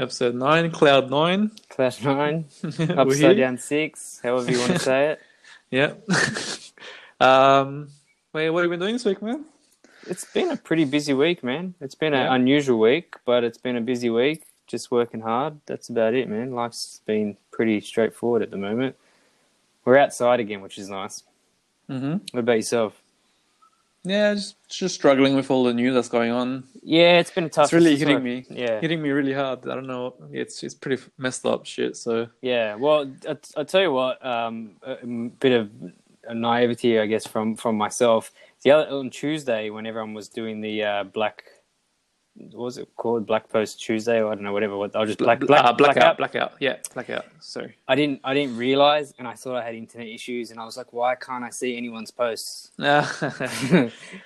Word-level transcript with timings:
Episode 0.00 0.34
nine, 0.34 0.70
Cloud 0.70 1.10
Nine. 1.10 1.50
Clash 1.68 2.02
Nine, 2.02 2.46
We're. 2.62 2.98
Upside 2.98 3.36
Down 3.36 3.58
Six, 3.58 4.18
however 4.22 4.50
you 4.50 4.58
want 4.58 4.72
to 4.72 4.78
say 4.90 5.10
it. 5.10 5.20
Yeah. 5.70 5.92
um, 7.20 7.90
wait, 8.32 8.48
what 8.48 8.62
have 8.62 8.64
you 8.64 8.70
been 8.70 8.80
doing 8.80 8.94
this 8.94 9.04
week, 9.04 9.20
man? 9.20 9.44
It's 10.06 10.24
been 10.24 10.52
a 10.52 10.56
pretty 10.56 10.86
busy 10.86 11.12
week, 11.12 11.44
man. 11.44 11.74
It's 11.82 11.94
been 11.94 12.14
an 12.14 12.32
unusual 12.32 12.78
week, 12.78 13.16
but 13.26 13.44
it's 13.44 13.58
been 13.58 13.76
a 13.76 13.82
busy 13.82 14.08
week. 14.08 14.44
Just 14.66 14.90
working 14.90 15.20
hard. 15.20 15.60
That's 15.66 15.90
about 15.90 16.14
it, 16.14 16.30
man. 16.30 16.52
Life's 16.52 17.02
been 17.04 17.36
pretty 17.50 17.82
straightforward 17.82 18.40
at 18.40 18.50
the 18.50 18.56
moment. 18.56 18.96
We're 19.84 19.98
outside 19.98 20.40
again, 20.40 20.62
which 20.62 20.78
is 20.78 20.88
nice. 20.88 21.24
Mm-hmm. 21.90 22.12
What 22.30 22.40
about 22.40 22.56
yourself? 22.56 23.02
Yeah, 24.02 24.34
just 24.34 24.56
just 24.68 24.94
struggling 24.94 25.36
with 25.36 25.50
all 25.50 25.64
the 25.64 25.74
news 25.74 25.94
that's 25.94 26.08
going 26.08 26.30
on. 26.30 26.64
Yeah, 26.82 27.18
it's 27.18 27.30
been 27.30 27.50
tough. 27.50 27.64
It's 27.66 27.72
really 27.74 27.96
hitting 27.96 28.14
like- 28.14 28.22
me. 28.24 28.46
Yeah, 28.48 28.80
Hitting 28.80 29.02
me 29.02 29.10
really 29.10 29.34
hard. 29.34 29.68
I 29.68 29.74
don't 29.74 29.86
know. 29.86 30.14
It's 30.32 30.62
it's 30.62 30.74
pretty 30.74 31.02
messed 31.18 31.44
up 31.44 31.66
shit. 31.66 31.96
So 31.96 32.28
yeah. 32.40 32.76
Well, 32.76 33.12
I, 33.28 33.36
I 33.56 33.64
tell 33.64 33.82
you 33.82 33.92
what. 33.92 34.24
Um, 34.24 34.76
a, 34.82 34.92
a 35.02 35.06
bit 35.06 35.52
of 35.52 35.70
a 36.24 36.34
naivety, 36.34 36.98
I 36.98 37.06
guess, 37.06 37.26
from 37.26 37.56
from 37.56 37.76
myself. 37.76 38.32
The 38.62 38.70
other 38.70 38.90
on 38.90 39.10
Tuesday, 39.10 39.68
when 39.70 39.86
everyone 39.86 40.14
was 40.14 40.28
doing 40.28 40.60
the 40.62 40.82
uh, 40.82 41.04
black, 41.04 41.44
what 42.52 42.64
was 42.64 42.78
it 42.78 42.88
called? 42.96 43.26
Black 43.26 43.48
Post 43.48 43.80
Tuesday, 43.80 44.20
or 44.20 44.32
I 44.32 44.34
don't 44.34 44.44
know, 44.44 44.52
whatever. 44.52 44.76
What 44.76 44.94
I'll 44.96 45.06
just 45.06 45.18
black 45.18 45.40
black 45.40 45.64
uh, 45.64 45.72
blackout, 45.72 46.16
blackout. 46.16 46.16
blackout. 46.16 46.52
Yeah, 46.60 46.76
blackout. 46.94 47.26
Sorry. 47.40 47.76
I 47.88 47.94
didn't 47.94 48.20
I 48.24 48.34
didn't 48.34 48.56
realize, 48.56 49.14
and 49.18 49.26
I 49.28 49.34
thought 49.34 49.56
I 49.56 49.64
had 49.64 49.74
internet 49.74 50.08
issues, 50.08 50.50
and 50.50 50.58
I 50.58 50.64
was 50.64 50.76
like, 50.76 50.92
why 50.92 51.14
can't 51.14 51.44
I 51.44 51.50
see 51.50 51.76
anyone's 51.76 52.10
posts? 52.10 52.70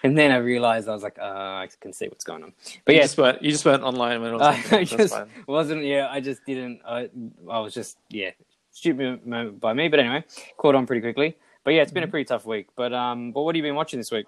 And 0.02 0.18
then 0.18 0.30
I 0.30 0.36
realized 0.36 0.88
I 0.88 0.92
was 0.92 1.02
like, 1.02 1.18
uh, 1.18 1.22
I 1.64 1.68
can 1.80 1.92
see 1.92 2.08
what's 2.08 2.24
going 2.24 2.42
on. 2.42 2.52
But 2.84 2.94
you 2.94 2.98
yeah, 2.98 3.04
just 3.04 3.18
weren't 3.18 3.42
you 3.42 3.50
just 3.50 3.64
weren't 3.64 3.82
online 3.82 4.20
when 4.20 4.34
it 4.34 4.36
was. 4.36 4.72
I 4.72 4.84
just 4.84 5.14
wasn't. 5.46 5.84
Yeah, 5.84 6.08
I 6.10 6.20
just 6.20 6.44
didn't. 6.44 6.80
I 6.86 7.10
I 7.50 7.60
was 7.60 7.74
just 7.74 7.98
yeah, 8.10 8.30
stupid 8.70 9.26
moment 9.26 9.60
by 9.60 9.72
me. 9.72 9.88
But 9.88 10.00
anyway, 10.00 10.24
caught 10.56 10.74
on 10.74 10.86
pretty 10.86 11.00
quickly. 11.00 11.36
But 11.64 11.72
yeah, 11.72 11.82
it's 11.82 11.92
been 11.92 12.04
a 12.04 12.08
pretty 12.08 12.26
tough 12.26 12.44
week. 12.44 12.68
But 12.76 12.92
um, 12.92 13.32
but 13.32 13.42
what 13.42 13.54
have 13.54 13.56
you 13.56 13.62
been 13.62 13.74
watching 13.74 13.98
this 13.98 14.10
week? 14.10 14.26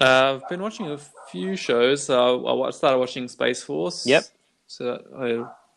Uh, 0.00 0.40
I've 0.42 0.48
been 0.48 0.60
watching 0.62 0.90
a 0.90 0.98
few 1.30 1.56
shows. 1.56 2.10
Uh, 2.10 2.44
I 2.44 2.70
started 2.70 2.98
watching 2.98 3.28
Space 3.28 3.62
Force. 3.62 4.06
Yep. 4.06 4.24
So 4.66 5.00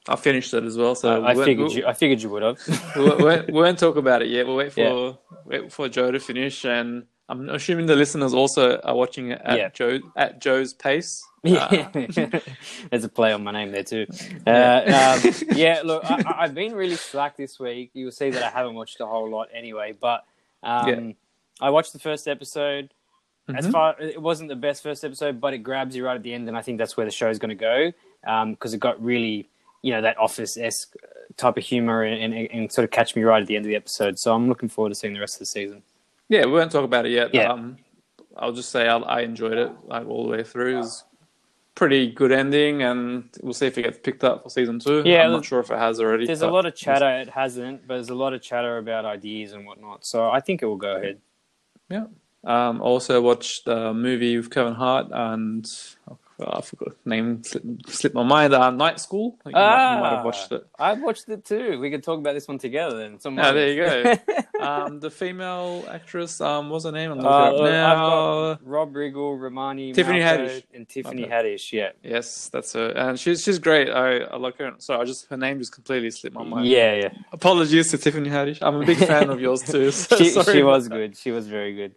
I, 0.08 0.12
I 0.12 0.16
finished 0.16 0.54
it 0.54 0.64
as 0.64 0.78
well. 0.78 0.96
So 0.96 1.24
I, 1.24 1.32
I 1.32 1.36
figured 1.36 1.72
you. 1.72 1.86
I 1.86 1.94
figured 1.94 2.22
you 2.22 2.30
would 2.30 2.42
have. 2.44 2.58
we, 2.96 3.04
won't, 3.06 3.48
we 3.48 3.54
won't 3.54 3.78
talk 3.78 3.96
about 3.96 4.22
it 4.22 4.30
yet. 4.30 4.48
We'll 4.48 4.56
wait 4.56 4.74
for 4.74 4.80
Yeah. 4.82 5.12
wait 5.46 5.72
for 5.72 5.88
Joe 5.90 6.10
to 6.12 6.20
finish, 6.20 6.66
and 6.66 7.06
I'm 7.30 7.50
assuming 7.50 7.86
the 7.86 7.96
listeners 7.96 8.34
also 8.34 8.80
are 8.80 8.96
watching 8.96 9.32
it 9.32 9.42
at 9.44 9.58
Yeah. 9.58 9.70
Joe 9.70 10.00
at 10.16 10.40
Joe's 10.42 10.74
pace. 10.74 11.24
Yeah, 11.44 11.88
there's 12.90 13.06
a 13.06 13.10
play 13.10 13.32
on 13.32 13.42
my 13.44 13.52
name 13.54 13.72
there 13.72 13.84
too. 13.84 14.06
Uh, 14.46 15.20
um, 15.24 15.34
yeah, 15.56 15.82
look, 15.86 16.04
I, 16.04 16.22
I've 16.40 16.54
been 16.54 16.74
really 16.76 16.96
slack 16.98 17.38
this 17.38 17.58
week. 17.58 17.92
You'll 17.94 18.12
see 18.12 18.32
that 18.32 18.44
I 18.44 18.50
haven't 18.50 18.76
watched 18.76 19.00
a 19.00 19.06
whole 19.06 19.30
lot 19.30 19.48
anyway, 19.54 19.94
but 19.98 20.26
um, 20.62 20.90
Yeah. 20.90 21.12
I 21.62 21.70
watched 21.70 21.94
the 21.94 22.00
first 22.00 22.28
episode. 22.28 22.94
As 23.56 23.66
Mhm. 23.68 23.72
far 23.72 23.96
it 24.02 24.22
wasn't 24.22 24.50
the 24.50 24.56
best 24.56 24.84
first 24.84 25.06
episode, 25.06 25.40
but 25.40 25.54
it 25.54 25.60
grabs 25.60 25.96
you 25.96 26.06
right 26.06 26.16
at 26.16 26.24
the 26.24 26.34
end, 26.34 26.48
and 26.48 26.58
I 26.58 26.62
think 26.62 26.78
that's 26.78 26.98
where 26.98 27.06
the 27.06 27.12
show 27.12 27.30
is 27.30 27.40
going 27.40 27.50
to 27.50 27.56
go 27.56 27.92
because 28.52 28.74
it 28.74 28.80
got 28.80 29.02
really, 29.02 29.48
you 29.82 29.92
know, 29.94 30.02
that 30.02 30.18
office 30.18 30.58
esque 30.58 30.96
type 31.38 31.56
of 31.58 31.64
humor 31.64 32.04
and, 32.04 32.34
and, 32.34 32.52
and 32.52 32.72
sort 32.72 32.84
of 32.84 32.92
catch 32.92 33.16
me 33.16 33.24
right 33.24 33.42
at 33.42 33.48
the 33.48 33.56
end 33.56 33.66
of 33.66 33.70
the 33.70 33.76
episode. 33.76 34.20
So 34.20 34.34
I'm 34.34 34.50
looking 34.50 34.68
forward 34.70 34.90
to 34.90 34.96
seeing 34.96 35.14
the 35.14 35.20
rest 35.20 35.36
of 35.36 35.40
the 35.40 35.46
season. 35.46 35.84
Yeah, 36.30 36.46
we 36.46 36.52
won't 36.52 36.72
talk 36.72 36.84
about 36.84 37.06
it 37.06 37.12
yet. 37.12 37.34
Yeah. 37.34 37.52
Um, 37.54 37.78
I'll 38.36 38.52
just 38.52 38.70
say 38.70 38.88
I, 38.88 38.98
I 38.98 39.22
enjoyed 39.22 39.58
it 39.58 39.72
like 39.86 40.08
all 40.08 40.24
the 40.26 40.30
way 40.30 40.44
through. 40.44 40.76
It 40.76 40.80
was 40.80 41.04
pretty 41.76 42.12
good 42.12 42.32
ending, 42.32 42.82
and 42.84 43.30
we'll 43.42 43.54
see 43.54 43.68
if 43.68 43.78
it 43.78 43.84
gets 43.84 44.00
picked 44.00 44.24
up 44.24 44.44
for 44.44 44.50
season 44.50 44.80
two. 44.80 45.04
Yeah, 45.06 45.26
I'm 45.26 45.32
not 45.32 45.46
sure 45.46 45.60
if 45.60 45.72
it 45.72 45.78
has 45.78 46.00
already. 46.02 46.26
There's 46.26 46.42
a 46.42 46.50
lot 46.50 46.66
of 46.66 46.76
chatter. 46.76 47.08
It 47.22 47.30
hasn't, 47.30 47.88
but 47.88 47.96
there's 47.96 48.10
a 48.10 48.16
lot 48.16 48.34
of 48.34 48.42
chatter 48.42 48.78
about 48.78 49.06
ideas 49.06 49.54
and 49.54 49.66
whatnot. 49.66 50.06
So 50.06 50.30
I 50.30 50.40
think 50.42 50.62
it 50.62 50.66
will 50.66 50.76
go 50.76 50.98
ahead. 50.98 51.20
Yeah. 51.90 52.06
Um, 52.44 52.82
also 52.82 53.22
watched 53.22 53.66
the 53.66 53.94
movie 53.94 54.38
with 54.38 54.50
Kevin 54.50 54.74
Hart 54.74 55.08
and 55.12 55.70
oh, 56.10 56.18
I 56.40 56.62
forgot 56.62 56.90
the 57.04 57.10
name 57.10 57.44
slipped, 57.44 57.90
slipped 57.90 58.16
my 58.16 58.24
mind. 58.24 58.54
Uh, 58.54 58.70
Night 58.70 59.00
School. 59.00 59.38
You, 59.46 59.52
might, 59.54 59.94
you 59.96 60.00
might 60.02 60.16
have 60.16 60.24
watched 60.24 60.52
it. 60.52 60.66
I've 60.78 61.02
watched 61.02 61.28
it 61.30 61.44
too. 61.44 61.80
We 61.80 61.90
could 61.90 62.04
talk 62.04 62.20
about 62.20 62.34
this 62.36 62.48
one 62.48 62.60
together 62.60 62.96
then. 62.98 63.20
Some 63.20 63.38
Ah, 63.40 63.52
there 63.52 63.74
you 63.74 63.84
go. 63.84 64.16
um, 64.64 65.00
the 65.00 65.10
female 65.10 65.84
actress, 65.90 66.40
um, 66.40 66.70
what's 66.70 66.86
her 66.86 66.92
name? 66.92 67.12
I'm 67.12 67.20
Uh, 67.26 67.30
up 67.30 67.54
look, 67.54 67.62
I've 67.64 67.72
now. 67.98 68.60
Rob 68.64 68.94
Riggle, 68.94 69.38
Romany, 69.38 69.92
Tiffany 69.94 70.20
Malco, 70.20 70.48
Haddish. 70.48 70.64
and 70.76 70.88
Tiffany 70.88 71.24
Okay. 71.26 71.32
Haddish. 71.34 71.74
Yeah, 71.74 71.90
Yes, 72.04 72.50
that's 72.50 72.72
her, 72.74 72.90
and 72.92 73.20
she's 73.20 73.44
she's 73.44 73.58
great. 73.60 73.90
I, 73.90 74.20
I 74.20 74.38
like 74.38 74.58
her. 74.60 74.72
Sorry, 74.78 75.02
I 75.02 75.06
just 75.06 75.28
her 75.30 75.38
name 75.38 75.58
just 75.58 75.74
completely 75.74 76.12
slipped 76.12 76.36
my 76.36 76.44
mind. 76.44 76.68
yeah, 76.68 76.94
yeah. 76.94 77.10
Apologies 77.32 77.90
to 77.92 77.98
Tiffany 77.98 78.30
Haddish. 78.30 78.60
I'm 78.62 78.76
a 78.80 78.86
big 78.86 79.00
fan 79.00 79.32
of 79.32 79.42
yours 79.42 79.64
too. 79.64 79.90
So 79.92 80.16
She, 80.20 80.30
she 80.44 80.62
was 80.64 80.88
good. 80.88 81.18
She 81.18 81.32
was 81.32 81.48
very 81.48 81.74
good. 81.76 81.96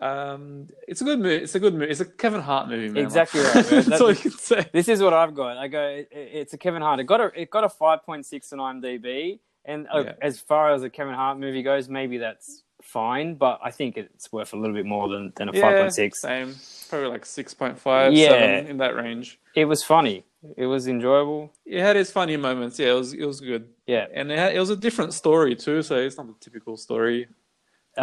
Um, 0.00 0.68
it's 0.88 1.00
a 1.00 1.04
good 1.04 1.18
movie. 1.20 1.42
It's 1.44 1.54
a 1.54 1.60
good 1.60 1.74
movie. 1.74 1.90
It's 1.90 2.00
a 2.00 2.04
Kevin 2.06 2.40
Hart 2.40 2.68
movie, 2.68 2.88
man. 2.88 3.04
Exactly 3.04 3.40
right, 3.42 3.70
man. 3.70 3.84
that's 3.88 4.00
all 4.00 4.10
you 4.10 4.16
can 4.16 4.30
say. 4.30 4.66
This 4.72 4.88
is 4.88 5.02
what 5.02 5.12
I've 5.12 5.34
got. 5.34 5.58
I 5.58 5.68
go. 5.68 5.82
It, 5.82 6.08
it's 6.10 6.52
a 6.54 6.58
Kevin 6.58 6.82
Hart. 6.82 7.00
It 7.00 7.04
got 7.04 7.20
a 7.20 7.30
it 7.40 7.50
got 7.50 7.64
a 7.64 7.68
five 7.68 8.04
point 8.04 8.24
six 8.26 8.52
on 8.52 8.58
IMDb, 8.58 9.40
and 9.64 9.86
uh, 9.94 10.04
Yeah. 10.04 10.12
as 10.22 10.40
far 10.40 10.72
as 10.72 10.82
a 10.82 10.90
Kevin 10.90 11.14
Hart 11.14 11.38
movie 11.38 11.62
goes, 11.62 11.88
maybe 11.88 12.16
that's 12.18 12.62
fine. 12.82 13.34
But 13.34 13.60
I 13.62 13.70
think 13.70 13.98
it's 13.98 14.32
worth 14.32 14.54
a 14.54 14.56
little 14.56 14.74
bit 14.74 14.86
more 14.86 15.08
than 15.08 15.32
than 15.36 15.50
a 15.50 15.52
five 15.52 15.80
point 15.80 15.92
six. 15.92 16.22
Same. 16.22 16.54
Probably 16.88 17.08
like 17.08 17.26
six 17.26 17.52
point 17.52 17.78
five, 17.78 18.12
Yeah. 18.14 18.28
seven 18.30 18.66
in 18.68 18.78
that 18.78 18.96
range. 18.96 19.38
It 19.54 19.66
was 19.66 19.82
funny. 19.84 20.24
It 20.56 20.64
was 20.64 20.88
enjoyable. 20.88 21.52
It 21.66 21.82
had 21.82 21.96
its 21.98 22.10
funny 22.10 22.38
moments. 22.38 22.78
Yeah, 22.78 22.92
it 22.92 22.94
was 22.94 23.12
it 23.12 23.26
was 23.26 23.40
good, 23.40 23.68
Yeah. 23.86 24.06
and 24.14 24.32
it, 24.32 24.38
had, 24.38 24.54
it 24.56 24.58
was 24.58 24.70
a 24.70 24.76
different 24.76 25.12
story 25.12 25.54
too. 25.54 25.82
So 25.82 25.96
it's 25.96 26.16
not 26.16 26.26
the 26.28 26.34
typical 26.40 26.78
story. 26.78 27.28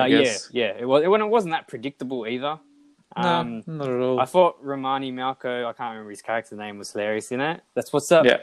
Uh, 0.01 0.05
yeah, 0.05 0.37
yeah. 0.51 0.73
It 0.79 0.85
was. 0.85 1.03
It, 1.03 1.07
when 1.07 1.21
it 1.21 1.27
wasn't 1.27 1.53
that 1.53 1.67
predictable 1.67 2.27
either. 2.27 2.59
Um, 3.15 3.63
no, 3.65 3.73
not 3.77 3.89
at 3.89 3.99
all. 4.01 4.19
I 4.19 4.25
thought 4.25 4.57
Romany 4.61 5.11
Malco. 5.11 5.65
I 5.65 5.73
can't 5.73 5.91
remember 5.91 6.09
his 6.09 6.21
character 6.21 6.55
name. 6.55 6.77
Was 6.77 6.91
hilarious 6.91 7.31
in 7.31 7.41
it. 7.41 7.61
That's 7.73 7.91
what's 7.91 8.11
up. 8.11 8.25
yeah, 8.25 8.37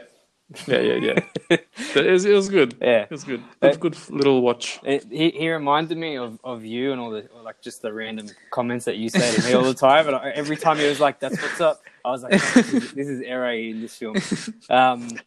yeah, 0.67 0.79
yeah, 0.79 0.95
yeah. 0.95 1.57
It, 1.95 2.11
was, 2.11 2.25
it 2.25 2.33
was 2.33 2.49
good. 2.49 2.75
yeah. 2.81 3.03
It 3.03 3.11
was 3.11 3.23
good. 3.23 3.41
Uh, 3.61 3.69
Good, 3.71 3.79
good 3.79 4.09
little 4.09 4.41
watch. 4.41 4.79
It, 4.83 5.05
he, 5.11 5.31
he 5.31 5.51
reminded 5.51 5.97
me 5.97 6.17
of, 6.17 6.39
of 6.43 6.65
you 6.65 6.91
and 6.91 7.01
all 7.01 7.11
the 7.11 7.27
like 7.43 7.61
just 7.61 7.81
the 7.81 7.93
random 7.93 8.29
comments 8.51 8.85
that 8.85 8.97
you 8.97 9.09
say 9.09 9.33
to 9.35 9.43
me 9.43 9.53
all 9.53 9.63
the 9.63 9.73
time. 9.73 10.07
And 10.07 10.15
I, 10.15 10.31
every 10.31 10.57
time 10.57 10.77
he 10.77 10.87
was 10.87 10.99
like, 10.99 11.19
"That's 11.19 11.41
what's 11.41 11.61
up," 11.61 11.81
I 12.05 12.11
was 12.11 12.23
like, 12.23 12.33
"Oh, 12.35 12.61
"This 12.61 12.73
is, 12.73 12.93
this 12.93 13.07
is 13.07 13.21
era 13.21 13.55
in 13.55 13.81
this 13.81 13.95
film." 13.97 14.15
Um, 14.69 15.09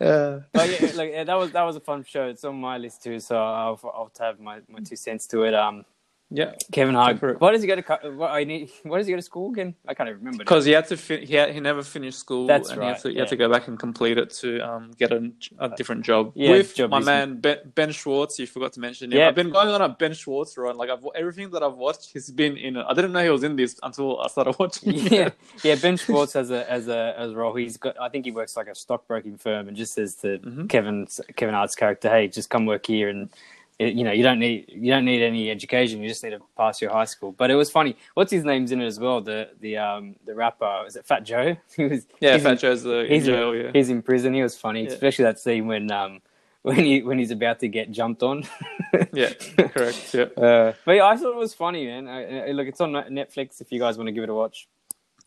Uh, 0.00 0.40
but 0.52 0.68
yeah, 0.70 0.90
like 0.96 1.12
yeah, 1.12 1.24
that 1.24 1.34
was 1.34 1.52
that 1.52 1.62
was 1.62 1.76
a 1.76 1.80
fun 1.80 2.04
show. 2.04 2.26
It's 2.28 2.44
on 2.44 2.60
my 2.60 2.78
list 2.78 3.02
too, 3.02 3.20
so 3.20 3.36
I'll 3.36 3.80
I'll 3.84 4.10
have 4.20 4.40
my, 4.40 4.60
my 4.68 4.80
two 4.80 4.96
cents 4.96 5.26
to 5.28 5.44
it. 5.44 5.54
Um, 5.54 5.84
yeah, 6.34 6.52
Kevin 6.72 6.94
Hart. 6.96 7.22
Why 7.40 7.52
does 7.52 7.62
he 7.62 7.68
go 7.68 7.76
to 7.76 7.82
co- 7.82 8.10
what, 8.16 8.30
I 8.32 8.42
need, 8.42 8.68
why 8.82 8.98
does 8.98 9.06
he 9.06 9.12
go 9.12 9.16
to 9.16 9.22
school 9.22 9.52
again? 9.52 9.74
I 9.86 9.94
can't 9.94 10.08
even 10.08 10.18
remember. 10.18 10.38
now. 10.38 10.44
because 10.44 10.64
he 10.64 10.72
had 10.72 10.88
to. 10.88 10.96
Fin- 10.96 11.24
he 11.26 11.34
had, 11.34 11.52
he 11.54 11.60
never 11.60 11.82
finished 11.82 12.18
school. 12.18 12.46
That's 12.48 12.70
and 12.70 12.80
He 12.80 12.86
right, 12.86 12.94
had, 12.94 13.02
to, 13.02 13.08
he 13.10 13.18
had 13.18 13.28
to 13.28 13.36
go 13.36 13.48
back 13.48 13.68
and 13.68 13.78
complete 13.78 14.18
it 14.18 14.30
to 14.40 14.58
um, 14.60 14.90
get 14.98 15.12
a, 15.12 15.30
a 15.60 15.68
different 15.76 16.04
job 16.04 16.32
Yeah, 16.34 16.50
with 16.50 16.74
job 16.74 16.90
my 16.90 16.98
is- 16.98 17.06
man 17.06 17.40
ben, 17.40 17.58
ben 17.74 17.92
Schwartz. 17.92 18.38
You 18.38 18.46
forgot 18.48 18.72
to 18.74 18.80
mention 18.80 19.12
him. 19.12 19.18
Yeah. 19.18 19.28
I've 19.28 19.34
been 19.36 19.50
going 19.50 19.68
on 19.68 19.80
a 19.80 19.88
Ben 19.88 20.12
Schwartz 20.14 20.56
run. 20.58 20.76
Like 20.76 20.90
I've, 20.90 21.06
everything 21.14 21.50
that 21.52 21.62
I've 21.62 21.74
watched, 21.74 22.10
he's 22.12 22.30
been 22.30 22.56
in 22.56 22.76
it. 22.76 22.84
I 22.88 22.94
didn't 22.94 23.12
know 23.12 23.22
he 23.22 23.30
was 23.30 23.44
in 23.44 23.54
this 23.56 23.78
until 23.82 24.20
I 24.20 24.26
started 24.26 24.56
watching. 24.58 24.94
it. 24.94 25.12
yeah, 25.12 25.30
yeah. 25.62 25.76
Ben 25.76 25.96
Schwartz 25.96 26.32
has 26.32 26.50
a 26.50 26.68
as 26.70 26.88
a 26.88 27.14
as 27.16 27.30
a 27.30 27.36
role. 27.36 27.54
He's 27.54 27.76
got. 27.76 28.00
I 28.00 28.08
think 28.08 28.24
he 28.24 28.32
works 28.32 28.56
like 28.56 28.66
a 28.66 28.74
stockbroking 28.74 29.36
firm, 29.38 29.68
and 29.68 29.76
just 29.76 29.94
says 29.94 30.16
to 30.16 30.38
Mhm. 30.38 30.68
Kevin's 30.68 31.20
Kevin 31.36 31.54
Hart's 31.54 31.76
character, 31.76 32.08
"Hey, 32.10 32.26
just 32.28 32.50
come 32.50 32.66
work 32.66 32.86
here, 32.86 33.08
and 33.08 33.30
it, 33.78 33.94
you 33.94 34.04
know 34.04 34.12
you 34.12 34.22
don't 34.22 34.38
need 34.38 34.66
you 34.68 34.90
don't 34.92 35.04
need 35.04 35.22
any 35.22 35.50
education. 35.50 36.00
You 36.02 36.08
just 36.08 36.22
need 36.22 36.30
to 36.30 36.40
pass 36.56 36.80
your 36.80 36.90
high 36.92 37.04
school." 37.06 37.32
But 37.32 37.50
it 37.50 37.54
was 37.56 37.70
funny. 37.70 37.96
What's 38.14 38.30
his 38.30 38.44
name's 38.44 38.70
in 38.72 38.80
it 38.80 38.86
as 38.86 39.00
well? 39.00 39.20
The 39.20 39.50
the 39.60 39.76
um 39.78 40.16
the 40.26 40.34
rapper 40.34 40.84
is 40.86 40.96
it 40.96 41.04
Fat 41.06 41.24
Joe? 41.24 41.56
he 41.76 41.84
was 41.86 42.06
yeah. 42.20 42.38
Fat 42.38 42.52
in, 42.52 42.58
Joe's 42.58 42.84
in 42.84 43.06
he's, 43.08 43.26
jail. 43.26 43.52
in, 43.52 43.64
Yeah, 43.66 43.70
he's 43.72 43.90
in 43.90 44.02
prison. 44.02 44.32
He 44.34 44.42
was 44.42 44.56
funny, 44.56 44.84
Yeah. 44.84 44.90
especially 44.90 45.24
that 45.24 45.38
scene 45.38 45.66
when 45.66 45.90
um 45.90 46.20
when 46.62 46.76
he 46.76 47.02
when 47.02 47.18
he's 47.18 47.30
about 47.30 47.60
to 47.60 47.68
get 47.68 47.90
jumped 47.90 48.22
on. 48.22 48.44
yeah, 49.12 49.30
correct. 49.58 50.14
Yeah, 50.14 50.22
Uh, 50.36 50.72
but 50.84 50.92
yeah, 50.92 51.06
I 51.06 51.16
thought 51.16 51.32
it 51.32 51.36
was 51.36 51.52
funny, 51.52 51.86
man. 51.86 52.06
I, 52.08 52.48
I, 52.48 52.52
look, 52.52 52.66
it's 52.68 52.80
on 52.80 52.92
Netflix 52.92 53.60
if 53.60 53.70
you 53.72 53.78
guys 53.78 53.98
want 53.98 54.08
to 54.08 54.12
give 54.12 54.22
it 54.24 54.30
a 54.30 54.34
watch. 54.34 54.66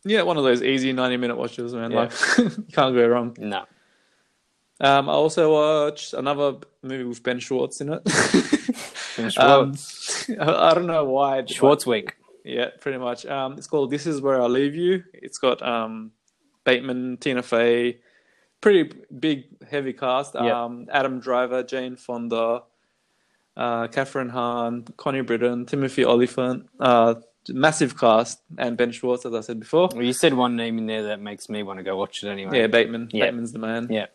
yeah. 0.04 0.22
One 0.22 0.36
of 0.36 0.42
those 0.44 0.62
easy 0.62 0.92
ninety-minute 0.92 1.36
watches, 1.36 1.74
man. 1.74 1.90
Yeah. 1.92 1.98
Like 2.00 2.12
you 2.38 2.50
can't 2.72 2.94
go 2.94 3.06
wrong. 3.06 3.36
No. 3.38 3.66
Um, 4.80 5.08
I 5.08 5.12
also 5.12 5.52
watched 5.52 6.14
another 6.14 6.56
movie 6.82 7.04
with 7.04 7.22
Ben 7.22 7.40
Schwartz 7.40 7.80
in 7.80 7.92
it. 7.92 8.04
Ben 9.16 9.30
um, 9.36 9.74
Schwartz. 9.74 10.30
I 10.30 10.70
I 10.70 10.74
don't 10.74 10.86
know 10.86 11.04
why. 11.04 11.44
Schwartz 11.46 11.86
week. 11.86 12.14
Yeah, 12.44 12.68
pretty 12.80 12.98
much. 12.98 13.26
Um, 13.26 13.54
it's 13.54 13.66
called 13.66 13.90
"This 13.90 14.06
Is 14.06 14.20
Where 14.20 14.40
I 14.40 14.46
Leave 14.46 14.74
You." 14.74 15.02
It's 15.12 15.38
got 15.38 15.60
um, 15.62 16.12
Bateman, 16.64 17.16
Tina 17.18 17.42
Fey, 17.42 17.98
pretty 18.60 18.92
big, 19.18 19.44
heavy 19.68 19.92
cast. 19.92 20.34
Yeah. 20.34 20.64
Um, 20.64 20.86
Adam 20.92 21.18
Driver, 21.18 21.62
Jane 21.62 21.96
Fonda, 21.96 22.62
uh, 23.56 23.88
Kathryn 23.88 24.30
Hahn, 24.30 24.84
Connie 24.96 25.22
Britton, 25.22 25.66
Timothy 25.66 26.04
Olyphant. 26.04 26.68
Uh, 26.78 27.16
massive 27.48 27.98
cast, 27.98 28.40
and 28.56 28.76
Ben 28.76 28.92
Schwartz, 28.92 29.24
as 29.26 29.34
I 29.34 29.40
said 29.40 29.60
before. 29.60 29.88
Well, 29.92 30.04
you 30.04 30.12
said 30.12 30.34
one 30.34 30.56
name 30.56 30.78
in 30.78 30.86
there 30.86 31.04
that 31.04 31.20
makes 31.20 31.48
me 31.48 31.62
want 31.62 31.78
to 31.78 31.82
go 31.82 31.96
watch 31.96 32.22
it 32.22 32.28
anyway. 32.28 32.60
Yeah, 32.60 32.66
Bateman. 32.66 33.08
Yeah. 33.12 33.26
Bateman's 33.26 33.52
the 33.52 33.58
man. 33.58 33.88
Yeah. 33.90 34.06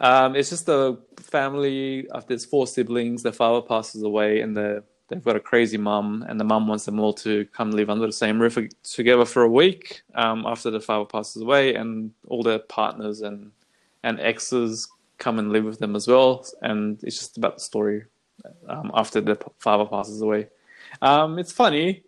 Um, 0.00 0.36
it's 0.36 0.50
just 0.50 0.68
a 0.68 0.98
family 1.18 2.08
of 2.08 2.26
there's 2.26 2.44
four 2.44 2.66
siblings. 2.66 3.22
Their 3.22 3.32
father 3.32 3.66
passes 3.66 4.02
away, 4.02 4.40
and 4.40 4.56
they 4.56 4.78
they've 5.08 5.24
got 5.24 5.36
a 5.36 5.40
crazy 5.40 5.78
mum, 5.78 6.24
and 6.28 6.40
the 6.40 6.44
mum 6.44 6.68
wants 6.68 6.86
them 6.86 7.00
all 7.00 7.14
to 7.14 7.46
come 7.46 7.72
live 7.72 7.90
under 7.90 8.06
the 8.06 8.12
same 8.12 8.40
roof 8.40 8.58
together 8.84 9.24
for 9.24 9.42
a 9.42 9.50
week 9.50 10.02
um, 10.14 10.44
after 10.46 10.70
the 10.70 10.80
father 10.80 11.06
passes 11.06 11.42
away, 11.42 11.74
and 11.74 12.12
all 12.28 12.42
their 12.42 12.60
partners 12.60 13.22
and 13.22 13.52
and 14.04 14.20
exes 14.20 14.88
come 15.18 15.38
and 15.38 15.52
live 15.52 15.64
with 15.64 15.80
them 15.80 15.96
as 15.96 16.08
well. 16.08 16.46
And 16.62 17.02
it's 17.04 17.18
just 17.18 17.38
about 17.38 17.56
the 17.56 17.62
story 17.62 18.04
um, 18.68 18.92
after 18.94 19.20
the 19.20 19.38
father 19.58 19.86
passes 19.86 20.22
away. 20.22 20.48
Um, 21.02 21.38
it's 21.40 21.52
funny. 21.52 22.03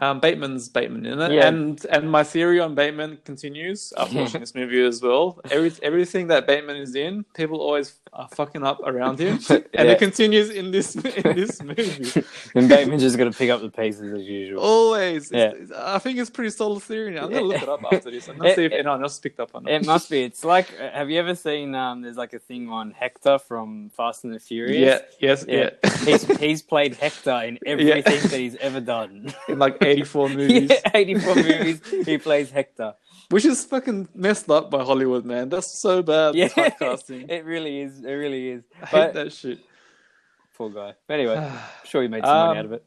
Um, 0.00 0.18
Bateman's 0.20 0.68
Bateman 0.68 1.04
in 1.06 1.20
it, 1.20 1.32
Yeah. 1.32 1.48
and 1.48 1.84
and 1.90 2.10
my 2.10 2.24
theory 2.24 2.58
on 2.60 2.74
Bateman 2.74 3.18
continues 3.24 3.92
after 3.98 4.16
watching 4.22 4.40
this 4.40 4.54
movie 4.54 4.82
as 4.84 5.02
well. 5.02 5.38
Every 5.50 5.72
everything 5.82 6.28
that 6.28 6.46
Bateman 6.46 6.76
is 6.76 6.94
in, 6.94 7.24
people 7.34 7.60
always 7.60 7.94
are 8.12 8.28
fucking 8.28 8.64
up 8.64 8.80
around 8.84 9.18
him, 9.20 9.38
and 9.50 9.64
Yeah. 9.74 9.82
it 9.82 9.98
continues 9.98 10.50
in 10.50 10.70
this 10.70 10.94
in 11.16 11.34
this 11.36 11.62
movie. 11.62 12.24
And 12.54 12.68
Bateman's 12.68 13.02
just 13.02 13.16
going 13.18 13.30
to 13.30 13.36
pick 13.36 13.50
up 13.50 13.60
the 13.60 13.68
pieces 13.70 14.12
as 14.12 14.26
usual. 14.26 14.60
Always, 14.62 15.30
Yeah. 15.30 15.48
It's- 15.50 15.62
it's- 15.70 15.78
I 15.80 15.98
think 15.98 16.18
it's 16.18 16.30
pretty 16.30 16.50
solid 16.50 16.82
theory. 16.82 17.12
Now. 17.14 17.24
I'm 17.24 17.30
gonna 17.30 17.42
look 17.42 17.62
it 17.62 17.68
up 17.68 17.80
after 17.92 18.10
this. 18.10 18.28
I'm 18.28 18.38
gonna 18.38 18.54
see 18.54 18.64
if 18.64 18.72
anyone 18.72 19.02
else 19.02 19.18
picked 19.18 19.38
up 19.40 19.50
on 19.54 19.68
it. 19.68 19.74
It 19.74 19.86
must 19.86 20.08
be. 20.10 20.22
It's 20.22 20.44
like, 20.44 20.68
uh, 20.80 20.90
have 20.90 21.10
you 21.10 21.18
ever 21.18 21.34
seen? 21.34 21.74
Um, 21.74 22.00
there's 22.02 22.16
like 22.16 22.32
a 22.32 22.38
thing 22.38 22.68
on 22.70 22.90
Hector 22.92 23.38
from 23.38 23.90
Fast 23.90 24.24
and 24.24 24.34
the 24.34 24.38
Furious. 24.40 25.02
Yeah, 25.20 25.28
yes, 25.28 25.44
Yeah. 25.46 25.70
yeah. 25.84 25.90
he's 26.04 26.24
he's 26.38 26.62
played 26.62 26.94
Hector 26.96 27.38
in 27.42 27.58
everything 27.66 28.02
that 28.30 28.38
he's 28.40 28.56
ever 28.56 28.80
done. 28.80 29.32
in 29.48 29.58
like 29.58 29.78
84 29.90 30.28
movies, 30.40 30.70
yeah, 30.70 30.90
84 30.94 31.34
movies. 31.34 31.80
He 32.06 32.18
plays 32.26 32.50
Hector. 32.50 32.94
which 33.30 33.44
is 33.44 33.64
fucking 33.64 34.08
messed 34.14 34.50
up 34.50 34.70
by 34.70 34.82
Hollywood, 34.84 35.24
man. 35.24 35.48
That's 35.48 35.70
so 35.78 36.02
bad. 36.02 36.34
Yeah, 36.34 36.48
typecasting. 36.48 37.30
it 37.30 37.44
really 37.44 37.80
is. 37.82 38.00
It 38.04 38.12
really 38.12 38.48
is. 38.50 38.64
I 38.82 38.86
hate 38.86 39.14
that 39.14 39.32
shit. 39.32 39.58
poor 40.56 40.70
guy. 40.70 40.94
But 41.06 41.14
anyway, 41.14 41.36
I'm 41.38 41.58
sure 41.84 42.02
he 42.02 42.08
made 42.08 42.24
some 42.24 42.36
money 42.36 42.50
Um, 42.52 42.58
out 42.58 42.64
of 42.66 42.72
it. 42.72 42.84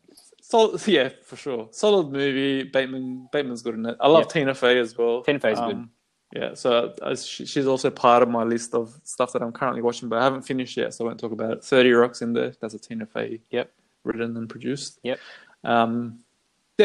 Yeah, 0.88 1.10
for 1.24 1.36
sure. 1.36 1.68
Solid 1.72 2.12
movie. 2.12 2.64
Bateman, 2.64 3.28
Bateman's 3.32 3.62
good 3.64 3.76
in 3.76 3.86
it. 3.86 3.98
I 4.00 4.08
love 4.08 4.26
Yeah. 4.26 4.34
Tina 4.42 4.54
Fey 4.54 4.78
as 4.80 4.96
well. 4.98 5.24
Tina 5.24 5.40
Fey's 5.40 5.58
good. 5.60 5.76
Um, 5.76 5.90
Yeah, 6.36 6.54
so 6.56 6.94
uh, 7.02 7.16
she, 7.16 7.46
she's 7.46 7.66
also 7.68 7.90
part 7.90 8.22
of 8.24 8.30
my 8.30 8.44
list 8.44 8.74
of 8.76 9.00
stuff 9.04 9.34
that 9.34 9.42
I'm 9.42 9.52
currently 9.52 9.82
watching, 9.82 10.10
but 10.10 10.20
I 10.20 10.24
haven't 10.24 10.44
finished 10.44 10.76
yet, 10.78 10.94
so 10.94 11.06
I 11.06 11.08
won't 11.08 11.20
talk 11.20 11.32
about 11.32 11.52
it. 11.54 11.64
Thirty 11.64 11.92
Rocks 11.92 12.22
in 12.22 12.34
there. 12.34 12.54
That's 12.60 12.74
a 12.74 12.80
Tina 12.80 13.06
Fey. 13.06 13.40
Yep. 13.52 13.72
Written 14.04 14.36
and 14.38 14.50
produced. 14.50 15.00
Yep. 15.04 15.20
Um, 15.64 16.20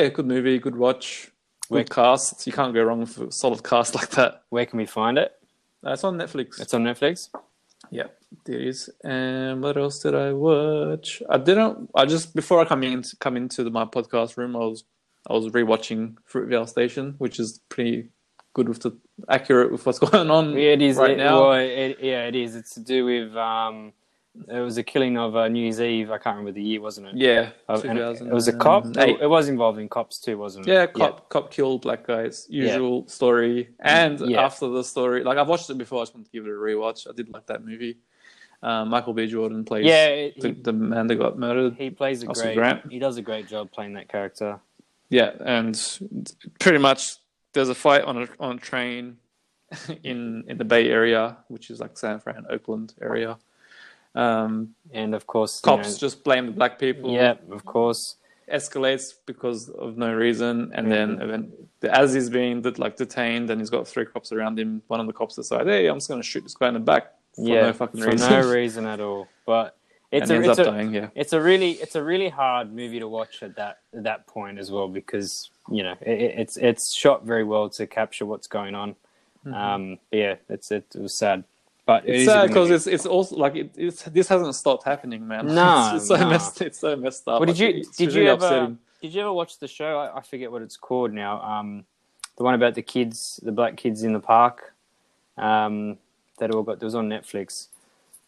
yeah, 0.02 0.08
good 0.08 0.26
movie, 0.26 0.58
good 0.58 0.76
watch, 0.76 1.30
good 1.68 1.74
Where- 1.74 1.84
cast. 1.84 2.46
You 2.46 2.52
can't 2.52 2.74
go 2.74 2.82
wrong 2.84 3.00
with 3.00 3.18
a 3.18 3.32
solid 3.32 3.62
cast 3.64 3.94
like 3.94 4.10
that. 4.10 4.42
Where 4.50 4.66
can 4.66 4.78
we 4.78 4.86
find 4.86 5.18
it? 5.18 5.32
Uh, 5.84 5.92
it's 5.92 6.04
on 6.04 6.16
Netflix. 6.16 6.60
It's 6.60 6.74
on 6.74 6.84
Netflix. 6.84 7.28
Yeah, 7.90 8.08
there 8.44 8.58
is. 8.60 8.90
And 9.04 9.62
what 9.62 9.76
else 9.76 10.00
did 10.00 10.14
I 10.14 10.32
watch? 10.32 11.22
I 11.30 11.38
didn't. 11.38 11.90
I 11.94 12.04
just 12.06 12.34
before 12.34 12.60
I 12.60 12.64
come 12.64 12.82
in 12.82 13.02
come 13.20 13.36
into 13.36 13.62
the, 13.64 13.70
my 13.70 13.84
podcast 13.84 14.36
room, 14.36 14.56
I 14.56 14.60
was 14.60 14.84
I 15.28 15.32
was 15.34 15.46
rewatching 15.48 16.16
Fruitvale 16.30 16.68
Station, 16.68 17.14
which 17.18 17.38
is 17.38 17.60
pretty 17.68 18.08
good 18.54 18.68
with 18.68 18.80
the 18.82 18.96
accurate 19.28 19.70
with 19.70 19.86
what's 19.86 19.98
going 20.10 20.30
on 20.30 20.52
Yeah, 20.52 20.70
it 20.72 20.82
is. 20.82 20.96
right 20.96 21.10
it, 21.12 21.18
now. 21.18 21.50
Well, 21.50 21.52
it, 21.58 21.98
yeah, 22.00 22.26
it 22.26 22.34
is. 22.34 22.56
It's 22.56 22.74
to 22.74 22.80
do 22.80 23.04
with 23.04 23.36
um, 23.36 23.92
it 24.49 24.61
was 24.61 24.76
a 24.79 24.82
killing 24.82 25.17
of 25.19 25.35
uh, 25.37 25.49
New 25.49 25.61
Year's 25.62 25.81
Eve. 25.81 26.11
I 26.11 26.19
can't 26.19 26.37
remember 26.37 26.52
the 26.52 26.62
year, 26.62 26.81
wasn't 26.81 27.08
it? 27.08 27.17
yeah, 27.17 27.50
Uh, 27.69 27.81
it, 27.85 28.20
it 28.23 28.32
was 28.32 28.49
a 28.49 28.52
cop. 28.52 28.87
It, 28.96 29.20
it 29.23 29.26
was 29.29 29.49
involving 29.49 29.88
cops 29.88 30.19
too, 30.19 30.38
wasn't 30.38 30.67
it? 30.69 30.73
Yeah, 30.73 30.87
cop 30.87 31.29
cop 31.29 31.50
killed 31.50 31.82
black 31.82 32.06
guys. 32.06 32.46
Usual 32.49 33.06
story. 33.08 33.70
And 33.81 34.20
Yeah. 34.20 34.44
after 34.44 34.69
the 34.69 34.85
story, 34.85 35.25
like 35.25 35.38
I've 35.38 35.49
watched 35.49 35.69
it 35.70 35.79
before, 35.79 36.00
I 36.00 36.02
just 36.02 36.14
want 36.14 36.26
to 36.26 36.32
give 36.32 36.44
it 36.46 36.50
a 36.50 36.52
rewatch. 36.52 37.08
I 37.08 37.12
did 37.14 37.29
like 37.31 37.46
that 37.46 37.64
movie. 37.64 37.99
Um, 38.62 38.88
Michael 38.88 39.12
B. 39.12 39.26
Jordan 39.29 39.64
plays 39.64 39.85
Yeah, 39.87 40.06
it- 40.08 40.41
the, 40.41 40.50
the 40.52 40.73
man 40.73 41.06
that 41.06 41.17
got 41.17 41.38
murdered. 41.38 41.75
he 41.75 41.91
plays 41.91 42.23
a 42.25 42.29
Oscar 42.29 42.44
great. 42.46 42.56
Grant. 42.56 42.91
He 42.93 42.99
does 42.99 43.17
a 43.17 43.23
great 43.23 43.46
job 43.49 43.70
playing 43.70 43.94
that 43.94 44.08
character. 44.08 44.58
Yeah, 45.11 45.31
and 45.44 45.75
pretty 46.58 46.79
much 46.79 47.17
there's 47.55 47.69
a 47.70 47.75
fight 47.75 48.02
on 48.02 48.23
a 48.23 48.29
on 48.41 48.56
a 48.56 48.61
train 48.61 49.17
in 50.02 50.44
in 50.49 50.58
the 50.58 50.64
Bay 50.64 50.88
Area, 50.91 51.37
which 51.49 51.70
is 51.70 51.79
like 51.81 51.96
San 51.96 52.19
Fran, 52.20 52.46
Oakland 52.50 52.94
area. 53.00 53.38
Um, 54.19 54.75
And 54.93 55.15
of 55.15 55.26
course, 55.26 55.61
you 55.65 55.70
cops 55.70 55.88
know- 55.93 55.99
just 56.06 56.25
blame 56.25 56.47
the 56.47 56.53
black 56.53 56.79
people. 56.79 57.11
yeah, 57.11 57.35
of 57.50 57.65
course. 57.65 58.17
escalates 58.50 59.12
because 59.26 59.69
of 59.69 59.99
no 59.99 60.11
reason, 60.15 60.70
and 60.75 60.91
then 60.91 61.09
Mm-hmm. 61.17 61.23
event, 61.23 61.44
as 61.82 62.15
he's 62.15 62.31
being 62.31 62.62
like 62.79 62.97
detained, 62.97 63.50
and 63.50 63.61
he's 63.61 63.69
got 63.76 63.87
three 63.87 64.06
cops 64.06 64.32
around 64.32 64.59
him. 64.59 64.81
One 64.88 65.00
of 65.00 65.06
the 65.06 65.12
cops 65.12 65.35
decides, 65.37 65.69
"Hey, 65.69 65.87
I'm 65.87 65.97
just 65.97 66.09
going 66.09 66.23
to 66.23 66.26
shoot 66.26 66.44
this 66.44 66.55
guy 66.55 66.69
in 66.69 66.75
the 66.75 66.81
back 66.81 67.05
for 67.37 67.43
yeah, 67.47 67.61
no 67.67 67.73
fucking 67.75 68.00
for 68.00 68.11
reason," 68.11 68.31
no 68.32 68.50
reason 68.61 68.87
at 68.87 69.00
all. 69.00 69.29
But 69.44 69.76
it's 70.11 70.31
and 70.31 70.31
a, 70.31 70.35
ends 70.47 70.49
it's 70.49 70.59
up 70.61 70.67
a, 70.67 70.70
dying. 70.76 70.94
Yeah, 70.94 71.09
it's 71.15 71.35
a 71.35 71.41
really 71.43 71.73
it's 71.73 71.94
a 71.94 72.03
really 72.03 72.31
hard 72.31 72.73
movie 72.73 73.00
to 73.00 73.06
watch 73.19 73.43
at 73.43 73.55
that 73.56 73.81
at 73.94 74.05
that 74.05 74.26
point 74.26 74.59
as 74.59 74.70
well 74.70 74.88
because 74.88 75.50
you 75.70 75.82
know 75.82 75.97
it, 76.00 76.19
it- 76.25 76.35
it's 76.43 76.56
it's 76.56 76.94
shot 76.94 77.25
very 77.26 77.44
well 77.44 77.69
to 77.76 77.87
capture 77.87 78.25
what's 78.25 78.47
going 78.47 78.75
on. 78.75 78.97
Um, 79.44 79.99
but 80.11 80.17
yeah, 80.19 80.35
it's 80.49 80.70
it, 80.70 80.87
it 80.94 81.00
was 81.03 81.12
sad, 81.12 81.44
but 81.88 82.06
it's 82.06 82.26
sad 82.31 82.49
because 82.49 82.69
movie. 82.69 82.75
it's 82.75 82.87
it's 82.87 83.06
also 83.06 83.35
like 83.37 83.56
it, 83.56 83.70
it's 83.76 84.02
this 84.02 84.29
hasn't 84.29 84.55
stopped 84.55 84.85
happening, 84.85 85.26
man. 85.26 85.46
No, 85.46 85.93
it's, 85.94 85.96
it's 85.96 86.08
so 86.08 86.17
no. 86.17 86.29
messed. 86.29 86.61
It's 86.62 86.79
so 86.79 86.94
messed 86.96 87.26
up. 87.26 87.40
Well, 87.40 87.46
did 87.46 87.58
you 87.58 87.69
Like, 87.79 87.96
did 87.96 88.08
really 88.14 88.26
you 88.26 88.31
ever 88.32 88.44
upsetting. 88.44 88.79
did 89.00 89.14
you 89.14 89.20
ever 89.23 89.32
watch 89.32 89.58
the 89.58 89.67
show? 89.69 89.99
I, 89.99 90.19
I 90.19 90.20
forget 90.23 90.52
what 90.52 90.61
it's 90.61 90.76
called 90.76 91.12
now. 91.14 91.40
Um, 91.40 91.85
the 92.37 92.44
one 92.44 92.55
about 92.55 92.75
the 92.75 92.82
kids, 92.82 93.40
the 93.43 93.52
black 93.52 93.76
kids 93.79 94.02
in 94.02 94.12
the 94.12 94.20
park. 94.20 94.75
Um, 95.38 95.96
that 96.38 96.50
all 96.52 96.62
got. 96.62 96.75
It 96.82 96.85
was 96.85 96.94
on 96.94 97.08
Netflix. 97.08 97.69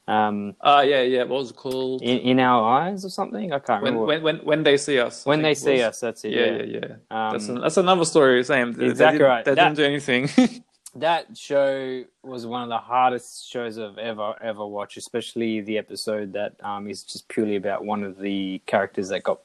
Um, 0.08 0.56
Ah, 0.62 0.80
yeah, 0.80 1.02
yeah. 1.02 1.20
What 1.24 1.38
was 1.40 1.50
it 1.50 1.56
called? 1.56 2.00
in, 2.02 2.18
in 2.30 2.40
our 2.40 2.62
eyes 2.80 3.04
or 3.04 3.10
something. 3.10 3.52
I 3.52 3.58
can't 3.60 3.82
when, 3.82 3.92
remember. 3.94 4.06
when 4.06 4.22
when 4.22 4.36
when 4.46 4.62
they 4.62 4.76
see 4.78 4.98
us. 4.98 5.26
When 5.26 5.42
they 5.42 5.54
see 5.54 5.74
was. 5.74 5.82
us, 5.90 6.00
that's 6.00 6.24
it. 6.24 6.32
Yeah, 6.32 6.46
Yeah, 6.46 6.62
yeah, 6.62 6.78
yeah. 6.88 6.94
Um, 7.26 7.32
that's 7.32 7.48
an, 7.48 7.60
that's 7.60 7.76
another 7.76 8.04
story. 8.06 8.42
Same. 8.42 8.72
They, 8.72 8.86
Exactly 8.86 9.18
they 9.18 9.24
didn't, 9.24 9.28
right. 9.28 9.44
They 9.44 9.54
That- 9.54 9.74
didn't 9.74 9.76
do 9.76 9.84
anything. 9.84 10.62
that 10.96 11.36
show 11.36 12.04
was 12.22 12.46
one 12.46 12.62
of 12.62 12.68
the 12.68 12.78
hardest 12.78 13.48
shows 13.48 13.78
I've 13.78 13.98
ever 13.98 14.34
ever 14.42 14.66
watched, 14.66 14.96
especially 14.96 15.60
the 15.60 15.78
episode 15.78 16.32
that 16.32 16.54
um, 16.62 16.88
is 16.88 17.02
just 17.04 17.28
purely 17.28 17.56
about 17.56 17.84
one 17.84 18.02
of 18.02 18.18
the 18.18 18.60
characters 18.66 19.08
that 19.10 19.22
got 19.22 19.40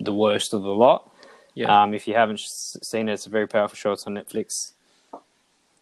the 0.00 0.12
worst 0.14 0.54
of 0.54 0.62
the 0.62 0.68
lot. 0.68 1.10
yeah. 1.54 1.82
Um, 1.82 1.94
if 1.94 2.06
you 2.08 2.14
haven't 2.14 2.40
seen 2.40 3.08
it, 3.08 3.14
it's 3.14 3.26
a 3.26 3.30
very 3.30 3.46
powerful 3.48 3.76
show. 3.76 3.92
It's 3.92 4.06
on 4.06 4.14
Netflix. 4.14 4.72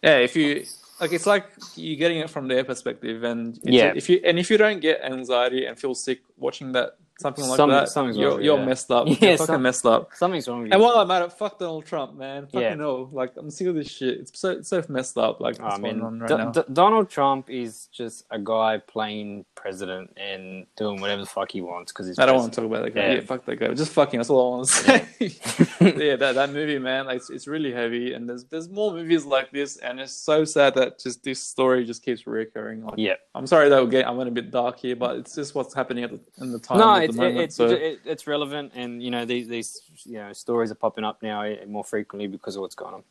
Yeah, 0.02 0.18
if 0.18 0.36
you 0.36 0.64
like, 1.00 1.12
it's 1.12 1.26
like 1.26 1.46
you're 1.76 1.96
getting 1.96 2.18
it 2.18 2.30
from 2.30 2.46
their 2.48 2.64
perspective, 2.64 3.24
and 3.24 3.58
Yeah. 3.62 3.92
if 3.96 4.08
you 4.08 4.20
and 4.24 4.38
if 4.38 4.50
you 4.50 4.58
don't 4.58 4.80
get 4.80 5.02
anxiety 5.02 5.66
and 5.66 5.78
feel 5.78 5.94
sick 5.94 6.20
watching 6.36 6.72
that 6.72 6.96
something 7.20 7.44
like 7.46 7.56
Something- 7.56 7.74
that, 7.76 7.88
something's 7.88 8.16
you're 8.16 8.30
wrong, 8.30 8.42
you're 8.42 8.58
yeah. 8.58 8.64
messed 8.64 8.90
up. 8.90 9.06
Yeah, 9.08 9.16
you're 9.20 9.30
fucking 9.38 9.46
some- 9.54 9.62
messed 9.62 9.86
up. 9.86 10.10
Something's 10.14 10.48
wrong 10.48 10.62
with 10.62 10.68
you. 10.68 10.72
And 10.74 10.82
while 10.82 10.94
I'm 10.98 11.10
at 11.10 11.22
it, 11.22 11.32
fuck 11.32 11.58
Donald 11.58 11.86
Trump, 11.86 12.14
man. 12.16 12.46
Fucking 12.46 12.60
Yeah. 12.60 12.74
no, 12.74 13.08
like 13.12 13.32
I'm 13.36 13.50
sick 13.50 13.66
of 13.68 13.74
this 13.74 13.90
shit. 13.90 14.18
It's 14.20 14.38
so 14.38 14.50
it's 14.50 14.68
so 14.68 14.82
messed 14.88 15.16
up. 15.18 15.40
Like 15.40 15.56
oh, 15.60 15.64
what's 15.64 15.76
I 15.76 15.78
mean, 15.80 16.00
going 16.00 16.04
on 16.04 16.20
right 16.20 16.28
Do- 16.28 16.38
now? 16.38 16.50
D- 16.50 16.62
Donald 16.72 17.08
Trump 17.10 17.50
is 17.50 17.86
just 17.92 18.24
a 18.30 18.38
guy 18.38 18.78
playing 18.78 19.44
president 19.54 20.10
and 20.16 20.66
doing 20.76 21.00
whatever 21.00 21.22
the 21.22 21.26
fuck 21.28 21.50
he 21.52 21.60
wants 21.60 21.92
because 21.92 22.06
he's. 22.06 22.18
I 22.18 22.26
don't 22.26 22.36
want 22.36 22.52
to 22.52 22.60
talk 22.60 22.68
about 22.70 22.84
that 22.84 22.94
guy. 22.94 23.06
Yeah. 23.08 23.14
Yeah, 23.14 23.20
fuck 23.20 23.44
that 23.46 23.56
guy. 23.56 23.68
Just 23.74 23.92
fucking. 23.92 24.18
That's 24.18 24.30
all 24.30 24.54
I 24.54 24.56
want 24.56 24.68
to 24.68 24.72
say. 24.74 25.06
yeah, 26.06 26.16
that, 26.16 26.34
that 26.34 26.50
movie, 26.50 26.78
man. 26.78 27.06
Like, 27.06 27.16
it's, 27.18 27.30
it's 27.30 27.46
really 27.46 27.72
heavy, 27.72 28.12
and 28.12 28.28
there's 28.28 28.44
there's 28.44 28.68
more 28.68 28.92
movies 28.92 29.24
like 29.24 29.50
this, 29.50 29.76
and 29.78 30.00
it's 30.00 30.12
so 30.12 30.44
sad 30.44 30.74
that 30.74 30.98
just 30.98 31.22
this 31.22 31.42
story 31.42 31.84
just 31.84 32.02
keeps 32.04 32.24
reoccurring. 32.24 32.84
Like, 32.84 32.94
Yeah. 32.98 33.14
I'm 33.34 33.46
sorry 33.46 33.68
that 33.68 33.82
we're 33.82 33.88
getting, 33.90 34.06
I 34.06 34.10
went 34.10 34.28
a 34.28 34.32
bit 34.32 34.50
dark 34.50 34.78
here, 34.78 34.96
but 34.96 35.16
it's 35.16 35.34
just 35.34 35.54
what's 35.54 35.74
happening 35.74 36.04
at 36.04 36.10
the, 36.10 36.20
in 36.42 36.52
the 36.52 36.58
time. 36.58 36.78
no, 36.78 36.94
at 37.04 37.08
it's 37.10 37.16
the 37.16 37.22
moment. 37.22 37.40
it's 37.40 37.56
so, 37.56 37.66
it, 37.68 38.00
it's 38.04 38.26
relevant, 38.26 38.72
and 38.74 39.02
you 39.02 39.10
know 39.10 39.24
these 39.24 39.48
these 39.48 39.80
you 40.04 40.18
know 40.18 40.32
stories 40.32 40.70
are 40.70 40.76
popping 40.76 41.04
up 41.04 41.22
now 41.22 41.42
eh, 41.42 41.64
more 41.66 41.84
frequently 41.84 42.26
because 42.26 42.56
of 42.56 42.62
what's 42.62 42.74
going 42.74 42.94
on. 42.94 43.02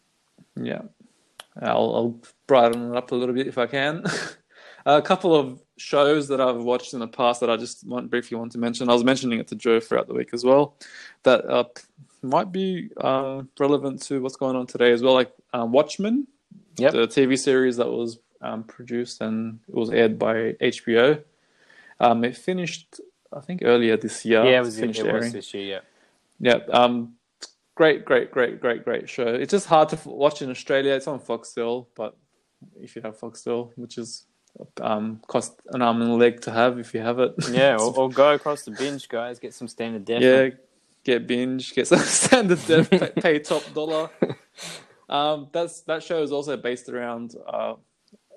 yeah, 0.55 0.81
I'll, 1.61 1.95
I'll 1.95 2.19
brighten 2.47 2.91
it 2.91 2.97
up 2.97 3.11
a 3.11 3.15
little 3.15 3.35
bit 3.35 3.47
if 3.47 3.57
I 3.57 3.67
can. 3.67 4.03
a 4.85 5.01
couple 5.01 5.33
of 5.35 5.61
shows 5.77 6.27
that 6.27 6.41
I've 6.41 6.63
watched 6.63 6.93
in 6.93 6.99
the 6.99 7.07
past 7.07 7.39
that 7.39 7.49
I 7.49 7.57
just 7.57 7.85
want 7.87 8.09
briefly 8.09 8.37
want 8.37 8.51
to 8.53 8.57
mention. 8.57 8.89
I 8.89 8.93
was 8.93 9.03
mentioning 9.03 9.39
it 9.39 9.47
to 9.47 9.55
Joe 9.55 9.79
throughout 9.79 10.07
the 10.07 10.13
week 10.13 10.29
as 10.33 10.43
well. 10.43 10.75
That 11.23 11.45
uh, 11.45 11.65
might 12.21 12.51
be 12.51 12.89
uh, 12.97 13.43
relevant 13.59 14.01
to 14.03 14.21
what's 14.21 14.35
going 14.35 14.55
on 14.55 14.67
today 14.67 14.91
as 14.91 15.01
well. 15.01 15.13
Like 15.13 15.31
uh, 15.53 15.65
Watchmen, 15.65 16.27
Yep. 16.77 16.91
the 16.93 17.07
TV 17.07 17.37
series 17.37 17.77
that 17.77 17.87
was 17.87 18.19
um, 18.41 18.63
produced 18.63 19.21
and 19.21 19.59
it 19.67 19.75
was 19.75 19.89
aired 19.91 20.17
by 20.17 20.53
HBO. 20.53 21.21
Um, 21.99 22.23
it 22.23 22.35
finished, 22.35 22.99
I 23.35 23.41
think, 23.41 23.61
earlier 23.63 23.97
this 23.97 24.25
year. 24.25 24.43
yeah, 24.43 24.57
it 24.57 24.65
was, 24.65 24.77
it 24.77 24.81
finished 24.81 25.03
was 25.03 25.33
this 25.33 25.53
year. 25.53 25.81
Yeah. 26.39 26.59
Um, 26.71 27.15
great, 27.75 28.05
great, 28.05 28.31
great, 28.31 28.59
great, 28.59 28.83
great 28.83 29.09
show. 29.09 29.27
It's 29.27 29.51
just 29.51 29.67
hard 29.67 29.89
to 29.89 29.95
f- 29.95 30.05
watch 30.05 30.41
in 30.41 30.49
Australia. 30.49 30.93
It's 30.93 31.07
on 31.07 31.19
Foxtel, 31.19 31.87
but 31.95 32.15
if 32.79 32.95
you 32.95 33.01
have 33.01 33.19
Foxtel, 33.19 33.71
which 33.75 33.97
is 33.97 34.25
um, 34.81 35.21
cost 35.27 35.59
an 35.71 35.81
arm 35.81 36.01
and 36.01 36.11
a 36.11 36.15
leg 36.15 36.41
to 36.41 36.51
have 36.51 36.79
if 36.79 36.93
you 36.93 37.01
have 37.01 37.19
it. 37.19 37.33
Yeah, 37.49 37.51
yeah 37.51 37.77
or, 37.77 37.95
or 37.97 38.09
go 38.09 38.33
across 38.33 38.63
the 38.63 38.71
binge, 38.71 39.07
guys. 39.09 39.39
Get 39.39 39.53
some 39.53 39.67
standard 39.67 40.05
def. 40.05 40.21
yeah. 40.21 40.49
Get 41.03 41.27
binge, 41.27 41.73
get 41.73 41.87
some 41.87 41.99
standard 41.99 42.65
def, 42.65 42.89
pay, 42.89 43.11
pay 43.15 43.39
top 43.39 43.63
dollar. 43.73 44.09
Um, 45.09 45.49
that's 45.51 45.81
that 45.81 46.01
show 46.01 46.21
is 46.23 46.31
also 46.31 46.55
based 46.55 46.87
around 46.89 47.35
uh, 47.47 47.75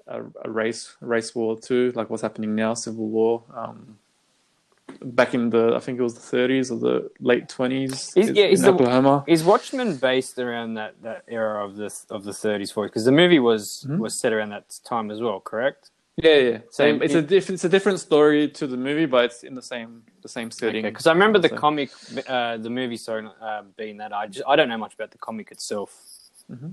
a, 0.06 0.22
a 0.44 0.50
race 0.50 0.96
race 1.00 1.34
war 1.34 1.58
too, 1.58 1.92
like 1.94 2.10
what's 2.10 2.22
happening 2.22 2.54
now, 2.54 2.74
civil 2.74 3.08
war. 3.08 3.44
Um, 3.54 3.98
back 5.02 5.34
in 5.34 5.50
the 5.50 5.74
I 5.76 5.80
think 5.80 5.98
it 5.98 6.02
was 6.02 6.14
the 6.14 6.36
30s 6.36 6.70
or 6.70 6.78
the 6.78 7.10
late 7.20 7.48
20s 7.48 8.16
Is- 8.16 8.28
in 8.28 8.34
yeah, 8.34 8.44
is 8.46 8.62
the- 8.62 8.72
Oklahoma. 8.72 9.24
Is 9.26 9.44
Watchmen 9.44 9.96
based 9.96 10.38
around 10.38 10.74
that, 10.74 11.02
that 11.02 11.24
era 11.28 11.64
of 11.64 11.76
the 11.76 11.90
of 12.10 12.24
the 12.24 12.32
30s, 12.32 12.72
40s? 12.72 12.86
Because 12.90 13.04
the 13.04 13.12
movie 13.12 13.38
was 13.38 13.86
Mhm. 13.88 13.98
was 13.98 14.18
set 14.20 14.32
around 14.32 14.50
that 14.50 14.66
time 14.84 15.10
as 15.10 15.20
well, 15.20 15.40
correct? 15.40 15.90
Yeah, 16.16 16.34
yeah. 16.36 16.58
Same. 16.70 16.98
So 16.98 17.04
It's 17.04 17.14
it- 17.14 17.18
a 17.24 17.26
diff- 17.34 17.50
it's 17.50 17.64
a 17.64 17.68
different 17.68 18.00
story 18.00 18.48
to 18.48 18.66
the 18.66 18.76
movie, 18.78 19.04
but 19.06 19.26
it's 19.26 19.42
in 19.42 19.54
the 19.54 19.62
same 19.62 20.02
the 20.22 20.28
same 20.28 20.50
setting. 20.50 20.82
Because 20.82 21.06
I 21.06 21.12
remember 21.12 21.38
the 21.38 21.50
comic, 21.50 21.90
uh, 22.28 22.56
the 22.56 22.70
movie, 22.70 22.96
sorry, 22.96 23.28
uh, 23.40 23.62
being 23.76 23.98
that 23.98 24.12
I 24.14 24.26
just 24.26 24.44
I 24.48 24.56
don't 24.56 24.68
know 24.68 24.78
much 24.78 24.94
about 24.94 25.10
the 25.10 25.18
comic 25.18 25.50
itself, 25.52 25.90
Mhm. 26.50 26.72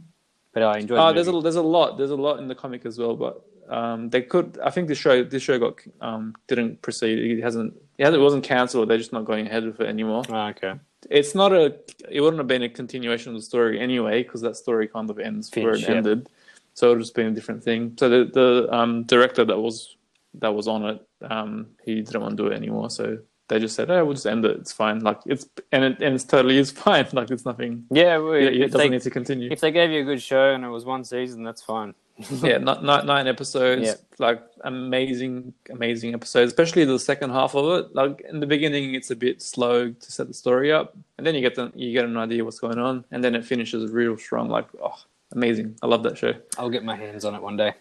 but 0.53 0.63
I 0.63 0.79
enjoyed. 0.79 0.97
Oh, 0.99 1.07
the 1.07 1.13
there's 1.15 1.27
a 1.27 1.41
there's 1.41 1.55
a 1.57 1.61
lot 1.77 1.97
there's 1.97 2.11
a 2.11 2.15
lot 2.27 2.39
in 2.39 2.47
the 2.47 2.55
comic 2.55 2.85
as 2.85 2.97
well, 2.97 3.15
but 3.15 3.43
um, 3.69 4.09
they 4.09 4.21
could. 4.21 4.59
I 4.63 4.69
think 4.69 4.87
this 4.87 4.97
show 4.97 5.23
this 5.23 5.43
show 5.43 5.57
got 5.59 5.79
um 6.01 6.35
didn't 6.47 6.81
proceed. 6.81 7.19
It 7.19 7.41
hasn't. 7.41 7.73
It, 7.97 8.05
hasn't, 8.05 8.21
it 8.21 8.23
wasn't 8.23 8.43
cancelled. 8.43 8.89
They're 8.89 8.97
just 8.97 9.13
not 9.13 9.25
going 9.25 9.47
ahead 9.47 9.65
with 9.65 9.79
it 9.79 9.87
anymore. 9.87 10.23
Oh, 10.29 10.47
okay. 10.47 10.73
It's 11.09 11.35
not 11.35 11.53
a. 11.53 11.75
It 12.09 12.21
wouldn't 12.21 12.39
have 12.39 12.47
been 12.47 12.63
a 12.63 12.69
continuation 12.69 13.35
of 13.35 13.41
the 13.41 13.45
story 13.45 13.79
anyway, 13.79 14.23
because 14.23 14.41
that 14.41 14.57
story 14.57 14.87
kind 14.87 15.09
of 15.09 15.19
ends 15.19 15.51
where 15.53 15.73
it 15.73 15.81
yeah. 15.81 15.91
ended. 15.91 16.29
So 16.73 16.87
it 16.87 16.95
would 16.95 17.01
just 17.01 17.15
been 17.15 17.27
a 17.27 17.31
different 17.31 17.63
thing. 17.63 17.95
So 17.99 18.09
the 18.09 18.25
the 18.25 18.73
um, 18.75 19.03
director 19.03 19.45
that 19.45 19.59
was 19.59 19.95
that 20.35 20.53
was 20.53 20.67
on 20.67 20.85
it, 20.85 21.07
um, 21.29 21.67
he 21.83 22.01
didn't 22.01 22.21
want 22.21 22.37
to 22.37 22.43
do 22.43 22.49
it 22.49 22.55
anymore. 22.55 22.89
So 22.89 23.19
they 23.49 23.59
just 23.59 23.75
said, 23.75 23.91
"Oh, 23.91 24.03
we'll 24.05 24.15
just 24.15 24.25
end 24.25 24.45
it. 24.45 24.57
It's 24.57 24.71
fine." 24.71 25.01
Like 25.01 25.19
it's 25.25 25.47
and 25.71 25.83
it 25.83 26.01
and 26.01 26.15
it's 26.15 26.23
totally 26.23 26.57
is 26.57 26.71
fine. 26.85 27.07
Like 27.13 27.29
it's 27.29 27.45
nothing. 27.45 27.85
Yeah, 27.91 28.17
well, 28.17 28.33
It, 28.33 28.55
it 28.55 28.59
doesn't 28.71 28.79
they, 28.79 28.89
need 28.89 29.01
to 29.01 29.11
continue. 29.11 29.51
if 29.51 29.59
they 29.59 29.71
gave 29.71 29.91
you 29.91 30.01
a 30.01 30.03
good 30.03 30.21
show 30.21 30.53
and 30.53 30.63
it 30.63 30.69
was 30.69 30.85
one 30.85 31.03
season, 31.03 31.43
that's 31.43 31.61
fine. 31.61 31.93
Yeah, 32.17 32.57
not, 32.69 32.83
not 32.83 33.05
nine 33.05 33.27
episodes. 33.27 33.83
Yeah. 33.83 33.93
Like 34.19 34.41
amazing, 34.61 35.53
amazing 35.69 36.13
episodes. 36.13 36.51
Especially 36.51 36.85
the 36.85 36.99
second 36.99 37.31
half 37.31 37.55
of 37.55 37.79
it. 37.79 37.95
Like 37.95 38.21
in 38.29 38.39
the 38.39 38.47
beginning, 38.47 38.95
it's 38.95 39.11
a 39.11 39.15
bit 39.15 39.41
slow 39.41 39.91
to 39.91 40.11
set 40.11 40.27
the 40.27 40.33
story 40.33 40.71
up, 40.71 40.95
and 41.17 41.25
then 41.25 41.35
you 41.35 41.41
get 41.41 41.55
the, 41.55 41.71
you 41.75 41.91
get 41.93 42.05
an 42.05 42.17
idea 42.17 42.45
what's 42.45 42.59
going 42.59 42.79
on, 42.79 43.05
and 43.11 43.23
then 43.23 43.35
it 43.35 43.45
finishes 43.45 43.91
real 43.91 44.17
strong. 44.17 44.49
Like 44.49 44.67
oh, 44.81 44.99
amazing! 45.31 45.75
I 45.81 45.87
love 45.87 46.03
that 46.03 46.17
show. 46.17 46.33
I'll 46.57 46.69
get 46.69 46.83
my 46.83 46.95
hands 46.95 47.25
on 47.25 47.35
it 47.35 47.41
one 47.41 47.57
day. 47.57 47.73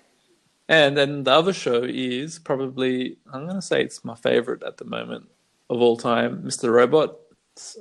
And 0.68 0.96
then 0.96 1.24
the 1.24 1.32
other 1.32 1.52
show 1.52 1.82
is 1.84 2.38
probably 2.38 3.18
I'm 3.32 3.46
gonna 3.46 3.62
say 3.62 3.82
it's 3.82 4.04
my 4.04 4.14
favorite 4.14 4.62
at 4.62 4.78
the 4.78 4.84
moment 4.84 5.28
of 5.68 5.80
all 5.80 5.96
time, 5.96 6.42
Mr. 6.42 6.72
Robot. 6.72 7.16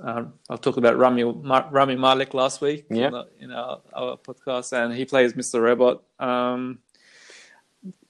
Um, 0.03 0.33
I 0.49 0.55
talked 0.57 0.77
about 0.77 0.97
Rami 0.97 1.23
Ma- 1.23 1.67
Rami 1.71 1.95
Malek 1.95 2.33
last 2.33 2.61
week 2.61 2.85
Yeah. 2.89 3.09
the, 3.09 3.27
in 3.39 3.51
our, 3.51 3.79
our 3.93 4.17
podcast, 4.17 4.73
and 4.73 4.93
he 4.93 5.05
plays 5.05 5.33
Mr. 5.33 5.61
Robot. 5.61 6.03
Um, 6.19 6.79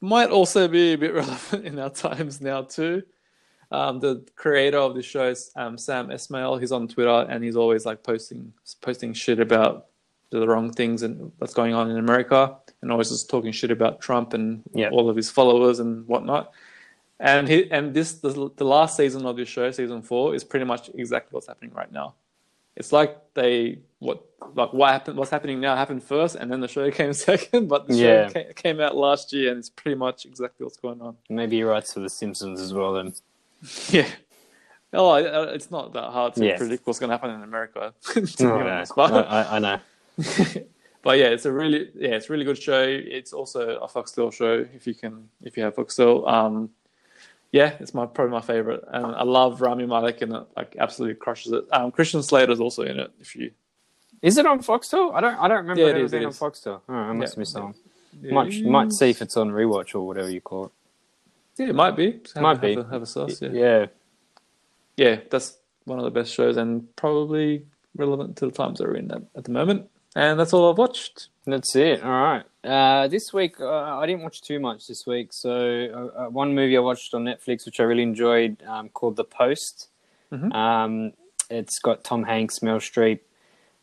might 0.02 0.30
also 0.30 0.68
be 0.68 0.94
a 0.94 0.98
bit 0.98 1.14
relevant 1.22 1.66
in 1.66 1.80
our 1.80 1.90
times 1.90 2.42
now 2.42 2.64
too. 2.64 3.04
Um, 3.72 4.00
the 4.00 4.26
creator 4.36 4.80
of 4.80 4.96
the 4.96 5.02
show 5.04 5.28
is 5.30 5.52
um, 5.56 5.78
Sam 5.78 6.08
Esmail. 6.10 6.60
He's 6.60 6.72
on 6.74 6.88
Twitter 6.88 7.26
and 7.30 7.44
he's 7.44 7.56
always 7.56 7.86
like 7.86 8.04
posting 8.04 8.52
posting 8.82 9.14
shit 9.14 9.40
about 9.40 9.86
the 10.30 10.46
wrong 10.48 10.72
things 10.72 11.04
and 11.04 11.32
what's 11.38 11.54
going 11.54 11.74
on 11.74 11.90
in 11.92 11.98
America, 11.98 12.56
and 12.82 12.92
always 12.92 13.10
just 13.10 13.30
talking 13.30 13.52
shit 13.52 13.70
about 13.72 14.02
Trump 14.02 14.34
and 14.34 14.64
Yeah. 14.74 14.90
all 14.90 15.10
of 15.10 15.16
his 15.16 15.30
followers 15.30 15.80
and 15.80 16.08
whatnot. 16.08 16.52
And 17.24 17.48
he 17.48 17.70
and 17.70 17.94
this 17.94 18.14
the, 18.14 18.50
the 18.56 18.66
last 18.66 18.98
season 18.98 19.28
of 19.28 19.38
this 19.38 19.48
show, 19.48 19.70
season 19.70 20.02
four, 20.02 20.34
is 20.34 20.44
pretty 20.44 20.66
much 20.66 20.90
exactly 20.96 21.30
what's 21.36 21.46
happening 21.48 21.72
right 21.76 21.92
now. 21.92 22.16
It's 22.76 22.92
like 22.92 23.16
they 23.36 23.78
what 24.00 24.26
like 24.56 24.74
what 24.74 24.92
happened 24.92 25.18
what's 25.20 25.30
happening 25.30 25.60
now 25.62 25.76
happened 25.76 26.02
first, 26.04 26.36
and 26.36 26.52
then 26.52 26.62
the 26.62 26.68
show 26.68 26.90
came 27.00 27.14
second. 27.14 27.68
But 27.68 27.88
the 27.88 27.96
Yeah. 27.96 28.28
show 28.28 28.34
came, 28.34 28.54
came 28.56 28.80
out 28.82 28.98
last 28.98 29.32
year, 29.34 29.52
and 29.52 29.60
it's 29.60 29.70
pretty 29.70 29.96
much 29.96 30.26
exactly 30.26 30.64
what's 30.64 30.78
going 30.78 31.00
on. 31.00 31.16
Maybe 31.30 31.58
he 31.58 31.64
writes 31.64 31.94
for 31.94 32.00
The 32.00 32.10
Simpsons 32.10 32.60
as 32.60 32.74
well. 32.74 32.94
Then 32.94 33.14
Yeah. 33.90 34.08
Oh, 34.94 35.14
it's 35.14 35.70
not 35.70 35.94
that 35.94 36.10
hard 36.10 36.34
to 36.36 36.46
Yeah. 36.46 36.58
predict 36.58 36.88
what's 36.88 37.00
going 37.00 37.12
to 37.12 37.14
happen 37.14 37.30
in 37.30 37.44
America. 37.44 37.94
No, 38.40 38.58
honest. 38.58 38.94
I, 38.94 38.96
But, 38.96 39.28
I, 39.28 39.56
I 39.56 39.60
know. 39.60 39.80
but 41.04 41.18
yeah, 41.18 41.28
it's 41.28 41.46
a 41.46 41.52
really 41.52 41.90
yeah, 41.96 42.16
it's 42.16 42.30
a 42.30 42.34
really 42.34 42.46
good 42.46 42.58
show. 42.58 42.82
It's 42.84 43.32
also 43.32 43.78
a 43.78 43.88
Foxtel 43.88 44.34
show 44.34 44.66
if 44.74 44.88
you 44.88 44.96
can 44.96 45.30
if 45.44 45.56
you 45.56 45.64
have 45.64 45.76
Foxtel. 45.76 46.28
Um, 46.28 46.72
yeah, 47.52 47.76
it's 47.80 47.94
my 47.94 48.06
probably 48.06 48.32
my 48.34 48.42
favorite, 48.42 48.84
and 48.88 49.06
I 49.08 49.24
love 49.24 49.62
Rami 49.62 49.86
Malek 49.86 50.22
in 50.22 50.34
it. 50.36 50.44
Like 50.58 50.76
absolutely 50.80 51.16
crushes 51.16 51.54
it. 51.54 51.66
Um, 51.72 51.92
Christian 51.92 52.24
Slater's 52.24 52.60
also 52.60 52.84
in 52.84 53.00
it. 53.00 53.12
If 53.20 53.36
you 53.36 53.52
Is 54.22 54.38
it 54.38 54.46
on 54.46 54.60
Foxtel? 54.64 55.14
I 55.16 55.22
don't. 55.22 55.36
I 55.36 55.48
don't 55.48 55.58
remember 55.60 55.84
Yeah, 55.84 55.90
it 55.90 55.98
it 55.98 56.04
is, 56.06 56.12
being 56.12 56.24
it 56.24 56.28
on 56.28 56.32
is. 56.32 56.40
Foxtel. 56.40 56.82
Oh, 56.90 56.94
I 56.94 57.14
must 57.14 57.38
Yeah, 57.38 57.44
have 57.44 57.54
that 57.54 57.60
yeah. 57.60 57.64
one. 57.64 57.76
Might 58.30 58.54
might 58.66 58.94
see 58.94 59.10
if 59.10 59.22
it's 59.22 59.38
on 59.38 59.52
rewatch 59.52 59.96
or 59.96 60.08
whatever 60.08 60.30
you 60.30 60.42
call 60.42 60.66
it. 60.66 60.72
Yeah, 61.58 61.70
it 61.70 61.76
might 61.76 61.96
be. 61.98 62.22
Have, 62.36 62.44
Might 62.44 62.54
have 62.54 62.62
be. 62.62 62.74
A, 62.76 62.84
have 62.86 63.02
a 63.04 63.06
sauce. 63.08 63.42
Yeah. 63.42 63.50
Yeah. 63.52 63.86
yeah, 64.98 65.20
that's 65.32 65.58
one 65.86 66.00
of 66.00 66.06
the 66.06 66.12
best 66.12 66.34
shows 66.34 66.58
and 66.58 66.96
probably 66.96 67.66
relevant 67.98 68.38
to 68.38 68.48
the 68.48 68.52
times 68.54 68.80
that 68.80 68.88
we're 68.88 68.96
in 68.98 69.12
at, 69.12 69.24
at 69.36 69.46
the 69.46 69.52
moment. 69.52 69.91
And 70.16 70.40
that's 70.40 70.54
all 70.54 70.70
I've 70.70 70.78
watched. 70.78 71.30
That's 71.46 71.76
it. 71.76 72.04
All 72.04 72.10
right. 72.12 72.44
Uh, 72.64 73.08
this 73.08 73.34
week, 73.34 73.60
uh, 73.60 73.98
I 73.98 74.06
didn't 74.06 74.24
watch 74.24 74.42
too 74.42 74.60
much 74.60 74.88
this 74.88 75.08
week. 75.08 75.30
So, 75.32 75.52
uh, 76.16 76.26
uh, 76.26 76.30
one 76.30 76.54
movie 76.54 76.78
I 76.78 76.82
watched 76.82 77.14
on 77.14 77.24
Netflix, 77.24 77.66
which 77.66 77.80
I 77.80 77.84
really 77.84 78.04
enjoyed, 78.04 78.62
um, 78.68 78.90
called 78.90 79.16
The 79.16 79.24
Post. 79.24 79.88
Mhm. 80.32 80.54
Um, 80.54 81.14
it's 81.50 81.80
got 81.80 82.04
Tom 82.04 82.24
Hanks, 82.24 82.60
Meryl 82.60 82.78
Streep. 82.80 83.20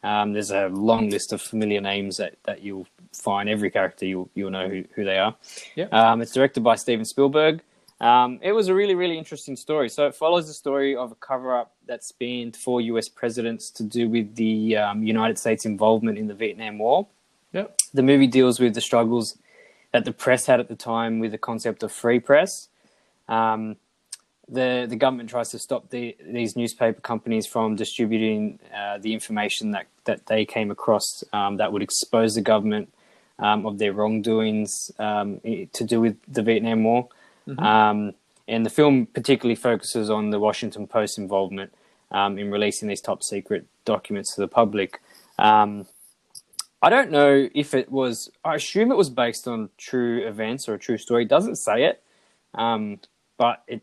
Um, 0.03 0.33
there's 0.33 0.53
a 0.53 0.69
long 0.69 1.11
list 1.11 1.33
of 1.33 1.43
familiar 1.43 1.81
names 1.81 2.19
that, 2.19 2.37
that 2.45 2.63
you'll 2.63 2.87
find. 3.13 3.49
Every 3.49 3.71
character 3.71 4.07
you'll 4.07 4.31
you'll 4.35 4.51
know 4.51 4.69
who, 4.69 4.85
who 4.95 5.05
they 5.05 5.19
are. 5.19 5.35
Yep. 5.75 5.93
Um, 5.93 6.23
it's 6.23 6.33
directed 6.33 6.63
by 6.63 6.77
Steven 6.77 7.05
Spielberg. 7.05 7.63
Um, 8.01 8.39
it 8.43 8.53
was 8.53 8.69
a 8.69 8.75
really, 8.75 8.95
really 8.95 9.19
interesting 9.19 9.57
story. 9.57 9.89
So 9.89 10.07
it 10.07 10.15
follows 10.15 10.47
the 10.47 10.55
story 10.55 10.95
of 10.95 11.11
a 11.13 11.17
cover-up 11.17 11.75
that 11.87 12.05
spanned 12.05 12.57
four 12.57 12.81
U.S. 12.81 13.09
presidents 13.09 13.71
to 13.73 13.83
do 13.83 14.09
with 14.09 14.37
the 14.37 14.77
um, 14.77 15.03
United 15.03 15.39
States 15.39 15.67
involvement 15.67 16.17
in 16.17 16.29
the 16.29 16.35
Vietnam 16.35 16.79
War. 16.79 17.09
Yep. 17.53 17.79
The 17.95 18.03
movie 18.03 18.27
deals 18.27 18.61
with 18.61 18.75
the 18.75 18.81
struggles 18.81 19.37
that 19.93 20.05
the 20.05 20.13
press 20.13 20.47
had 20.47 20.61
at 20.61 20.69
the 20.69 20.77
time 20.77 21.19
with 21.19 21.33
the 21.33 21.39
concept 21.39 21.83
of 21.83 21.91
free 21.91 22.21
press. 22.21 22.69
Um, 23.27 23.77
the 24.49 24.87
the 24.89 24.97
government 24.97 25.29
tries 25.29 25.51
to 25.51 25.59
stop 25.59 25.91
the, 25.91 26.17
these 26.25 26.57
newspaper 26.57 27.01
companies 27.01 27.47
from 27.47 27.77
distributing 27.77 28.59
uh, 28.75 28.99
the 28.99 29.13
information 29.13 29.73
that, 29.73 29.87
that 30.05 30.27
they 30.27 30.45
came 30.45 30.71
across 30.71 31.23
um, 31.33 31.59
that 31.59 31.73
would 31.73 31.83
expose 31.83 32.35
the 32.35 32.41
government 32.41 32.93
um, 33.39 33.67
of 33.67 33.79
their 33.79 33.93
wrongdoings 33.93 34.91
um, 34.99 35.41
to 35.73 35.85
do 35.85 36.01
with 36.01 36.17
the 36.27 36.43
Vietnam 36.43 36.85
War. 36.85 37.09
Um, 37.57 38.13
and 38.47 38.65
the 38.65 38.71
film 38.71 39.07
particularly 39.07 39.55
focuses 39.55 40.11
on 40.11 40.31
the 40.31 40.41
Washington 40.41 40.87
Post 40.87 41.19
involvement 41.19 41.73
um, 42.11 42.39
in 42.39 42.51
releasing 42.51 42.89
these 42.89 43.01
top 43.01 43.23
secret 43.23 43.67
documents 43.85 44.35
to 44.35 44.41
the 44.41 44.49
public. 44.49 45.01
Um, 45.39 45.87
I 46.81 46.91
don't 46.91 47.11
know 47.11 47.49
if 47.55 47.75
it 47.75 47.91
was. 47.91 48.31
I 48.45 48.55
assume 48.55 48.91
it 48.91 48.97
was 48.97 49.11
based 49.11 49.49
on 49.49 49.69
true 49.77 50.27
events 50.27 50.69
or 50.69 50.75
a 50.75 50.79
true 50.79 50.97
story. 50.97 51.25
It 51.25 51.29
doesn't 51.29 51.57
say 51.57 51.85
it, 51.85 52.03
um, 52.55 53.01
but 53.37 53.63
it, 53.67 53.83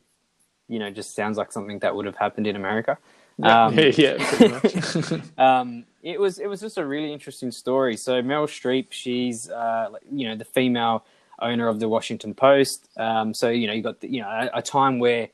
you 0.68 0.80
know, 0.80 0.90
just 0.90 1.16
sounds 1.16 1.38
like 1.38 1.52
something 1.52 1.80
that 1.80 1.96
would 1.96 2.06
have 2.06 2.16
happened 2.16 2.48
in 2.48 2.56
America. 2.56 2.98
Um, 3.44 3.78
yeah, 3.78 4.16
pretty 4.18 4.48
much. 4.48 5.22
um, 5.38 5.86
it 6.02 6.20
was 6.20 6.40
it 6.40 6.48
was 6.48 6.62
just 6.62 6.78
a 6.78 6.86
really 6.86 7.12
interesting 7.12 7.52
story. 7.52 7.98
So 7.98 8.22
Meryl 8.22 8.48
Streep, 8.48 8.88
she's, 8.92 9.50
uh, 9.50 9.90
you 10.10 10.30
know 10.30 10.36
the 10.36 10.46
female 10.46 11.06
owner 11.40 11.68
of 11.68 11.80
the 11.80 11.88
Washington 11.90 12.34
Post. 12.34 12.88
Um, 12.98 13.34
so 13.34 13.50
you 13.50 13.68
know 13.68 13.74
you 13.74 13.82
got 13.82 14.00
the, 14.02 14.10
you 14.10 14.22
know 14.22 14.30
a, 14.30 14.50
a 14.56 14.62
time 14.62 15.00
where 15.00 15.30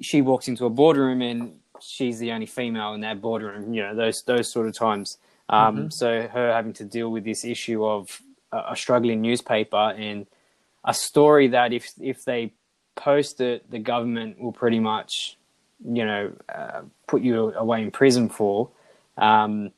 she 0.00 0.22
walks 0.22 0.48
into 0.48 0.66
a 0.66 0.70
boardroom 0.70 1.22
and 1.22 1.58
she's 1.80 2.18
the 2.18 2.32
only 2.32 2.46
female 2.46 2.94
in 2.94 3.00
that 3.02 3.20
boardroom. 3.20 3.72
You 3.72 3.82
know 3.82 3.94
those 3.94 4.22
those 4.22 4.50
sort 4.50 4.66
of 4.66 4.74
times. 4.74 5.18
Um, 5.48 5.90
So 5.90 6.26
her 6.28 6.52
having 6.52 6.72
to 6.74 6.84
deal 6.84 7.10
with 7.10 7.24
this 7.24 7.44
issue 7.44 7.84
of 7.84 8.20
a, 8.52 8.72
a 8.72 8.76
struggling 8.76 9.20
newspaper 9.20 9.94
and 9.96 10.26
a 10.84 10.94
story 10.94 11.48
that 11.48 11.72
if 11.72 11.92
if 12.00 12.24
they 12.24 12.52
post 12.94 13.40
it, 13.40 13.70
the 13.70 13.78
government 13.78 14.40
will 14.40 14.52
pretty 14.52 14.80
much 14.80 15.36
you 15.84 16.04
know 16.04 16.32
uh, 16.52 16.82
put 17.06 17.22
you 17.22 17.52
away 17.54 17.82
in 17.82 17.90
prison 17.90 18.28
for. 18.28 18.70
Um, 19.16 19.70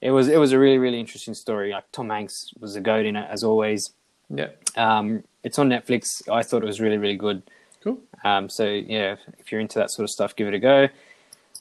it 0.00 0.10
was 0.10 0.28
it 0.28 0.38
was 0.38 0.52
a 0.52 0.58
really 0.58 0.78
really 0.78 1.00
interesting 1.00 1.34
story. 1.34 1.72
Like 1.72 1.90
Tom 1.92 2.10
Hanks 2.10 2.52
was 2.60 2.76
a 2.76 2.80
goat 2.80 3.06
in 3.06 3.16
it 3.16 3.28
as 3.30 3.42
always. 3.42 3.92
Yeah, 4.28 4.48
Um, 4.76 5.22
it's 5.42 5.58
on 5.58 5.68
Netflix. 5.68 6.28
I 6.28 6.42
thought 6.42 6.62
it 6.62 6.66
was 6.66 6.80
really 6.80 6.98
really 6.98 7.16
good. 7.16 7.42
cool. 7.82 7.98
Um, 8.24 8.48
so 8.48 8.64
yeah, 8.64 9.12
if, 9.12 9.20
if 9.38 9.52
you're 9.52 9.60
into 9.60 9.78
that 9.78 9.90
sort 9.90 10.04
of 10.04 10.10
stuff, 10.10 10.34
give 10.36 10.48
it 10.48 10.54
a 10.54 10.58
go. 10.58 10.88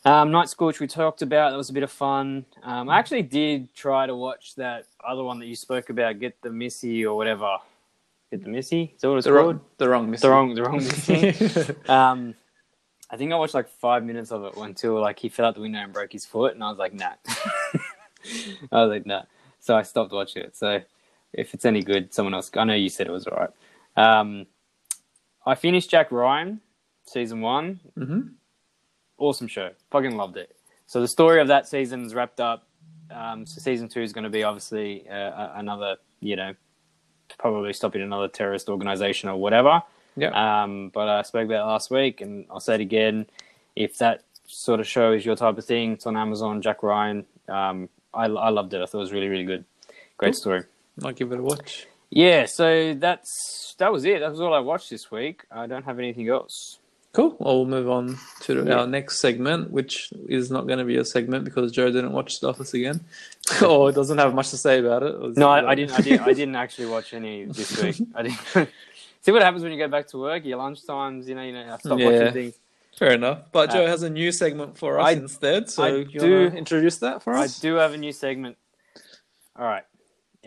Um, 0.06 0.32
Night 0.32 0.50
School, 0.50 0.68
which 0.68 0.80
we 0.80 0.86
talked 0.88 1.22
about, 1.24 1.50
that 1.52 1.58
was 1.58 1.70
a 1.72 1.74
bit 1.74 1.82
of 1.84 1.92
fun. 1.92 2.46
Um, 2.62 2.90
I 2.90 3.00
actually 3.00 3.24
did 3.24 3.74
try 3.74 4.06
to 4.06 4.16
watch 4.16 4.54
that 4.56 4.86
other 5.04 5.24
one 5.24 5.40
that 5.40 5.48
you 5.48 5.56
spoke 5.56 5.90
about, 5.90 6.20
Get 6.20 6.40
the 6.44 6.52
Missy 6.52 7.04
or 7.06 7.18
whatever. 7.18 7.58
Get 8.32 8.44
the 8.44 8.50
Missy? 8.50 8.94
Is 8.96 9.02
that 9.02 9.10
what 9.10 9.18
it's 9.18 9.26
The 9.26 9.32
called? 9.32 9.46
wrong, 9.56 9.62
the 9.78 9.90
wrong, 9.90 10.12
Missy. 10.12 10.22
The 10.22 10.30
wrong, 10.30 10.54
the 10.54 10.62
wrong 10.64 10.76
Missy. 10.78 11.76
um, 11.90 12.36
I 13.10 13.18
think 13.18 13.32
I 13.34 13.36
watched 13.36 13.56
like 13.56 13.68
five 13.68 14.04
minutes 14.04 14.32
of 14.32 14.44
it 14.46 14.56
until 14.58 15.00
like 15.02 15.18
he 15.18 15.30
fell 15.30 15.48
out 15.48 15.56
the 15.56 15.62
window 15.62 15.80
and 15.80 15.92
broke 15.92 16.12
his 16.12 16.26
foot, 16.26 16.54
and 16.54 16.64
I 16.64 16.70
was 16.70 16.78
like, 16.78 16.94
nah. 16.94 17.14
I 18.72 18.82
was 18.86 18.90
like, 18.90 19.06
nah. 19.08 19.24
So 19.60 19.76
I 19.76 19.82
stopped 19.84 20.12
watching 20.12 20.44
it. 20.44 20.56
So 20.56 20.82
if 21.34 21.54
it's 21.54 21.66
any 21.66 21.82
good, 21.82 22.14
someone 22.14 22.34
else. 22.34 22.50
I 22.56 22.64
know 22.64 22.74
you 22.74 22.90
said 22.90 23.08
it 23.08 23.12
was 23.12 23.28
alright. 23.28 23.50
Um, 23.96 24.46
I 25.46 25.56
finished 25.56 25.90
Jack 25.90 26.12
Ryan 26.12 26.62
season 27.06 27.42
one. 27.42 27.80
hmm 27.98 28.20
Awesome 29.18 29.48
show. 29.48 29.70
Fucking 29.92 30.18
loved 30.18 30.36
it. 30.38 30.56
So 30.88 31.00
the 31.02 31.08
story 31.08 31.40
of 31.40 31.48
that 31.48 31.68
season's 31.68 32.14
wrapped 32.14 32.40
up. 32.42 32.68
Um, 33.10 33.46
so 33.46 33.62
season 33.62 33.88
two 33.88 34.02
is 34.02 34.12
going 34.12 34.26
to 34.26 34.30
be 34.30 34.44
obviously 34.44 35.08
uh, 35.10 35.52
another, 35.56 35.96
you 36.20 36.36
know, 36.36 36.54
probably 37.38 37.72
stopping 37.74 38.02
another 38.02 38.28
terrorist 38.28 38.68
organization 38.70 39.30
or 39.30 39.38
whatever. 39.38 39.82
Yeah. 40.18 40.64
Um, 40.64 40.90
but 40.94 41.08
I 41.08 41.22
spoke 41.22 41.46
about 41.46 41.64
it 41.64 41.68
last 41.68 41.92
week, 41.92 42.22
and 42.22 42.46
I'll 42.50 42.60
say 42.60 42.76
it 42.76 42.82
again. 42.82 43.26
If 43.76 43.98
that 44.00 44.24
sort 44.48 44.80
of 44.80 44.88
show 44.88 45.12
is 45.14 45.26
your 45.26 45.36
type 45.36 45.58
of 45.58 45.66
thing, 45.66 45.94
it's 45.94 46.06
on 46.06 46.18
Amazon. 46.18 46.62
Jack 46.62 46.84
Ryan. 46.84 47.26
Um, 47.48 47.90
I, 48.14 48.26
I 48.26 48.50
loved 48.50 48.74
it. 48.74 48.82
I 48.82 48.86
thought 48.86 49.00
it 49.00 49.02
was 49.02 49.12
really, 49.14 49.28
really 49.28 49.44
good. 49.44 49.66
Great 50.18 50.34
Cool. 50.34 50.40
story. 50.42 50.64
I'll 51.04 51.12
give 51.12 51.32
it 51.32 51.40
a 51.40 51.44
watch. 51.44 51.88
Yeah. 52.10 52.46
So 52.46 52.94
that's 52.94 53.76
that 53.80 53.92
was 53.92 54.06
it. 54.06 54.20
That 54.20 54.32
was 54.32 54.40
all 54.40 54.54
I 54.54 54.60
watched 54.60 54.90
this 54.90 55.12
week. 55.12 55.44
I 55.52 55.68
don't 55.68 55.84
have 55.84 56.00
anything 56.00 56.30
else. 56.30 56.80
Cool. 57.14 57.36
Well, 57.40 57.56
we'll 57.58 57.66
move 57.66 57.90
on 57.90 58.18
to 58.42 58.66
Yeah. 58.66 58.80
our 58.80 58.88
next 58.88 59.20
segment, 59.20 59.72
which 59.72 60.10
is 60.28 60.52
not 60.52 60.68
going 60.68 60.80
to 60.80 60.86
be 60.86 60.98
a 60.98 61.06
segment 61.06 61.46
because 61.46 61.72
Joe 61.72 61.86
didn't 61.90 62.12
watch 62.12 62.42
The 62.42 62.50
Office 62.50 62.74
again, 62.74 63.00
or 63.66 63.92
doesn't 63.94 64.18
have 64.18 64.34
much 64.36 64.50
to 64.50 64.58
say 64.58 64.80
about 64.80 65.04
it. 65.04 65.16
It 65.16 65.38
No, 65.38 65.50
I, 65.50 65.72
I 65.72 65.76
didn't. 65.76 65.98
I 65.98 66.02
didn't. 66.02 66.22
I 66.28 66.34
didn't 66.34 66.56
actually 66.58 66.88
watch 66.88 67.14
any 67.14 67.46
this 67.46 67.82
week. 67.82 67.96
I 68.14 68.24
didn't. 68.24 68.40
See 69.22 69.32
what 69.32 69.42
happens 69.42 69.64
when 69.64 69.72
you 69.72 69.78
go 69.80 69.88
back 69.88 70.08
to 70.10 70.18
work. 70.20 70.44
Your 70.46 70.58
lunch 70.58 70.86
times, 70.86 71.28
you 71.28 71.36
know, 71.36 71.42
you 71.42 71.54
know, 71.54 71.74
I 71.74 71.78
stop 71.78 71.98
Yeah. 72.00 72.06
watching 72.12 72.34
things. 72.34 72.56
Fair 72.98 73.12
enough. 73.14 73.40
But 73.52 73.70
Uh, 73.70 73.74
Joe 73.74 73.88
has 73.88 74.04
a 74.04 74.10
new 74.10 74.32
segment 74.32 74.78
for 74.78 75.00
us 75.00 75.08
I- 75.08 75.12
instead. 75.14 75.70
So 75.70 75.84
I 75.84 75.90
you 75.96 76.20
do- 76.20 76.48
introduce 76.56 76.98
that 77.00 77.24
for 77.24 77.34
us. 77.34 77.60
I 77.60 77.62
do 77.62 77.76
have 77.76 77.94
a 77.94 77.98
new 77.98 78.12
segment. 78.12 78.58
All 79.58 79.66
right, 79.66 79.84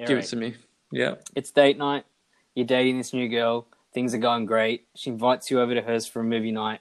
Give 0.06 0.18
it 0.18 0.24
to 0.26 0.36
me. 0.36 0.54
Yeah. 0.90 1.16
it's 1.34 1.50
date 1.50 1.76
night. 1.76 2.04
You're 2.54 2.66
dating 2.66 2.98
this 2.98 3.12
new 3.12 3.28
girl. 3.28 3.66
Things 3.92 4.14
are 4.14 4.18
going 4.18 4.46
great. 4.46 4.86
She 4.94 5.10
invites 5.10 5.50
you 5.50 5.60
over 5.60 5.74
to 5.74 5.82
hers 5.82 6.06
for 6.06 6.20
a 6.20 6.24
movie 6.24 6.50
night 6.52 6.80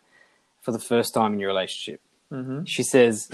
for 0.62 0.72
the 0.72 0.80
first 0.80 1.14
time 1.14 1.34
in 1.34 1.40
your 1.40 1.50
relationship. 1.50 2.02
hmm 2.30 2.64
She 2.66 2.84
says, 2.84 3.30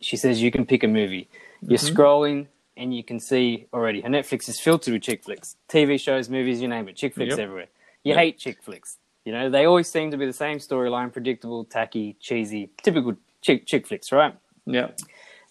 she 0.00 0.16
says 0.16 0.42
you 0.42 0.50
can 0.50 0.66
pick 0.66 0.82
a 0.84 0.88
movie. 0.88 1.28
You're 1.62 1.78
Mhm. 1.78 1.94
scrolling 1.94 2.46
and 2.76 2.94
you 2.94 3.02
can 3.04 3.18
see 3.20 3.66
already 3.72 4.00
her 4.02 4.08
Netflix 4.08 4.48
is 4.48 4.60
filtered 4.60 4.92
with 4.94 5.02
chick 5.02 5.22
flicks, 5.24 5.56
TV 5.68 5.98
shows, 5.98 6.28
movies, 6.28 6.60
you 6.60 6.68
name 6.68 6.88
it, 6.88 6.96
chick 6.96 7.14
flicks 7.14 7.30
Yep. 7.30 7.38
everywhere. 7.38 7.68
You 8.04 8.10
Yep. 8.10 8.18
hate 8.18 8.38
chick 8.38 8.62
flicks. 8.62 8.98
You 9.24 9.32
know 9.32 9.50
they 9.50 9.64
always 9.64 9.88
seem 9.88 10.10
to 10.12 10.16
be 10.16 10.26
the 10.26 10.32
same 10.32 10.58
storyline, 10.58 11.12
predictable, 11.12 11.64
tacky, 11.64 12.16
cheesy, 12.20 12.70
typical 12.82 13.16
chick 13.42 13.66
chick 13.66 13.86
flicks, 13.86 14.12
right? 14.12 14.34
Yeah. 14.66 14.90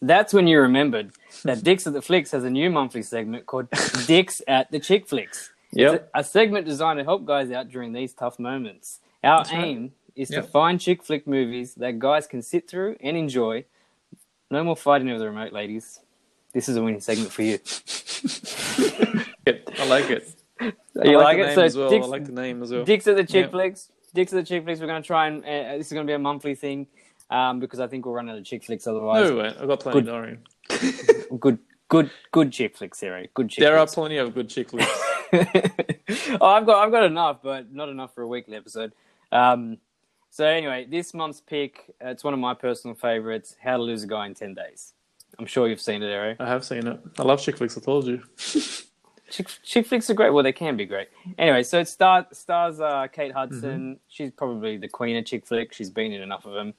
That's 0.07 0.33
when 0.33 0.47
you 0.47 0.59
remembered 0.59 1.11
that 1.43 1.63
Dicks 1.63 1.87
at 1.87 1.93
the 1.93 2.01
Flicks 2.01 2.31
has 2.31 2.43
a 2.43 2.49
new 2.49 2.69
monthly 2.69 3.01
segment 3.01 3.45
called 3.45 3.67
Dicks 4.07 4.41
at 4.47 4.71
the 4.71 4.79
Chick 4.79 5.07
Flicks. 5.07 5.51
Yep. 5.71 6.09
A, 6.13 6.19
a 6.19 6.23
segment 6.23 6.65
designed 6.65 6.99
to 6.99 7.03
help 7.03 7.25
guys 7.25 7.51
out 7.51 7.69
during 7.69 7.91
these 7.93 8.13
tough 8.13 8.37
moments. 8.39 8.99
Our 9.23 9.39
That's 9.39 9.51
right. 9.51 9.63
aim 9.65 9.91
is 10.15 10.29
Yep. 10.31 10.45
to 10.45 10.49
find 10.49 10.79
chick 10.79 11.03
flick 11.03 11.27
movies 11.27 11.75
that 11.75 11.99
guys 11.99 12.25
can 12.27 12.41
sit 12.41 12.69
through 12.69 12.95
and 13.01 13.17
enjoy. 13.17 13.65
No 14.49 14.63
more 14.63 14.75
fighting 14.77 15.09
over 15.09 15.19
the 15.19 15.25
remote, 15.25 15.51
ladies. 15.51 15.99
This 16.53 16.69
is 16.69 16.77
a 16.77 16.81
winning 16.81 17.01
segment 17.01 17.31
for 17.33 17.41
you. 17.41 17.57
I 19.79 19.85
like 19.87 20.09
it. 20.09 20.31
You 21.03 21.19
I 21.19 21.23
like, 21.23 21.37
the 21.37 21.43
it? 21.43 21.45
name 21.47 21.55
So 21.55 21.61
as 21.63 21.75
well. 21.77 21.89
Dicks, 21.89 22.05
I 22.05 22.09
like 22.09 22.25
the 22.25 22.31
name 22.31 22.63
as 22.63 22.71
well. 22.71 22.85
Dicks 22.85 23.05
at 23.07 23.17
the 23.17 23.25
Chick 23.25 23.45
Yep. 23.47 23.51
Flicks. 23.51 23.89
Dicks 24.13 24.31
at 24.31 24.37
the 24.37 24.43
Chick 24.47 24.63
Flicks. 24.63 24.79
We're 24.79 24.87
going 24.87 25.01
to 25.01 25.05
try 25.05 25.27
and 25.27 25.43
uh, 25.43 25.77
this 25.77 25.87
is 25.87 25.93
going 25.93 26.07
to 26.07 26.09
be 26.09 26.15
a 26.15 26.19
monthly 26.19 26.55
thing 26.55 26.87
um, 27.29 27.59
because 27.59 27.79
I 27.79 27.87
think 27.87 28.05
we'll 28.05 28.15
run 28.15 28.29
out 28.29 28.37
of 28.37 28.45
chick 28.45 28.63
flicks 28.63 28.87
otherwise. 28.87 29.29
No, 29.29 29.37
wait, 29.37 29.55
I've 29.59 29.67
got 29.67 29.79
plenty. 29.79 30.01
Good. 30.01 30.05
Don't 30.05 30.15
worry. 30.15 30.39
Good, 31.39 31.59
good, 31.89 32.09
good 32.31 32.51
chick 32.51 32.77
flicks, 32.77 33.03
Eric. 33.03 33.33
Good 33.33 33.49
chick. 33.49 33.63
There 33.63 33.77
are 33.77 33.85
plenty 33.85 34.17
of 34.17 34.33
good 34.33 34.49
chick 34.49 34.69
flicks. 34.69 34.89
oh, 36.39 36.45
I've 36.45 36.65
got 36.65 36.85
I've 36.85 36.91
got 36.91 37.03
enough, 37.03 37.39
but 37.43 37.73
not 37.73 37.89
enough 37.89 38.15
for 38.15 38.21
a 38.21 38.27
weekly 38.27 38.55
episode. 38.55 38.93
Um, 39.31 39.79
so 40.29 40.45
anyway, 40.45 40.85
this 40.89 41.13
month's 41.13 41.41
pick, 41.41 41.93
uh, 42.03 42.09
it's 42.09 42.23
one 42.23 42.33
of 42.33 42.39
my 42.39 42.53
personal 42.53 42.95
favorites. 42.95 43.55
How 43.61 43.77
to 43.77 43.83
Lose 43.83 44.03
a 44.03 44.07
Guy 44.07 44.27
in 44.27 44.33
Ten 44.33 44.53
Days. 44.53 44.93
I'm 45.37 45.45
sure 45.45 45.67
you've 45.67 45.81
seen 45.81 46.01
it, 46.03 46.07
Eric. 46.07 46.39
I 46.39 46.47
have 46.47 46.63
seen 46.63 46.87
it. 46.87 46.99
I 47.17 47.23
love 47.23 47.41
chick 47.41 47.57
flicks. 47.57 47.77
I 47.77 47.81
told 47.81 48.07
you. 48.07 48.21
Chick, 49.29 49.47
chick 49.63 49.87
flicks 49.87 50.09
are 50.09 50.13
great. 50.13 50.29
Well, 50.31 50.43
they 50.43 50.51
can 50.53 50.77
be 50.77 50.85
great. 50.85 51.07
Anyway, 51.37 51.63
so 51.63 51.79
it 51.79 51.87
star, 51.87 52.27
stars 52.31 52.79
uh, 52.79 53.07
Kate 53.11 53.31
Hudson. 53.33 53.99
She's 54.07 54.29
probably 54.31 54.77
the 54.77 54.87
queen 54.87 55.17
of 55.17 55.25
chick 55.25 55.47
flicks. 55.47 55.75
She's 55.75 55.89
been 55.89 56.11
in 56.11 56.21
enough 56.21 56.45
of 56.45 56.53
them. 56.53 56.73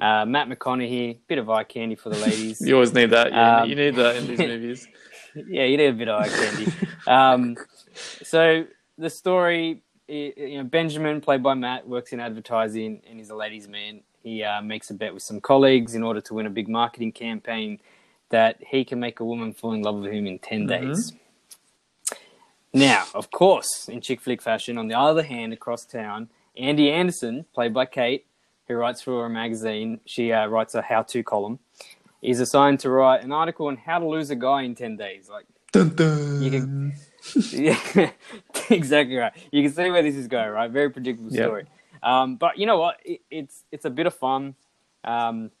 Uh, 0.00 0.24
Matt 0.26 0.48
McConaughey, 0.48 1.18
bit 1.28 1.38
of 1.38 1.48
eye 1.48 1.62
candy 1.64 1.94
for 1.94 2.10
the 2.10 2.18
ladies. 2.18 2.60
You 2.66 2.74
always 2.74 2.92
need 2.92 3.10
that. 3.10 3.32
You, 3.32 3.38
Um, 3.38 3.68
you 3.70 3.76
need 3.76 3.94
that 3.96 4.16
in 4.16 4.26
these 4.26 4.38
movies. 4.52 4.88
yeah, 5.34 5.64
you 5.64 5.76
need 5.76 5.86
a 5.86 5.92
bit 5.92 6.08
of 6.08 6.20
eye 6.22 6.28
candy. 6.28 6.72
um, 7.06 7.56
so 7.94 8.64
the 8.98 9.08
story, 9.10 9.82
you 10.08 10.58
know, 10.58 10.64
Benjamin, 10.64 11.20
played 11.20 11.42
by 11.42 11.54
Matt, 11.54 11.86
works 11.88 12.12
in 12.12 12.18
advertising 12.20 13.00
and 13.08 13.18
he's 13.18 13.30
a 13.30 13.36
ladies' 13.36 13.68
man. 13.68 14.00
He 14.24 14.42
uh, 14.42 14.60
makes 14.60 14.90
a 14.90 14.94
bet 14.94 15.14
with 15.14 15.22
some 15.22 15.40
colleagues 15.40 15.94
in 15.94 16.02
order 16.02 16.20
to 16.20 16.34
win 16.34 16.46
a 16.46 16.50
big 16.50 16.68
marketing 16.68 17.12
campaign 17.12 17.78
that 18.30 18.56
he 18.66 18.84
can 18.84 18.98
make 18.98 19.20
a 19.20 19.24
woman 19.24 19.52
fall 19.52 19.72
in 19.72 19.82
love 19.82 19.96
with 19.96 20.12
him 20.12 20.26
in 20.26 20.38
10 20.38 20.66
Mhm. 20.66 20.68
days. 20.68 21.12
Now, 22.74 23.04
of 23.14 23.30
course, 23.30 23.88
in 23.88 24.00
chick 24.00 24.20
flick 24.20 24.40
fashion, 24.40 24.78
on 24.78 24.88
the 24.88 24.98
other 24.98 25.22
hand, 25.22 25.52
across 25.52 25.84
town, 25.84 26.28
Andy 26.56 26.90
Anderson, 26.90 27.44
played 27.54 27.74
by 27.74 27.86
Kate, 27.86 28.26
who 28.68 28.74
writes 28.74 29.02
for 29.02 29.26
a 29.26 29.30
magazine, 29.30 30.00
she 30.06 30.32
uh, 30.32 30.46
writes 30.46 30.74
a 30.74 30.80
how-to 30.82 31.22
column, 31.22 31.58
is 32.22 32.40
assigned 32.40 32.80
to 32.80 32.90
write 32.90 33.22
an 33.22 33.32
article 33.32 33.66
on 33.66 33.76
how 33.76 33.98
to 33.98 34.06
lose 34.08 34.30
a 34.30 34.36
guy 34.36 34.62
in 34.62 34.74
10 34.74 34.96
days. 34.96 35.28
Like, 35.30 35.44
Dun, 35.72 35.94
dun. 35.94 36.42
You 36.42 36.50
can- 36.50 36.92
yeah, 37.52 38.10
exactly 38.70 39.16
right. 39.16 39.32
You 39.50 39.62
can 39.62 39.72
see 39.72 39.90
where 39.90 40.02
this 40.02 40.16
is 40.16 40.26
going, 40.28 40.50
right? 40.50 40.70
Very 40.70 40.90
predictable 40.90 41.32
Yep. 41.32 41.44
story. 41.46 41.66
Um, 42.02 42.36
but 42.36 42.58
you 42.58 42.66
know 42.66 42.78
what? 42.78 42.98
It, 43.04 43.20
it's 43.30 43.62
it's 43.70 43.84
a 43.84 43.90
bit 43.90 44.06
of 44.06 44.14
fun. 44.14 44.56
Um, 45.04 45.52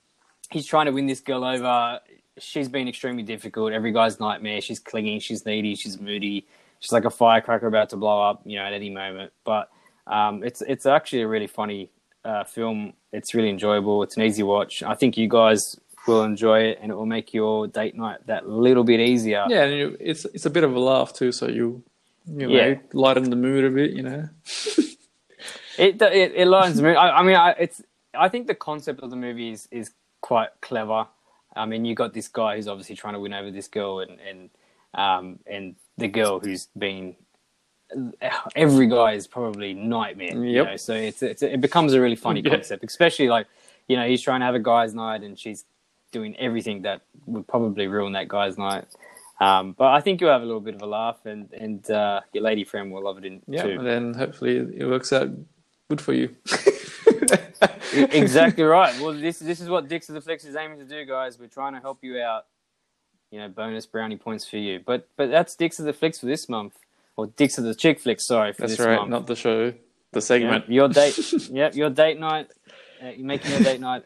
he's 0.50 0.66
trying 0.66 0.86
to 0.86 0.92
win 0.92 1.06
this 1.06 1.20
girl 1.20 1.44
over. 1.44 2.00
She's 2.38 2.68
been 2.68 2.88
extremely 2.88 3.22
difficult. 3.22 3.72
Every 3.72 3.92
guy's 3.92 4.18
nightmare. 4.18 4.60
She's 4.60 4.80
clingy. 4.80 5.20
She's 5.20 5.46
needy. 5.46 5.76
She's 5.76 6.00
moody. 6.00 6.46
She's 6.82 6.90
like 6.92 7.04
a 7.04 7.10
firecracker 7.10 7.66
about 7.68 7.90
to 7.90 7.96
blow 7.96 8.20
up, 8.20 8.42
you 8.44 8.58
know, 8.58 8.64
at 8.64 8.72
any 8.72 8.90
moment. 8.90 9.32
But 9.44 9.70
um, 10.06 10.42
it's 10.42 10.62
it's 10.62 10.84
actually 10.84 11.22
a 11.22 11.28
really 11.28 11.46
funny 11.46 11.90
uh, 12.24 12.42
film. 12.42 12.94
It's 13.12 13.34
really 13.34 13.50
enjoyable. 13.50 14.02
It's 14.02 14.16
an 14.16 14.24
easy 14.24 14.42
watch. 14.42 14.82
I 14.82 14.94
think 14.94 15.16
you 15.16 15.28
guys 15.28 15.78
will 16.08 16.24
enjoy 16.24 16.58
it, 16.70 16.80
and 16.82 16.90
it 16.90 16.96
will 16.96 17.06
make 17.06 17.32
your 17.32 17.68
date 17.68 17.94
night 17.94 18.26
that 18.26 18.48
little 18.48 18.82
bit 18.82 18.98
easier. 18.98 19.46
Yeah, 19.48 19.62
and 19.62 19.96
it's 20.00 20.24
it's 20.26 20.44
a 20.44 20.50
bit 20.50 20.64
of 20.64 20.74
a 20.74 20.80
laugh 20.80 21.12
too, 21.12 21.30
so 21.30 21.46
you 21.46 21.84
you 22.26 22.48
know 22.48 22.66
Yeah. 22.66 22.74
lighten 22.92 23.30
the 23.30 23.36
mood 23.36 23.64
a 23.64 23.70
bit. 23.70 23.92
You 23.92 24.02
know. 24.02 24.28
It 25.78 26.02
it, 26.02 26.32
it 26.36 26.46
lightens 26.48 26.76
the 26.76 26.82
mood. 26.82 26.96
I, 26.96 27.10
I 27.10 27.22
mean, 27.22 27.34
I, 27.36 27.50
it's 27.52 27.80
I 28.14 28.28
think 28.28 28.46
the 28.46 28.54
concept 28.54 29.00
of 29.00 29.08
the 29.10 29.16
movie 29.16 29.50
is, 29.52 29.68
is 29.70 29.90
quite 30.20 30.50
clever. 30.60 31.06
I 31.56 31.64
mean, 31.64 31.86
you 31.86 31.94
got 31.94 32.12
this 32.12 32.28
guy 32.28 32.56
who's 32.56 32.68
obviously 32.68 32.94
trying 32.94 33.14
to 33.14 33.20
win 33.20 33.32
over 33.32 33.50
this 33.50 33.68
girl, 33.68 34.00
and 34.00 34.18
and 34.20 34.50
um, 34.94 35.38
and 35.46 35.74
the 35.98 36.08
girl 36.08 36.40
who's 36.40 36.68
been 36.76 37.16
every 38.54 38.86
guy 38.86 39.12
is 39.12 39.26
probably 39.26 39.74
nightmare. 39.74 40.42
You 40.44 40.64
know? 40.64 40.76
So 40.76 40.94
it's, 40.94 41.22
it's 41.22 41.42
it 41.42 41.60
becomes 41.60 41.92
a 41.92 42.00
really 42.00 42.16
funny 42.16 42.40
Yeah. 42.40 42.50
concept, 42.50 42.84
especially 42.84 43.28
like 43.28 43.46
you 43.88 43.96
know 43.96 44.06
he's 44.06 44.22
trying 44.22 44.40
to 44.40 44.46
have 44.46 44.54
a 44.54 44.58
guy's 44.60 44.94
night, 44.94 45.22
and 45.22 45.38
she's 45.38 45.64
doing 46.10 46.36
everything 46.36 46.82
that 46.82 47.02
would 47.26 47.46
probably 47.46 47.86
ruin 47.88 48.12
that 48.12 48.28
guy's 48.28 48.56
night. 48.58 48.84
Um, 49.40 49.72
but 49.72 49.86
I 49.92 50.00
think 50.00 50.20
you'll 50.20 50.30
have 50.30 50.42
a 50.42 50.46
little 50.46 50.60
bit 50.60 50.74
of 50.74 50.82
a 50.82 50.86
laugh, 50.86 51.26
and 51.26 51.52
and 51.52 51.90
uh, 51.90 52.20
your 52.32 52.44
lady 52.44 52.64
friend 52.64 52.90
will 52.92 53.02
love 53.04 53.18
it 53.18 53.24
in 53.24 53.42
Yeah, 53.48 53.62
too. 53.64 53.70
and 53.72 53.86
then 53.86 54.14
hopefully 54.14 54.56
it 54.56 54.86
works 54.86 55.12
out 55.12 55.28
good 55.90 56.00
for 56.00 56.12
you. 56.14 56.34
exactly 57.92 58.62
right. 58.78 58.98
Well, 59.00 59.12
this 59.12 59.38
this 59.38 59.60
is 59.60 59.68
what 59.68 59.88
Dicks 59.88 60.08
of 60.08 60.14
the 60.14 60.20
Flicks 60.20 60.44
is 60.44 60.56
aiming 60.56 60.78
to 60.78 60.84
do, 60.84 61.04
guys. 61.04 61.38
We're 61.38 61.46
trying 61.48 61.74
to 61.74 61.80
help 61.80 61.98
you 62.02 62.20
out. 62.20 62.46
You 63.32 63.38
know, 63.38 63.48
bonus 63.48 63.86
brownie 63.86 64.18
points 64.18 64.46
for 64.46 64.58
you. 64.58 64.80
But 64.84 65.08
but 65.16 65.30
that's 65.30 65.56
Dicks 65.56 65.78
of 65.78 65.86
the 65.86 65.94
Flicks 65.94 66.20
for 66.20 66.26
this 66.26 66.50
month, 66.50 66.74
or 67.16 67.26
Dicks 67.26 67.56
of 67.56 67.64
the 67.64 67.74
Chick 67.74 67.98
Flicks. 67.98 68.26
Sorry 68.26 68.52
for 68.52 68.62
That's 68.62 68.76
this 68.76 68.86
right, 68.86 68.96
month. 68.96 69.10
not 69.10 69.26
the 69.26 69.34
show, 69.34 69.70
the 69.70 69.76
Yeah, 70.14 70.20
segment. 70.20 70.68
your 70.68 70.88
date. 70.88 71.18
yep, 71.50 71.74
your 71.74 71.88
date 71.88 72.20
night. 72.20 72.48
Uh, 73.02 73.08
you're 73.08 73.26
making 73.26 73.50
your 73.50 73.60
date 73.60 73.80
night 73.80 74.04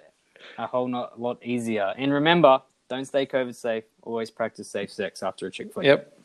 a 0.57 0.69
whole 0.69 0.87
not, 0.87 1.21
lot 1.21 1.45
easier. 1.45 1.93
And 1.99 2.13
remember, 2.13 2.63
don't 2.89 3.05
stay 3.05 3.27
COVID 3.27 3.57
safe. 3.57 3.83
Always 4.03 4.31
practice 4.31 4.71
safe 4.71 4.93
sex 4.93 5.25
after 5.25 5.49
a 5.49 5.51
chick 5.51 5.75
flick. 5.75 5.87
Yep, 5.87 6.17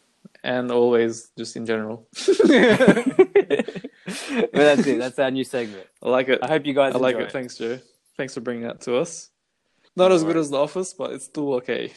and 0.44 0.72
always 0.72 1.32
just 1.36 1.56
in 1.56 1.66
general. 1.66 2.06
but 2.38 3.82
that's 4.54 4.86
it. 4.86 5.00
That's 5.00 5.18
our 5.18 5.32
new 5.32 5.44
segment. 5.44 5.88
I 6.04 6.10
like 6.10 6.30
it. 6.30 6.38
I 6.44 6.48
hope 6.48 6.68
you 6.68 6.76
guys 6.76 6.94
I 6.94 7.00
like 7.00 7.16
enjoy 7.16 7.26
it. 7.26 7.32
Thanks, 7.32 7.58
Joe. 7.58 7.80
Thanks 8.16 8.36
for 8.36 8.42
bringing 8.42 8.68
that 8.68 8.82
to 8.82 8.98
us. 8.98 9.31
Not 9.96 10.12
as 10.14 10.24
good 10.24 10.38
as 10.38 10.50
The 10.50 10.58
Office, 10.58 10.94
but 10.94 11.12
it's 11.12 11.26
still 11.26 11.54
okay. 11.56 11.88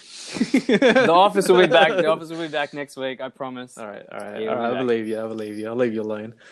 The 0.66 1.12
office 1.12 1.48
will 1.48 1.61
be 1.61 1.68
back. 1.68 1.90
The 1.90 2.07
office 2.07 2.28
will 2.28 2.40
be 2.40 2.48
back 2.48 2.74
next 2.80 2.96
week. 2.96 3.20
I 3.20 3.28
promise. 3.28 3.78
All 3.78 3.87
right, 3.87 4.04
all 4.11 4.18
right, 4.18 4.42
Yeah, 4.42 4.48
all 4.50 4.57
right. 4.57 4.74
I 4.74 4.78
believe 4.78 5.07
you. 5.07 5.18
I 5.20 5.28
believe 5.28 5.59
you. 5.59 5.68
I'll 5.68 5.76
leave 5.76 5.94
you 5.94 6.02
alone. 6.02 6.35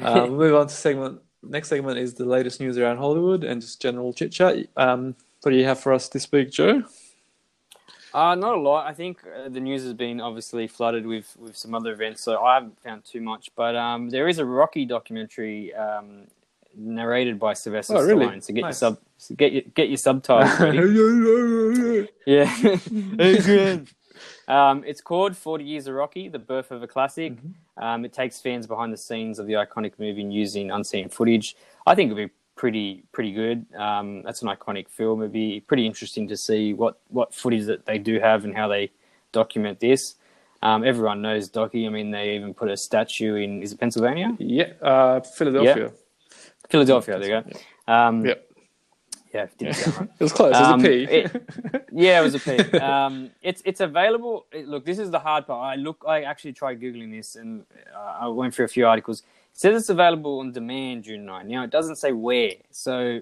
Uh, 0.00 0.24
we'll 0.28 0.38
move 0.38 0.54
on 0.54 0.68
to 0.68 0.72
segment. 0.72 1.20
Next 1.42 1.68
segment 1.68 1.98
is 1.98 2.14
the 2.14 2.24
latest 2.24 2.60
news 2.60 2.78
around 2.78 2.98
Hollywood 2.98 3.42
and 3.42 3.60
just 3.60 3.82
general 3.82 4.12
chit 4.12 4.30
chat. 4.30 4.68
Um, 4.76 5.16
what 5.42 5.50
do 5.50 5.56
you 5.56 5.64
have 5.64 5.80
for 5.80 5.92
us 5.92 6.08
this 6.08 6.30
week, 6.30 6.52
Joe? 6.52 6.84
Uh, 8.14 8.36
not 8.36 8.54
a 8.54 8.60
lot. 8.60 8.86
I 8.86 8.94
think 8.94 9.18
uh, 9.24 9.48
the 9.48 9.58
news 9.58 9.82
has 9.82 9.94
been 9.94 10.20
obviously 10.20 10.68
flooded 10.68 11.06
with, 11.06 11.36
with 11.40 11.56
some 11.56 11.74
other 11.74 11.92
events, 11.92 12.22
so 12.22 12.40
I 12.40 12.54
haven't 12.54 12.80
found 12.82 13.04
too 13.04 13.20
much. 13.20 13.50
But 13.56 13.74
um, 13.74 14.10
there 14.10 14.28
is 14.28 14.38
a 14.38 14.44
Rocky 14.44 14.84
documentary 14.84 15.74
um, 15.74 16.28
narrated 16.76 17.38
by 17.38 17.52
Sylvester 17.54 17.96
Oh, 17.96 18.04
really? 18.04 18.26
Stallone. 18.26 18.42
So 18.42 18.52
get 18.54 18.62
Nice. 18.62 18.82
your 18.82 18.96
sub, 18.96 19.36
get 19.36 19.52
your 19.52 19.62
get 19.74 19.88
your 19.88 19.96
subtitles 19.98 20.60
ready. 20.60 22.08
yeah. 22.26 23.78
Um, 24.48 24.82
it's 24.84 25.00
called 25.00 25.36
40 25.36 25.62
Years 25.64 25.86
of 25.86 25.94
Rocky, 25.94 26.28
The 26.28 26.40
Birth 26.40 26.72
of 26.72 26.82
a 26.82 26.86
Classic. 26.88 27.34
Mm-hmm. 27.34 27.82
Um, 27.82 28.04
it 28.04 28.12
takes 28.12 28.40
fans 28.40 28.66
behind 28.66 28.92
the 28.92 28.96
scenes 28.98 29.38
of 29.38 29.46
the 29.46 29.52
iconic 29.54 29.92
movie 29.98 30.22
and 30.22 30.34
using 30.34 30.72
unseen 30.72 31.08
footage. 31.08 31.54
I 31.86 31.94
think 31.94 32.10
it'll 32.10 32.26
be 32.26 32.32
pretty 32.56 33.04
pretty 33.12 33.32
good. 33.32 33.64
Um, 33.76 34.22
that's 34.22 34.42
an 34.42 34.48
iconic 34.48 34.88
film. 34.88 35.20
It'd 35.22 35.32
be 35.32 35.60
pretty 35.60 35.86
interesting 35.86 36.26
to 36.28 36.36
see 36.36 36.74
what, 36.74 36.98
what 37.08 37.32
footage 37.32 37.66
that 37.66 37.86
they 37.86 37.98
do 37.98 38.18
have 38.18 38.44
and 38.44 38.56
how 38.56 38.66
they 38.66 38.90
document 39.32 39.78
this. 39.78 40.16
Um, 40.62 40.84
everyone 40.84 41.22
knows 41.22 41.48
Rocky. 41.54 41.86
I 41.86 41.88
mean, 41.88 42.10
they 42.10 42.34
even 42.34 42.52
put 42.52 42.68
a 42.70 42.76
statue 42.76 43.36
in, 43.36 43.62
is 43.62 43.72
it 43.72 43.78
Pennsylvania? 43.80 44.36
yeah, 44.38 44.72
uh, 44.82 45.20
Philadelphia. 45.20 45.92
Philadelphia, 46.68 47.18
there 47.18 47.28
you 47.36 47.42
go. 47.86 47.92
Um, 47.92 48.24
Yep. 48.26 48.46
Yeah, 49.32 49.46
right. 49.60 50.08
It 50.18 50.20
was 50.20 50.32
close. 50.32 50.54
Um, 50.56 50.84
it 50.84 50.88
was 50.88 51.04
a 51.04 51.06
P. 51.06 51.14
it- 51.14 51.88
yeah, 51.92 52.20
it 52.20 52.24
was 52.24 52.34
a 52.34 52.40
P. 52.40 52.78
Um, 52.78 53.30
it's 53.42 53.62
it's 53.64 53.80
available. 53.80 54.46
it- 54.52 54.66
Look, 54.66 54.84
this 54.84 54.98
is 54.98 55.10
the 55.12 55.20
hard 55.20 55.46
part. 55.46 55.72
I 55.72 55.76
look. 55.80 56.04
I 56.06 56.22
actually 56.22 56.52
tried 56.52 56.80
googling 56.80 57.12
this, 57.12 57.36
and 57.36 57.64
uh, 57.94 58.18
I 58.22 58.26
went 58.26 58.54
through 58.54 58.64
a 58.64 58.68
few 58.68 58.86
articles. 58.88 59.20
It 59.20 59.26
says 59.60 59.80
it's 59.82 59.88
available 59.88 60.40
on 60.40 60.50
demand 60.52 61.04
June 61.04 61.24
9. 61.26 61.46
Now 61.46 61.62
it 61.64 61.70
doesn't 61.70 61.96
say 61.96 62.10
where. 62.12 62.54
So 62.72 63.20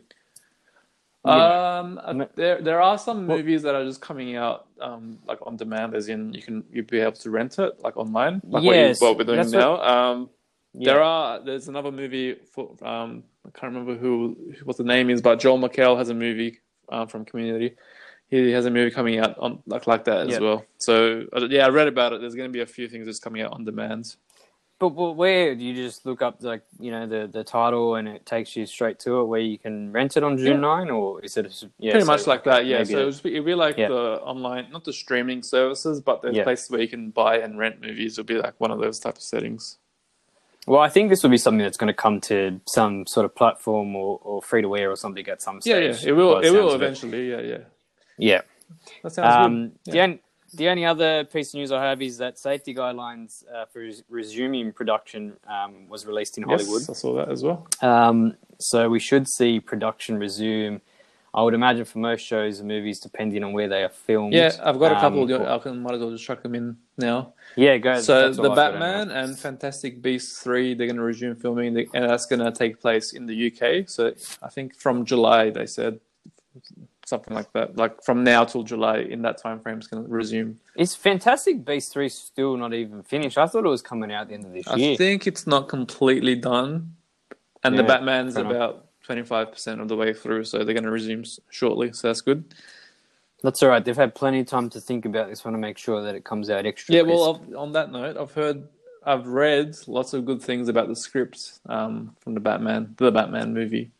know, 1.24 1.33
Um, 1.33 2.01
uh, 2.03 2.24
there 2.37 2.62
there 2.62 2.81
are 2.81 2.96
some 2.98 3.27
Well- 3.27 3.37
movies 3.37 3.62
that 3.62 3.74
are 3.74 3.85
just 3.85 4.01
coming 4.01 4.37
out 4.37 4.66
um 4.81 5.18
like 5.27 5.38
on 5.46 5.57
demand, 5.57 5.94
as 5.94 6.09
in 6.09 6.33
you 6.33 6.42
can 6.42 6.64
you'd 6.72 6.87
be 6.87 7.01
able 7.01 7.12
to 7.12 7.31
rent 7.31 7.59
it 7.59 7.81
like 7.83 7.96
online, 7.98 8.40
like 8.48 8.62
Yes, 8.62 9.01
what, 9.01 9.09
you, 9.09 9.12
what 9.14 9.18
we're 9.18 9.35
doing 9.35 9.51
now. 9.51 9.83
Um, 9.83 10.31
yeah. 10.74 10.92
there 10.92 11.02
are 11.02 11.40
there's 11.44 11.68
another 11.68 11.90
movie 11.92 12.37
for 12.52 12.76
um 12.83 13.24
I 13.46 13.50
can't 13.59 13.72
remember 13.72 13.96
who 13.96 14.37
what 14.64 14.76
the 14.76 14.85
name 14.85 15.11
is, 15.11 15.22
but 15.22 15.38
Joel 15.40 15.59
McHale 15.59 15.96
has 15.96 16.09
a 16.11 16.14
movie 16.14 16.61
uh, 16.90 17.07
from 17.07 17.24
Community. 17.24 17.74
He 18.31 18.50
has 18.50 18.66
a 18.66 18.70
movie 18.70 18.90
coming 18.90 19.18
out 19.18 19.38
on 19.38 19.62
like 19.66 19.87
like 19.87 20.04
that 20.04 20.28
as 20.28 20.38
well. 20.38 20.64
So 20.76 21.24
yeah, 21.48 21.64
I 21.66 21.70
read 21.70 21.88
about 21.88 22.12
it. 22.12 22.20
There's 22.20 22.35
going 22.35 22.48
to 22.48 22.52
be 22.52 22.61
a 22.61 22.66
few 22.66 22.88
things 22.88 23.07
that's 23.07 23.18
coming 23.20 23.40
out 23.42 23.52
on 23.52 23.64
demand. 23.64 24.16
But, 24.81 24.90
but 24.90 25.12
where 25.14 25.57
do 25.57 25.64
you 25.64 25.74
just 25.74 26.07
look 26.07 26.22
up 26.22 26.40
like 26.40 26.62
you 26.78 26.90
know 26.92 27.07
the 27.07 27.26
the 27.26 27.42
title 27.42 27.96
and 27.96 28.07
it 28.07 28.24
takes 28.26 28.54
you 28.54 28.64
straight 28.66 28.98
to 29.00 29.20
it 29.20 29.24
where 29.24 29.40
you 29.40 29.59
can 29.59 29.90
rent 29.90 30.16
it 30.16 30.22
on 30.22 30.37
June 30.37 30.46
Yeah. 30.62 30.85
9 30.85 30.90
or 30.90 31.20
is 31.24 31.37
it 31.37 31.46
a, 31.46 31.70
yeah, 31.78 31.92
Pretty 31.92 32.04
so- 32.04 32.12
much 32.12 32.26
like 32.28 32.44
that, 32.44 32.64
yeah. 32.66 32.85
So 32.85 33.07
just 33.11 33.22
be, 33.24 33.40
like 33.54 33.76
Yeah. 33.76 33.88
the 33.88 34.20
online, 34.22 34.70
not 34.70 34.85
the 34.85 34.92
streaming 34.92 35.42
services, 35.42 36.00
but 36.00 36.22
the 36.22 36.33
Yeah. 36.33 36.44
places 36.44 36.70
where 36.70 36.81
you 36.81 36.87
can 36.87 37.11
buy 37.11 37.38
and 37.38 37.59
rent 37.59 37.81
movies 37.81 38.18
would 38.18 38.26
be 38.26 38.35
like 38.38 38.54
one 38.61 38.70
of 38.70 38.78
those 38.78 39.00
type 39.00 39.16
of 39.16 39.22
settings. 39.22 39.78
Well, 40.68 40.81
I 40.81 40.88
think 40.88 41.09
this 41.11 41.22
will 41.22 41.31
be 41.31 41.38
something 41.38 41.64
that's 41.64 41.76
going 41.78 41.88
to 41.88 41.94
come 41.94 42.20
to 42.22 42.61
some 42.66 43.07
sort 43.07 43.24
of 43.24 43.35
platform 43.35 43.96
or, 43.96 44.18
or 44.22 44.42
free 44.42 44.62
to 44.62 44.68
wear 44.68 44.90
or 44.90 44.96
something 44.96 45.26
at 45.28 45.40
some 45.42 45.57
Yeah, 45.57 45.61
stage. 45.76 45.96
yeah, 45.96 46.02
yeah, 46.02 46.09
it 46.09 46.12
will. 46.12 46.40
the 46.40 46.46
It 46.46 46.50
will 46.52 46.74
eventually. 46.74 47.31
Yeah, 47.31 47.40
yeah. 47.40 47.59
Yeah. 48.18 48.40
That 49.02 49.12
sounds 49.12 49.35
Um, 49.46 49.72
good. 49.85 49.94
the, 49.94 50.00
on, 50.00 50.18
the 50.54 50.68
only 50.68 50.85
other 50.85 51.24
piece 51.24 51.48
of 51.50 51.54
news 51.54 51.72
I 51.72 51.83
have 51.85 52.02
is 52.02 52.18
that 52.18 52.38
safety 52.38 52.74
guidelines 52.74 53.44
uh, 53.52 53.64
for 53.66 53.81
res- 53.81 54.02
resuming 54.11 54.72
production 54.72 55.37
um, 55.48 55.88
was 55.88 56.04
released 56.07 56.37
in 56.38 56.44
Hollywood. 56.44 56.83
Yes, 56.83 56.90
I 56.90 56.92
saw 56.94 57.14
that 57.16 57.31
as 57.31 57.42
well. 57.42 57.66
Um, 57.81 58.37
so 58.59 58.88
we 58.90 58.98
should 58.98 59.26
see 59.28 59.61
production 59.61 60.18
resume. 60.18 60.81
I 61.35 61.43
would 61.43 61.55
imagine 61.55 61.85
for 61.85 61.99
most 61.99 62.23
shows 62.25 62.59
and 62.59 62.69
movies, 62.69 63.01
depending 63.01 63.45
on 63.45 63.53
where 63.53 63.69
they 63.69 63.83
are 63.83 63.91
filmed. 63.91 64.33
Yeah, 64.33 64.53
I've 64.62 64.79
got 64.79 64.93
a 64.93 64.95
couple. 64.97 65.31
Um, 65.33 65.43
I 65.47 65.59
can 65.59 65.83
might 65.83 65.95
as 65.95 66.01
well 66.01 66.11
just 66.11 66.25
chuck 66.25 66.43
them 66.43 66.55
in 66.55 66.77
now. 66.97 67.35
yeah, 67.55 67.77
go. 67.77 68.01
So 68.01 68.33
the 68.33 68.51
Batman 68.51 69.11
and 69.11 69.38
Fantastic 69.38 70.01
Beasts 70.01 70.43
three, 70.43 70.75
they're 70.75 70.87
going 70.87 70.97
to 70.97 71.03
resume 71.03 71.37
filming, 71.37 71.77
and 71.95 72.11
that's 72.11 72.27
going 72.27 72.41
to 72.41 72.51
take 72.51 72.81
place 72.81 73.12
in 73.12 73.27
the 73.27 73.53
UK. 73.53 73.88
So 73.88 74.12
I 74.43 74.49
think 74.49 74.75
from 74.75 75.05
July, 75.05 75.51
they 75.51 75.67
said 75.67 76.01
something 77.05 77.35
like 77.35 77.53
that. 77.53 77.77
Like 77.77 78.03
from 78.03 78.25
now 78.25 78.45
till 78.45 78.62
July, 78.62 78.99
in 78.99 79.23
that 79.23 79.38
time 79.38 79.61
frame, 79.61 79.79
it's 79.79 79.87
going 79.87 80.05
to 80.05 80.11
resume. 80.11 80.59
Is 80.77 80.95
Fantastic 80.95 81.64
Beasts 81.64 81.93
three 81.93 82.09
still 82.09 82.57
not 82.57 82.73
even 82.75 83.03
finished? 83.03 83.37
I 83.38 83.47
thought 83.47 83.64
it 83.64 83.69
was 83.69 83.83
coming 83.83 84.11
out 84.12 84.23
at 84.23 84.29
the 84.29 84.35
end 84.35 84.47
of 84.47 84.53
this 84.53 84.67
I 84.67 84.77
year. 84.77 84.93
I 84.95 84.97
think 84.97 85.27
it's 85.27 85.47
not 85.47 85.69
completely 85.69 86.37
done, 86.37 86.95
and 87.62 87.79
the 87.79 87.83
Yeah, 87.83 87.88
Batman's 87.88 88.35
fair 88.35 88.45
enough. 88.45 88.55
about 88.57 88.88
twenty 89.09 89.23
five 89.23 89.51
percent 89.51 89.81
of 89.81 89.88
the 89.88 89.97
way 89.97 90.12
through. 90.12 90.44
So 90.44 90.59
they're 90.59 90.75
going 90.75 90.85
to 90.85 90.90
resume 90.90 91.25
shortly. 91.49 91.94
So 91.94 92.09
that's 92.09 92.21
good. 92.21 92.44
That's 93.42 93.62
all 93.62 93.71
right. 93.71 93.83
They've 93.83 93.97
had 93.97 94.14
plenty 94.14 94.40
of 94.40 94.47
time 94.47 94.68
to 94.71 94.81
think 94.81 95.07
about 95.07 95.31
this 95.31 95.47
one 95.47 95.55
to 95.55 95.59
make 95.59 95.79
sure 95.79 96.03
that 96.03 96.14
it 96.14 96.25
comes 96.25 96.51
out 96.51 96.66
extra. 96.66 96.94
Yeah, 96.94 97.03
well, 97.03 97.40
I've, 97.42 97.57
on 97.57 97.73
that 97.73 97.90
note, 97.90 98.18
I've 98.18 98.33
heard, 98.33 98.68
I've 99.03 99.27
read 99.27 99.77
lots 99.87 100.12
of 100.12 100.27
good 100.27 100.42
things 100.42 100.68
about 100.68 100.88
the 100.88 100.97
script 100.97 101.61
um, 101.66 102.14
from 102.21 102.35
the 102.35 102.40
Batman, 102.40 102.94
the 102.99 103.11
Batman 103.11 103.55
movie. 103.55 103.90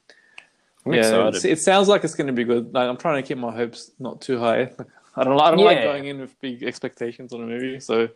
I'm 0.85 0.92
yeah, 0.92 1.31
it 1.33 1.61
sounds 1.61 1.88
like 1.88 2.05
it's 2.05 2.14
going 2.14 2.27
to 2.27 2.33
be 2.35 2.44
good. 2.44 2.75
Like, 2.75 2.88
I'm 2.88 2.99
trying 2.99 3.23
to 3.23 3.27
keep 3.27 3.38
my 3.38 3.55
hopes 3.55 3.92
not 3.99 4.21
too 4.21 4.38
high. 4.38 4.73
Like, 4.77 4.88
I 5.16 5.25
don't, 5.25 5.40
I 5.40 5.51
don't 5.51 5.64
like 5.64 5.83
going 5.83 6.07
in 6.07 6.21
with 6.21 6.38
big 6.40 6.62
expectations 6.62 7.33
on 7.33 7.42
a 7.42 7.47
movie. 7.47 7.81
So, 7.81 8.09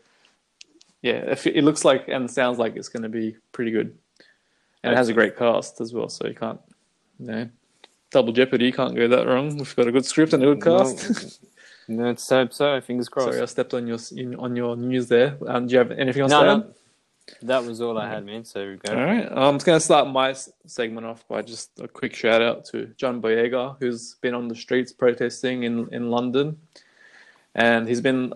yeah, 1.02 1.30
if 1.30 1.46
it, 1.46 1.56
it 1.56 1.64
looks 1.64 1.84
like 1.84 2.08
and 2.08 2.30
sounds 2.30 2.58
like 2.58 2.76
it's 2.76 2.88
going 2.88 3.02
to 3.02 3.08
be 3.08 3.36
pretty 3.50 3.70
good, 3.70 3.96
and 4.82 4.92
it 4.92 4.96
has 4.96 5.08
a 5.08 5.12
great 5.12 5.36
cast 5.36 5.80
as 5.80 5.92
well. 5.92 6.08
So 6.08 6.26
you 6.26 6.34
can't, 6.34 6.60
know, 7.26 7.48
double 8.10 8.32
jeopardy. 8.32 8.72
Can't 8.72 8.94
go 8.94 9.08
that 9.08 9.26
wrong. 9.26 9.56
We've 9.56 9.76
got 9.76 9.88
a 9.88 9.92
good 9.92 10.06
script 10.06 10.32
and 10.32 10.42
a 10.42 10.54
good 10.54 10.62
cast. 10.62 11.40
No, 11.88 12.04
let's 12.04 12.28
hope 12.28 12.52
so. 12.52 12.80
Fingers 12.80 13.08
crossed. 13.08 13.32
Sorry, 13.32 13.42
I 13.42 13.44
stepped 13.46 13.74
on 13.74 13.86
your 13.86 13.98
in, 14.16 14.36
on 14.36 14.54
your 14.54 14.76
news 14.76 15.08
there. 15.08 15.36
Um, 15.46 15.66
do 15.66 15.72
you 15.72 15.78
have 15.78 15.90
anything 15.90 16.22
else 16.22 16.30
No, 16.30 16.40
to 16.40 16.46
no. 16.46 16.74
That 17.42 17.64
was 17.64 17.80
all 17.80 17.98
I 17.98 18.08
had, 18.08 18.24
man. 18.24 18.44
So 18.44 18.66
we 18.66 18.76
go. 18.76 18.94
All 18.94 19.04
right. 19.04 19.28
I'm 19.30 19.56
just 19.56 19.66
going 19.66 19.76
to 19.76 19.84
start 19.84 20.08
my 20.08 20.34
segment 20.66 21.06
off 21.06 21.26
by 21.28 21.42
just 21.42 21.78
a 21.80 21.88
quick 21.88 22.14
shout 22.14 22.42
out 22.42 22.64
to 22.66 22.86
John 22.96 23.20
Boyega, 23.22 23.76
who's 23.80 24.14
been 24.16 24.34
on 24.34 24.48
the 24.48 24.54
streets 24.54 24.92
protesting 24.92 25.64
in, 25.64 25.88
in 25.92 26.10
London. 26.10 26.58
And 27.54 27.86
he's 27.86 28.00
been 28.00 28.32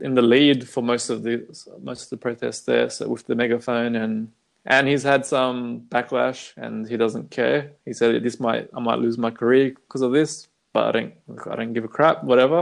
in 0.00 0.14
the 0.14 0.22
lead 0.22 0.68
for 0.68 0.82
most 0.82 1.08
of 1.08 1.22
the 1.22 1.46
most 1.82 2.04
of 2.04 2.10
the 2.10 2.18
protests 2.18 2.60
there, 2.62 2.90
so 2.90 3.08
with 3.08 3.26
the 3.26 3.34
megaphone, 3.34 3.96
and 3.96 4.30
and 4.70 4.88
he's 4.88 5.02
had 5.02 5.26
some 5.26 5.82
backlash, 5.94 6.52
and 6.56 6.88
he 6.88 6.96
doesn't 6.96 7.30
care. 7.30 7.72
He 7.84 7.92
said, 7.92 8.22
"This 8.22 8.38
might 8.40 8.68
I 8.76 8.80
might 8.80 8.98
lose 9.00 9.18
my 9.18 9.30
career 9.30 9.70
because 9.74 10.02
of 10.02 10.12
this, 10.12 10.48
but 10.72 10.84
I 10.88 10.92
don't 10.96 11.14
I 11.52 11.56
don't 11.56 11.72
give 11.74 11.84
a 11.84 11.88
crap, 11.98 12.24
whatever." 12.24 12.60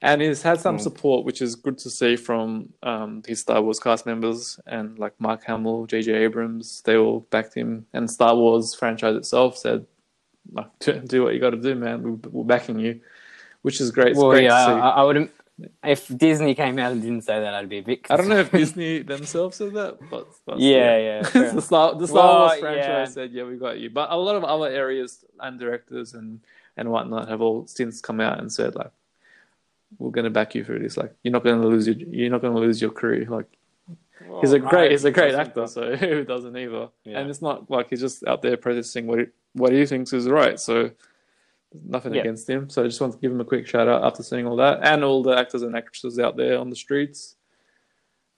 And 0.00 0.22
he's 0.22 0.42
had 0.42 0.60
some 0.60 0.76
Mm. 0.76 0.80
support, 0.80 1.24
which 1.24 1.42
is 1.42 1.56
good 1.56 1.76
to 1.78 1.90
see 1.90 2.14
from 2.16 2.72
um, 2.84 3.22
his 3.26 3.40
Star 3.40 3.60
Wars 3.62 3.80
cast 3.80 4.06
members 4.06 4.60
and 4.66 4.96
like 4.98 5.14
Mark 5.18 5.42
Hamill, 5.44 5.86
J.J. 5.86 6.12
Abrams. 6.26 6.82
They 6.86 6.96
all 6.96 7.20
backed 7.30 7.54
him, 7.54 7.86
and 7.92 8.08
Star 8.08 8.36
Wars 8.36 8.74
franchise 8.76 9.16
itself 9.16 9.56
said, 9.58 9.86
like, 10.52 10.70
"Do 11.06 11.24
what 11.24 11.34
you 11.34 11.40
got 11.40 11.50
to 11.50 11.56
do, 11.68 11.74
man. 11.74 12.02
We're, 12.04 12.30
we're 12.30 12.44
backing 12.44 12.78
you," 12.78 13.00
which 13.62 13.80
is 13.80 13.90
great. 13.90 14.10
It's 14.12 14.18
Well, 14.18 14.30
great 14.30 14.44
yeah, 14.44 14.58
to 14.58 14.64
see. 14.66 14.80
I, 14.86 14.90
I 14.90 15.02
would. 15.04 15.30
If 15.82 16.06
Disney 16.16 16.54
came 16.54 16.78
out 16.78 16.92
and 16.92 17.02
didn't 17.02 17.22
say 17.22 17.40
that, 17.40 17.52
I'd 17.52 17.68
be 17.68 17.78
a 17.78 17.82
bit. 17.82 18.06
I 18.10 18.16
don't 18.16 18.28
know 18.28 18.38
if. 18.38 18.52
Disney 18.52 19.00
themselves 19.02 19.56
said 19.56 19.72
that, 19.74 19.98
but, 20.10 20.28
but 20.46 20.60
Yeah, 20.60 20.96
yeah, 20.98 21.22
fair 21.24 21.52
the. 21.54 21.60
Star, 21.62 21.94
the 21.96 22.06
Star 22.06 22.16
Well, 22.28 22.46
Wars 22.46 22.60
franchise 22.60 22.86
yeah. 22.86 23.04
said, 23.06 23.32
"Yeah, 23.32 23.42
we 23.44 23.56
got 23.56 23.78
you." 23.78 23.90
But 23.90 24.10
a 24.12 24.16
lot 24.16 24.36
of 24.36 24.44
other 24.44 24.68
areas 24.68 25.24
and 25.40 25.58
directors 25.58 26.14
and 26.14 26.40
and 26.76 26.90
whatnot 26.90 27.28
have 27.28 27.40
all 27.40 27.66
since 27.66 28.00
come 28.00 28.20
out 28.20 28.38
and 28.38 28.52
said, 28.52 28.76
like, 28.76 28.92
"We're 29.98 30.12
going 30.12 30.24
to 30.26 30.30
back 30.30 30.54
you 30.54 30.62
through 30.64 30.78
this. 30.78 30.96
Like, 30.96 31.12
you're 31.24 31.32
not 31.32 31.42
going 31.42 31.60
to 31.60 31.66
lose 31.66 31.88
your 31.88 31.96
you're 31.96 32.30
not 32.30 32.40
going 32.40 32.54
to 32.54 32.60
lose 32.60 32.80
your 32.80 32.92
career. 32.92 33.26
Like, 33.28 33.46
he's 34.40 34.52
a 34.52 34.60
great 34.60 34.88
I- 34.88 34.90
he's 34.90 35.04
a 35.04 35.10
great 35.10 35.34
actor, 35.34 35.66
so 35.66 35.96
who 36.02 36.24
doesn't 36.24 36.56
either? 36.56 36.88
Yeah. 37.04 37.18
And 37.18 37.30
it's 37.30 37.42
not 37.42 37.68
like 37.68 37.90
he's 37.90 38.00
just 38.00 38.24
out 38.28 38.42
there 38.42 38.56
protesting 38.56 39.08
what 39.08 39.18
he, 39.18 39.24
what 39.54 39.72
he 39.72 39.84
thinks 39.86 40.12
is 40.12 40.28
right. 40.28 40.60
So." 40.60 40.92
Nothing 41.72 42.14
Yeah. 42.14 42.20
against 42.22 42.48
him, 42.48 42.70
so 42.70 42.82
I 42.82 42.86
just 42.86 43.00
want 43.00 43.12
to 43.12 43.18
give 43.18 43.30
him 43.30 43.40
a 43.40 43.44
quick 43.44 43.66
shout 43.66 43.88
out 43.88 44.02
after 44.04 44.22
seeing 44.22 44.46
all 44.46 44.56
that, 44.56 44.80
and 44.82 45.04
all 45.04 45.22
the 45.22 45.36
actors 45.36 45.62
and 45.62 45.76
actresses 45.76 46.18
out 46.18 46.36
there 46.36 46.58
on 46.58 46.70
the 46.70 46.76
streets. 46.76 47.36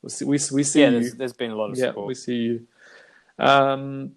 We 0.02 0.08
see, 0.10 0.24
we, 0.24 0.38
we 0.52 0.62
see 0.64 0.80
Yeah, 0.80 0.88
you. 0.90 1.00
there's, 1.00 1.14
there's 1.14 1.32
been 1.32 1.50
a 1.52 1.56
lot 1.56 1.70
of 1.70 1.78
Yeah, 1.78 1.86
support. 1.88 2.06
we 2.08 2.14
see 2.14 2.34
you. 2.36 2.66
Um, 3.38 4.12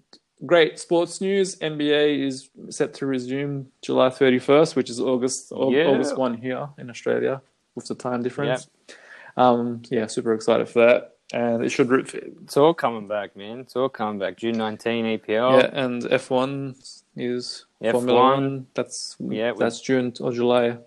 great 0.45 0.79
sports 0.79 1.21
news. 1.21 1.55
NBA 1.57 2.25
is 2.25 2.49
set 2.69 2.93
to 2.95 3.05
resume 3.05 3.67
July 3.81 4.09
31st, 4.09 4.75
which 4.75 4.89
is 4.89 4.99
August 4.99 5.51
Yeah. 5.51 5.85
August 5.87 6.17
1 6.17 6.35
here 6.35 6.69
in 6.77 6.89
Australia 6.89 7.41
with 7.75 7.85
the 7.87 7.95
time 7.95 8.23
difference. 8.23 8.67
Yeah. 8.89 8.95
Um, 9.37 9.81
yeah, 9.89 10.07
super 10.07 10.33
excited 10.33 10.69
for 10.69 10.85
that. 10.85 11.09
And 11.33 11.63
it 11.63 11.69
should, 11.69 11.89
root 11.89 12.13
re- 12.13 12.31
It's 12.43 12.57
all 12.57 12.73
coming 12.73 13.07
back, 13.07 13.35
man. 13.35 13.59
It's 13.59 13.75
all 13.75 13.89
coming 13.89 14.19
back. 14.19 14.37
June 14.37 14.57
19 14.57 15.05
EPL. 15.19 15.59
yeah, 15.61 15.69
and 15.73 16.03
F1 16.03 17.02
is 17.15 17.65
F1. 17.81 17.91
Formula 17.91 18.21
One. 18.21 18.67
That's 18.73 19.15
Yeah, 19.19 19.51
we- 19.51 19.59
that's 19.59 19.81
June 19.81 20.13
or 20.19 20.31
July. 20.31 20.77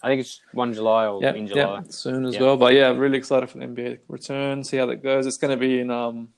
I 0.00 0.06
think 0.08 0.20
it's 0.20 0.40
1 0.52 0.74
July 0.74 1.06
or 1.06 1.20
Yeah, 1.20 1.32
in 1.34 1.48
July. 1.48 1.82
soon 1.88 2.24
as 2.26 2.38
well. 2.38 2.56
But 2.56 2.72
yeah, 2.74 2.90
really 2.90 3.18
excited 3.18 3.50
for 3.50 3.58
the 3.58 3.64
NBA 3.64 3.98
return. 4.08 4.62
See 4.62 4.76
how 4.76 4.86
that 4.86 5.02
goes. 5.02 5.26
It's 5.26 5.36
going 5.38 5.50
to 5.50 5.56
be 5.60 5.80
in 5.80 5.90
um, 5.90 6.28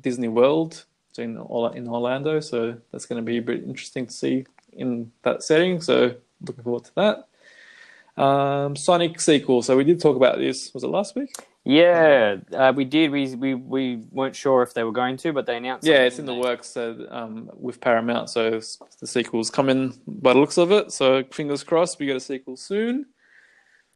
Disney 0.00 0.26
World, 0.28 0.84
so 1.12 1.22
in 1.22 1.36
in 1.76 1.88
Orlando. 1.88 2.40
So 2.40 2.76
that's 2.90 3.06
going 3.06 3.18
to 3.18 3.24
be 3.24 3.38
a 3.38 3.42
bit 3.42 3.62
interesting 3.62 4.06
to 4.06 4.12
see 4.12 4.46
in 4.72 5.12
that 5.22 5.44
setting. 5.44 5.80
So 5.80 6.16
looking 6.44 6.64
forward 6.64 6.84
to 6.86 6.94
that. 6.96 8.22
Um, 8.22 8.74
Sonic 8.76 9.20
sequel. 9.20 9.62
So 9.62 9.76
we 9.76 9.84
did 9.84 10.00
talk 10.00 10.16
about 10.16 10.38
this. 10.38 10.72
Was 10.74 10.82
it 10.82 10.88
last 10.88 11.14
week? 11.14 11.32
Yeah, 11.66 12.36
uh, 12.52 12.72
we 12.76 12.84
did. 12.84 13.10
We, 13.10 13.34
we 13.36 13.54
we 13.54 13.96
weren't 14.10 14.36
sure 14.36 14.62
if 14.62 14.74
they 14.74 14.84
were 14.84 14.92
going 14.92 15.16
to, 15.18 15.32
but 15.32 15.46
they 15.46 15.56
announced. 15.56 15.86
Yeah, 15.86 16.02
it's 16.02 16.18
in 16.18 16.26
something 16.26 16.42
the 16.42 16.46
works 16.46 16.68
so, 16.68 17.06
um, 17.10 17.50
with 17.54 17.80
Paramount. 17.80 18.28
So 18.28 18.60
the 19.00 19.06
sequel's 19.06 19.50
coming 19.50 19.98
by 20.06 20.34
the 20.34 20.40
looks 20.40 20.58
of 20.58 20.70
it. 20.72 20.92
So 20.92 21.24
fingers 21.32 21.64
crossed, 21.64 21.98
we 21.98 22.04
get 22.04 22.16
a 22.16 22.20
sequel 22.20 22.56
soon. 22.58 23.06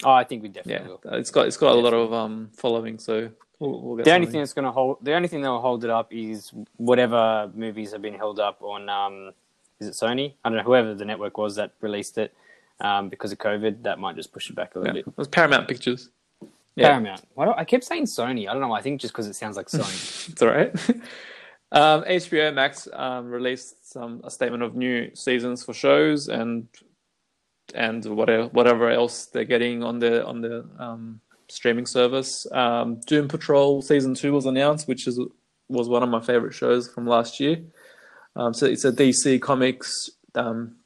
Oh, 0.03 0.13
I 0.13 0.25
think 0.25 0.43
we 0.43 0.49
Yeah, 0.49 0.53
definitely 0.55 0.89
will. 0.89 1.19
it's 1.19 1.31
got 1.31 1.47
it's 1.47 1.59
got 1.59 1.73
a 1.73 1.79
lot 1.79 1.93
of 1.93 2.13
um 2.13 2.51
following. 2.57 2.99
So 2.99 3.31
we'll, 3.59 3.83
we'll 3.83 3.97
get 3.97 4.05
The 4.07 4.13
only 4.13 4.27
thing 4.29 4.41
that's 4.41 4.55
going 4.55 4.65
to 4.65 4.73
hold, 4.73 4.99
the 5.03 5.13
only 5.13 5.29
thing 5.29 5.43
that 5.43 5.51
will 5.51 5.61
hold 5.61 5.85
it 5.85 5.91
up 5.91 6.11
is 6.11 6.53
whatever 6.77 7.51
movies 7.55 7.93
have 7.93 8.01
been 8.01 8.15
held 8.15 8.41
up 8.41 8.63
on. 8.63 8.89
Um, 8.89 9.33
is 9.79 9.89
it 9.89 9.93
Sony? 9.95 10.35
I 10.43 10.49
don't 10.49 10.57
know. 10.59 10.65
Whoever 10.65 10.95
the 10.95 11.05
network 11.05 11.37
was 11.37 11.57
that 11.57 11.73
released 11.83 12.17
it, 12.17 12.33
um, 12.81 13.11
because 13.11 13.31
of 13.31 13.39
COVID, 13.39 13.83
that 13.83 13.99
might 13.99 14.17
just 14.17 14.33
push 14.33 14.49
it 14.49 14.57
back 14.57 14.75
a 14.75 14.81
Yeah, 14.81 14.93
bit. 14.93 15.07
it 15.07 15.19
was 15.19 15.29
Paramount 15.29 15.69
Pictures. 15.69 16.11
Yeah. 16.79 16.89
Paramount. 16.89 17.23
Why 17.35 17.45
do 17.47 17.53
I 17.57 17.65
kept 17.65 17.85
saying 17.85 18.05
Sony? 18.05 18.49
I 18.49 18.53
don't 18.53 18.61
know. 18.61 18.73
I 18.73 18.83
think 18.83 19.01
just 19.01 19.13
because 19.13 19.27
it 19.27 19.35
sounds 19.35 19.57
like 19.57 19.67
Sony. 19.67 20.29
It's 20.33 20.43
all 20.43 20.49
right. 20.49 20.71
um, 21.73 22.05
HBO 22.05 22.55
Max 22.55 22.89
um, 22.93 23.31
released 23.31 23.91
some 23.93 24.21
a 24.25 24.31
statement 24.31 24.63
of 24.63 24.75
new 24.75 25.15
seasons 25.15 25.65
for 25.65 25.75
shows 25.75 26.29
and 26.29 26.69
and 27.75 28.05
whatever 28.05 28.49
whatever 28.49 28.91
else 28.91 29.27
they're 29.27 29.45
getting 29.45 29.83
on 29.83 29.99
the 29.99 30.25
on 30.25 30.41
the 30.41 30.69
um, 30.79 31.21
streaming 31.49 31.87
service. 31.87 32.47
Um, 32.53 33.01
Doom 33.07 33.29
Patrol 33.29 33.83
season 33.83 34.15
two 34.15 34.33
was 34.33 34.47
announced, 34.47 34.89
which 34.89 35.07
is 35.07 35.21
was 35.69 35.89
one 35.89 36.03
of 36.03 36.09
my 36.09 36.21
favorite 36.21 36.55
shows 36.55 36.89
from 36.89 37.07
last 37.07 37.41
year. 37.41 37.63
Um, 38.37 38.55
so 38.55 38.67
it's 38.67 38.85
a 38.85 38.93
DC 38.93 39.41
Comics 39.41 40.11
um, 40.35 40.77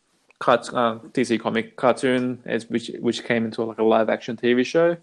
cart, 0.42 0.68
uh, 0.74 0.98
DC 1.12 1.40
comic 1.40 1.76
cartoon, 1.76 2.42
as 2.44 2.68
which 2.68 2.90
which 2.98 3.24
came 3.24 3.44
into 3.44 3.62
like 3.64 3.78
a 3.78 3.84
live 3.84 4.08
action 4.08 4.36
TV 4.36 4.66
show. 4.66 4.96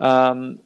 Um, 0.00 0.60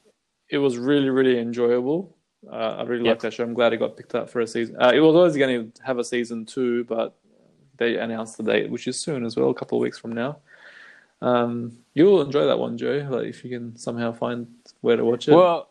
it 0.49 0.59
was 0.59 0.79
really 0.79 1.11
really 1.11 1.38
enjoyable. 1.38 2.16
Uh, 2.51 2.77
I 2.79 2.83
really 2.85 3.05
Yep. 3.05 3.11
liked 3.11 3.23
that 3.23 3.33
show. 3.35 3.45
I'm 3.45 3.55
glad 3.55 3.73
it 3.73 3.77
got 3.79 3.97
picked 3.97 4.14
up 4.14 4.31
for 4.31 4.40
a 4.40 4.47
season. 4.47 4.77
Uh, 4.81 4.93
it 4.95 5.01
was 5.01 5.14
always 5.14 5.37
going 5.37 5.73
to 5.73 5.83
have 5.83 5.99
a 5.99 6.05
season 6.05 6.47
two, 6.47 6.85
but 6.85 7.14
they 7.77 7.97
announced 7.99 8.38
the 8.38 8.43
date, 8.43 8.71
which 8.71 8.87
is 8.88 8.99
soon 8.99 9.25
as 9.27 9.37
well, 9.37 9.51
a 9.51 9.55
couple 9.55 9.77
of 9.79 9.83
weeks 9.83 9.99
from 9.99 10.12
now. 10.12 10.38
Um, 11.23 11.79
you'll 11.93 12.23
enjoy 12.23 12.47
that 12.47 12.59
one, 12.59 12.79
Joe. 12.79 13.07
Like 13.11 13.27
if 13.27 13.45
you 13.45 13.51
can 13.51 13.77
somehow 13.77 14.12
find 14.12 14.47
where 14.81 14.97
to 14.97 15.05
watch 15.05 15.29
it. 15.29 15.35
well, 15.35 15.69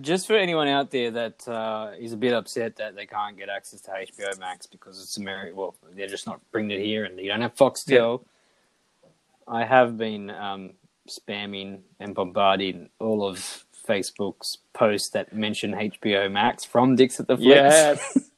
just 0.00 0.26
for 0.28 0.36
anyone 0.36 0.68
out 0.68 0.90
there 0.92 1.10
that 1.10 1.46
uh, 1.48 1.90
is 1.98 2.12
a 2.12 2.16
bit 2.16 2.32
upset 2.32 2.76
that 2.76 2.94
they 2.94 3.06
can't 3.06 3.36
get 3.36 3.48
access 3.48 3.80
to 3.82 3.90
HBO 3.90 4.38
Max 4.38 4.66
because 4.66 5.02
it's 5.02 5.16
American, 5.16 5.56
well, 5.56 5.74
they're 5.94 6.06
just 6.06 6.26
not 6.26 6.40
bringing 6.52 6.78
it 6.80 6.84
here, 6.84 7.04
and 7.04 7.18
you 7.18 7.28
don't 7.28 7.40
have 7.40 7.54
Foxtel. 7.56 8.24
I 9.48 9.64
have 9.64 9.96
been 9.96 10.30
um, 10.30 10.72
spamming 11.08 11.80
and 12.00 12.14
bombarding 12.14 12.90
all 12.98 13.26
of 13.26 13.64
Facebook's 13.86 14.58
posts 14.72 15.10
that 15.10 15.32
mention 15.32 15.72
HBO 15.72 16.30
Max 16.30 16.64
from 16.64 16.96
Dicks 16.96 17.20
at 17.20 17.28
the 17.28 17.36
Flicks. 17.36 17.48
yes, 17.48 18.30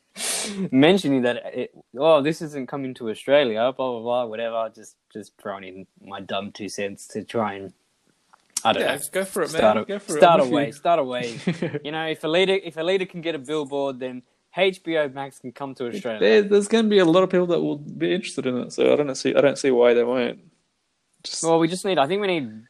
mentioning 0.70 1.22
that 1.22 1.42
it, 1.54 1.74
oh 1.96 2.22
this 2.22 2.42
isn't 2.42 2.68
coming 2.68 2.94
to 2.94 3.10
Australia, 3.10 3.72
blah 3.76 3.92
blah 3.92 4.00
blah, 4.00 4.26
whatever. 4.26 4.70
Just 4.74 4.96
just 5.12 5.32
throwing 5.40 5.64
in 5.64 5.86
my 6.00 6.20
dumb 6.20 6.52
two 6.52 6.68
cents 6.68 7.06
to 7.08 7.24
try 7.24 7.54
and 7.54 7.72
I 8.64 8.72
don't 8.72 8.82
yeah, 8.82 8.96
know. 8.96 9.02
go 9.12 9.24
for 9.24 9.42
it, 9.42 9.52
man. 9.52 9.78
A, 9.78 9.84
go 9.84 9.98
for 9.98 10.12
start 10.16 10.40
it. 10.40 10.44
a 10.44 10.46
I'm 10.46 10.52
with 10.52 10.74
start 10.74 10.98
a 10.98 11.04
way. 11.04 11.38
you 11.84 11.92
know, 11.92 12.06
if 12.06 12.24
a 12.24 12.28
leader 12.28 12.54
if 12.54 12.76
a 12.76 12.82
leader 12.82 13.06
can 13.06 13.20
get 13.20 13.34
a 13.34 13.38
billboard, 13.38 14.00
then 14.00 14.22
HBO 14.56 15.12
Max 15.12 15.38
can 15.38 15.52
come 15.52 15.74
to 15.76 15.88
Australia. 15.88 16.20
There, 16.20 16.42
there's 16.42 16.68
going 16.68 16.84
to 16.84 16.90
be 16.90 16.98
a 16.98 17.04
lot 17.04 17.22
of 17.22 17.30
people 17.30 17.46
that 17.48 17.60
will 17.60 17.78
be 17.78 18.12
interested 18.12 18.46
in 18.46 18.56
it, 18.58 18.72
so 18.72 18.92
I 18.92 18.96
don't 18.96 19.14
see 19.14 19.34
I 19.34 19.40
don't 19.40 19.58
see 19.58 19.70
why 19.70 19.94
they 19.94 20.04
won't. 20.04 20.40
Just 21.30 21.42
Well, 21.44 21.58
we 21.58 21.68
just 21.68 21.84
need. 21.84 21.98
I 21.98 22.06
think 22.06 22.20
we 22.20 22.26
need 22.28 22.62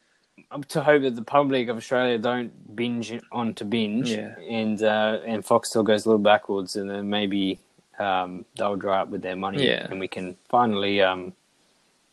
to 0.69 0.81
hope 0.81 1.01
that 1.03 1.15
the 1.15 1.21
public 1.23 1.67
of 1.69 1.77
Australia 1.77 2.17
don't 2.17 2.75
binge 2.75 3.13
onto 3.31 3.65
binge, 3.65 4.11
Yeah. 4.11 4.35
and 4.49 4.81
uh, 4.81 5.19
and 5.25 5.43
Foxtel 5.43 5.83
goes 5.83 6.05
a 6.05 6.09
little 6.09 6.23
backwards, 6.23 6.75
and 6.75 6.89
then 6.89 7.09
maybe 7.09 7.59
um, 7.99 8.45
they'll 8.57 8.75
dry 8.77 9.01
up 9.01 9.09
with 9.09 9.21
their 9.21 9.35
money, 9.35 9.65
Yeah. 9.67 9.87
and 9.89 9.99
we 9.99 10.07
can 10.07 10.37
finally, 10.49 11.01
um, 11.01 11.33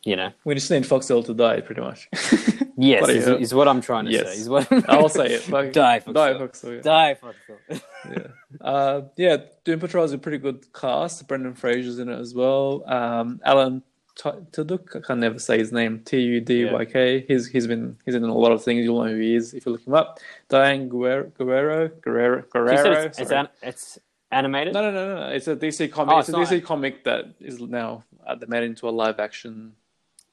you 0.03 0.15
know, 0.17 0.31
we 0.43 0.53
just 0.53 0.69
need 0.69 0.83
Foxtel 0.83 1.25
to 1.25 1.33
die, 1.33 1.61
pretty 1.61 1.81
much. 1.81 2.09
yes, 2.77 3.07
is, 3.09 3.27
is 3.27 3.53
what 3.53 3.67
I'm 3.69 3.79
trying 3.81 4.05
to 4.05 4.11
Yes. 4.11 4.27
say. 4.33 4.41
Is 4.41 4.49
what 4.49 4.67
I'll 4.89 5.09
say 5.09 5.27
it. 5.35 5.49
Like, 5.57 5.71
Die, 5.73 5.99
Foxtel. 6.01 6.13
Die, 6.13 6.33
Foxtel. 6.35 6.75
Yeah. 6.75 6.81
Die 6.81 7.17
Foxtel. 7.21 7.81
yeah. 8.11 8.27
Uh, 8.67 9.01
yeah, 9.15 9.37
Doom 9.63 9.79
Patrol 9.79 10.03
is 10.03 10.11
a 10.13 10.17
pretty 10.17 10.37
good 10.37 10.65
cast. 10.73 11.25
Brendan 11.27 11.53
Fraser's 11.55 11.99
in 11.99 12.09
it 12.09 12.19
as 12.19 12.33
well. 12.33 12.83
Um, 12.87 13.39
Alan 13.45 13.81
T- 14.17 14.29
Tudyk, 14.51 14.95
I 14.95 14.99
can 14.99 15.19
never 15.19 15.37
say 15.37 15.59
his 15.59 15.71
name. 15.71 15.99
T 16.03 16.19
U 16.19 16.41
D 16.41 16.65
Y 16.65 16.85
K. 16.85 17.23
He's 17.27 17.47
he's 17.47 17.67
been 17.67 17.95
he's 18.05 18.15
in 18.15 18.23
a 18.23 18.33
lot 18.33 18.51
of 18.51 18.63
things. 18.63 18.83
You'll 18.83 19.03
know 19.03 19.11
who 19.11 19.19
he 19.19 19.35
is 19.35 19.53
if 19.53 19.65
you 19.65 19.71
look 19.73 19.85
him 19.85 19.93
up. 19.93 20.19
Diane 20.49 20.89
Guerrero 20.89 21.31
Guerrero 21.37 21.89
Guerrero. 22.01 22.43
Guerrero 22.51 23.01
it's, 23.03 23.19
it's, 23.19 23.31
an, 23.31 23.47
it's 23.61 23.99
animated. 24.31 24.73
no, 24.73 24.81
no, 24.81 24.91
no, 24.91 25.19
no. 25.19 25.27
It's 25.29 25.47
a 25.47 25.55
DC 25.55 25.91
comic. 25.91 26.15
Oh, 26.15 26.19
it's 26.19 26.29
a 26.29 26.39
it's 26.41 26.51
not- 26.51 26.59
DC 26.59 26.63
comic 26.63 27.03
that 27.03 27.25
is 27.39 27.61
now 27.61 28.03
uh, 28.25 28.33
they 28.35 28.47
made 28.47 28.63
into 28.63 28.89
a 28.89 28.91
live 28.91 29.19
action 29.19 29.73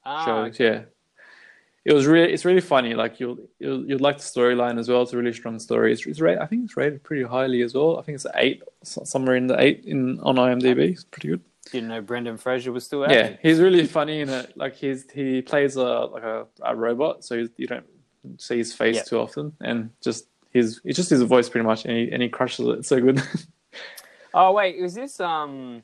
Ah, 0.06 0.24
show. 0.24 0.36
okay. 0.46 0.64
Yeah, 0.64 0.82
it 1.84 1.92
was 1.92 2.06
really 2.06 2.32
it's 2.32 2.46
really 2.46 2.62
funny. 2.62 2.94
Like 2.94 3.20
you'll 3.20 3.36
you'll 3.58 3.84
you'd 3.86 4.00
like 4.00 4.16
the 4.16 4.22
storyline 4.22 4.78
as 4.78 4.88
well. 4.88 5.02
It's 5.02 5.12
a 5.12 5.18
really 5.18 5.34
strong 5.34 5.58
story. 5.58 5.92
It's, 5.92 6.06
it's 6.06 6.20
rated, 6.20 6.40
I 6.40 6.46
think 6.46 6.64
it's 6.64 6.76
rated 6.78 7.02
pretty 7.02 7.24
highly 7.24 7.60
as 7.60 7.74
well. 7.74 7.98
I 7.98 8.02
think 8.02 8.16
it's 8.16 8.26
eight, 8.34 8.62
somewhere 8.82 9.36
in 9.36 9.46
the 9.46 9.60
eight 9.60 9.84
in 9.84 10.18
on 10.20 10.36
IMDb. 10.36 10.92
It's 10.92 11.04
pretty 11.04 11.28
good. 11.28 11.42
Didn't 11.72 11.88
know 11.88 12.00
Brendan 12.00 12.36
Fraser 12.36 12.72
was 12.72 12.84
still 12.84 13.04
out. 13.04 13.10
Yeah, 13.10 13.36
he's 13.42 13.58
really 13.60 13.86
funny 13.86 14.20
in 14.20 14.28
it. 14.28 14.56
Like 14.56 14.74
he's 14.76 15.10
he 15.10 15.40
plays 15.42 15.76
a 15.76 15.82
like 15.82 16.22
a, 16.22 16.46
a 16.62 16.74
robot, 16.76 17.24
so 17.24 17.46
you 17.56 17.66
don't 17.66 17.86
see 18.38 18.58
his 18.58 18.72
face 18.74 18.96
Yeah. 18.96 19.02
too 19.02 19.18
often, 19.18 19.52
and 19.60 19.90
just 20.02 20.26
his 20.50 20.80
it's 20.84 20.96
just 20.96 21.10
his 21.10 21.22
voice 21.22 21.48
pretty 21.48 21.66
much, 21.66 21.84
and 21.86 21.96
he 21.96 22.10
and 22.12 22.22
he 22.22 22.28
crushes 22.28 22.66
it. 22.68 22.84
So 22.86 23.00
good. 23.00 23.20
Oh 24.36 24.50
wait, 24.52 24.74
is 24.74 24.94
this 24.94 25.20
um? 25.20 25.82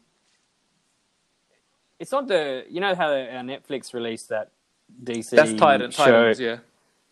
It's 1.99 2.13
not 2.13 2.27
the 2.27 2.65
you 2.69 2.81
know 2.81 2.95
how 2.95 3.11
Netflix 3.11 3.95
released 3.95 4.29
that 4.31 4.51
DC 5.05 5.31
That's 5.31 5.53
Titan, 5.55 5.91
show, 5.93 6.05
Titans, 6.05 6.41
yeah. 6.41 6.57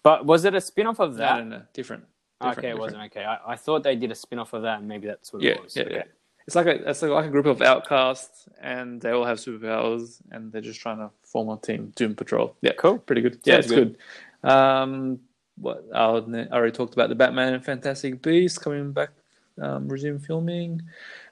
but 0.02 0.26
was 0.26 0.44
it 0.44 0.54
a 0.54 0.60
spin 0.60 0.86
off 0.88 0.98
of 0.98 1.14
that? 1.16 1.44
no, 1.46 1.58
no, 1.58 1.62
different. 1.72 2.04
okay, 2.42 2.50
different, 2.50 2.68
it 2.70 2.78
wasn't 2.80 3.02
okay. 3.04 3.24
I, 3.24 3.52
I 3.52 3.56
thought 3.56 3.84
they 3.84 3.94
did 3.96 4.10
a 4.10 4.14
spin 4.16 4.38
off 4.40 4.52
of 4.52 4.62
that, 4.62 4.80
and 4.80 4.88
maybe 4.88 5.06
that's 5.06 5.32
what 5.32 5.42
Yeah, 5.42 5.52
it 5.52 5.62
was. 5.62 5.76
yeah, 5.76 5.82
okay. 5.84 5.94
yeah. 5.94 6.02
It's 6.48 6.54
like 6.54 6.64
a 6.64 6.88
it's 6.88 7.02
like 7.02 7.26
a 7.26 7.28
group 7.28 7.44
of 7.44 7.60
outcasts, 7.60 8.48
and 8.58 9.02
they 9.02 9.10
all 9.10 9.26
have 9.26 9.36
superpowers, 9.36 10.16
and 10.30 10.50
they're 10.50 10.62
just 10.62 10.80
trying 10.80 10.96
to 10.96 11.10
form 11.22 11.50
a 11.50 11.58
team, 11.58 11.92
Doom 11.94 12.14
Patrol. 12.14 12.56
Yeah, 12.62 12.72
Cool. 12.78 13.00
pretty 13.00 13.20
good. 13.20 13.38
Yeah, 13.44 13.56
Sounds 13.60 13.66
it's 13.66 13.74
good. 13.74 13.96
Um, 14.50 15.20
what 15.58 15.84
I 15.94 15.98
already 16.06 16.72
talked 16.72 16.94
about 16.94 17.10
the 17.10 17.14
Batman 17.14 17.52
and 17.52 17.62
Fantastic 17.62 18.22
Beasts 18.22 18.56
coming 18.56 18.92
back, 18.92 19.10
um, 19.60 19.88
resume 19.90 20.20
filming. 20.20 20.80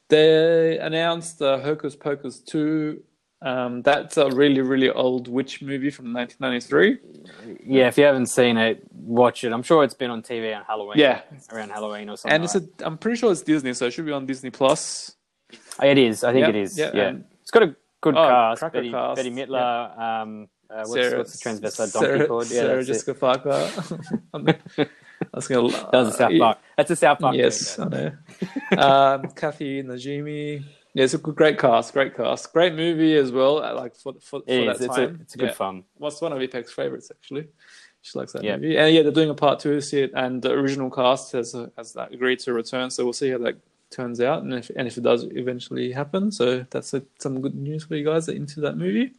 They 0.08 0.76
announced 0.76 1.40
uh, 1.40 1.60
Hocus 1.60 1.96
Pocus 1.96 2.40
two. 2.40 3.02
Um, 3.46 3.82
that's 3.82 4.16
a 4.16 4.28
really 4.30 4.60
really 4.60 4.90
old 4.90 5.28
witch 5.28 5.62
movie 5.62 5.90
from 5.90 6.12
1993. 6.12 7.56
Yeah, 7.64 7.86
if 7.88 7.96
you 7.98 8.04
haven't 8.04 8.26
seen 8.26 8.56
it, 8.56 8.82
watch 8.92 9.44
it. 9.44 9.52
I'm 9.52 9.62
sure 9.62 9.84
it's 9.84 9.94
been 9.94 10.10
on 10.10 10.22
TV 10.22 10.56
on 10.56 10.64
Halloween. 10.64 10.98
Yeah. 10.98 11.20
around 11.52 11.70
Halloween 11.70 12.08
or 12.10 12.16
something. 12.16 12.34
And 12.34 12.44
it's 12.44 12.54
like 12.54 12.64
a, 12.80 12.86
I'm 12.86 12.98
pretty 12.98 13.16
sure 13.18 13.30
it's 13.30 13.42
Disney, 13.42 13.72
so 13.74 13.86
it 13.86 13.92
should 13.92 14.06
be 14.06 14.12
on 14.12 14.26
Disney 14.26 14.50
Plus. 14.50 15.14
It 15.82 15.98
is. 15.98 16.24
I 16.24 16.32
think 16.32 16.42
Yeah, 16.44 16.48
it 16.48 16.56
is. 16.56 16.76
yeah, 16.78 16.90
Yeah, 16.94 17.12
it's 17.40 17.50
got 17.52 17.62
a 17.62 17.76
good 18.00 18.16
Oh, 18.16 18.54
cast. 18.56 18.72
Betty, 18.72 18.90
cast, 18.90 19.16
Betty 19.16 19.30
Midler. 19.30 19.98
Um, 19.98 20.48
uh, 20.68 20.74
what's, 20.78 20.92
Sarah- 20.92 21.18
what's 21.18 21.38
the 21.38 21.48
transvestite 21.50 21.92
donkey 21.92 22.06
Sarah, 22.08 22.26
called? 22.26 22.50
Yeah, 22.50 22.60
Sarah 22.60 22.76
that's 22.84 22.88
it. 22.88 22.92
Jessica 22.92 23.14
Parker. 23.14 23.70
I 24.34 25.28
was 25.32 25.46
gonna. 25.48 25.68
That 25.70 25.92
was 25.92 26.08
a 26.08 26.12
South 26.12 26.32
Park. 26.38 26.58
That's 26.76 26.90
a 26.90 26.96
South 26.96 27.18
Park. 27.20 27.36
Yes, 27.36 27.76
joke, 27.76 27.92
I 27.94 28.12
know. 28.76 28.82
um, 28.82 29.28
Kathy 29.30 29.82
Najimy. 29.82 30.64
Yeah, 30.96 31.04
it's 31.04 31.12
a 31.12 31.18
great 31.18 31.58
cast. 31.58 31.92
Great 31.92 32.16
cast. 32.16 32.50
Great 32.54 32.74
movie 32.74 33.16
as 33.16 33.30
well. 33.30 33.56
Like 33.56 33.94
for 33.94 34.14
for, 34.14 34.40
for 34.40 34.42
It 34.46 34.64
that. 34.64 34.76
It's 34.76 34.84
a, 34.84 34.88
time. 34.88 35.18
it's 35.20 35.34
a 35.34 35.38
good 35.38 35.48
yeah. 35.50 35.52
fun. 35.54 35.84
What's 35.98 36.22
one 36.22 36.32
of 36.32 36.38
Ipek's 36.38 36.72
favorites 36.72 37.10
actually? 37.14 37.48
She 38.00 38.18
likes 38.18 38.32
that 38.32 38.42
Yeah. 38.42 38.56
movie. 38.56 38.78
And 38.78 38.94
yeah, 38.94 39.02
they're 39.02 39.12
doing 39.12 39.28
a 39.28 39.34
part 39.34 39.60
two 39.60 39.74
this 39.74 39.92
year, 39.92 40.08
and 40.14 40.40
the 40.40 40.52
original 40.52 40.90
cast 40.90 41.32
has 41.32 41.54
has 41.76 41.94
agreed 41.96 42.38
to 42.40 42.54
return. 42.54 42.90
So 42.90 43.04
we'll 43.04 43.12
see 43.12 43.28
how 43.28 43.36
that 43.38 43.56
turns 43.90 44.22
out, 44.22 44.42
and 44.42 44.54
if 44.54 44.70
and 44.74 44.88
if 44.88 44.96
it 44.96 45.02
does 45.02 45.24
eventually 45.32 45.92
happen. 45.92 46.32
So 46.32 46.64
that's 46.70 46.94
a, 46.94 47.02
some 47.18 47.42
good 47.42 47.54
news 47.54 47.84
for 47.84 47.94
you 47.94 48.04
guys 48.04 48.24
that 48.26 48.36
into 48.36 48.60
that 48.60 48.78
movie. 48.78 49.12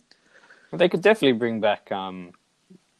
They 0.73 0.89
could 0.89 1.03
definitely 1.03 1.37
bring 1.37 1.61
back 1.61 1.91
um, 1.91 2.31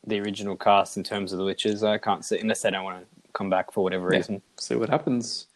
the 0.06 0.20
original 0.20 0.56
cast 0.56 0.98
in 0.98 1.04
terms 1.04 1.34
of 1.34 1.40
the 1.40 1.46
witches. 1.46 1.84
I 1.84 1.98
can't 1.98 2.24
see 2.24 2.38
unless 2.40 2.62
they 2.62 2.70
don't 2.70 2.84
want 2.84 3.00
to 3.02 3.08
come 3.34 3.50
back 3.50 3.72
for 3.72 3.84
whatever 3.84 4.08
Yeah. 4.12 4.18
reason. 4.20 4.42
See 4.60 4.76
what 4.76 4.90
happens. 4.90 5.48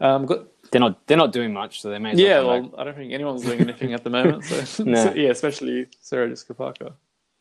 Um, 0.00 0.26
got 0.26 0.46
They're 0.70 0.80
not. 0.80 1.06
They're 1.06 1.16
not 1.16 1.32
doing 1.32 1.52
much, 1.52 1.80
so 1.80 1.90
they 1.90 1.98
may. 1.98 2.12
As 2.12 2.18
yeah, 2.18 2.38
well. 2.38 2.62
well, 2.62 2.74
I 2.78 2.84
don't 2.84 2.96
think 2.96 3.12
anyone's 3.12 3.42
doing 3.42 3.60
anything 3.60 3.94
at 3.94 4.04
the 4.04 4.10
moment. 4.10 4.44
So, 4.44 4.84
No. 4.84 5.04
so, 5.04 5.14
yeah, 5.14 5.30
especially 5.30 5.86
Sarah 6.00 6.28
Jessica 6.28 6.54
Parker. 6.54 6.92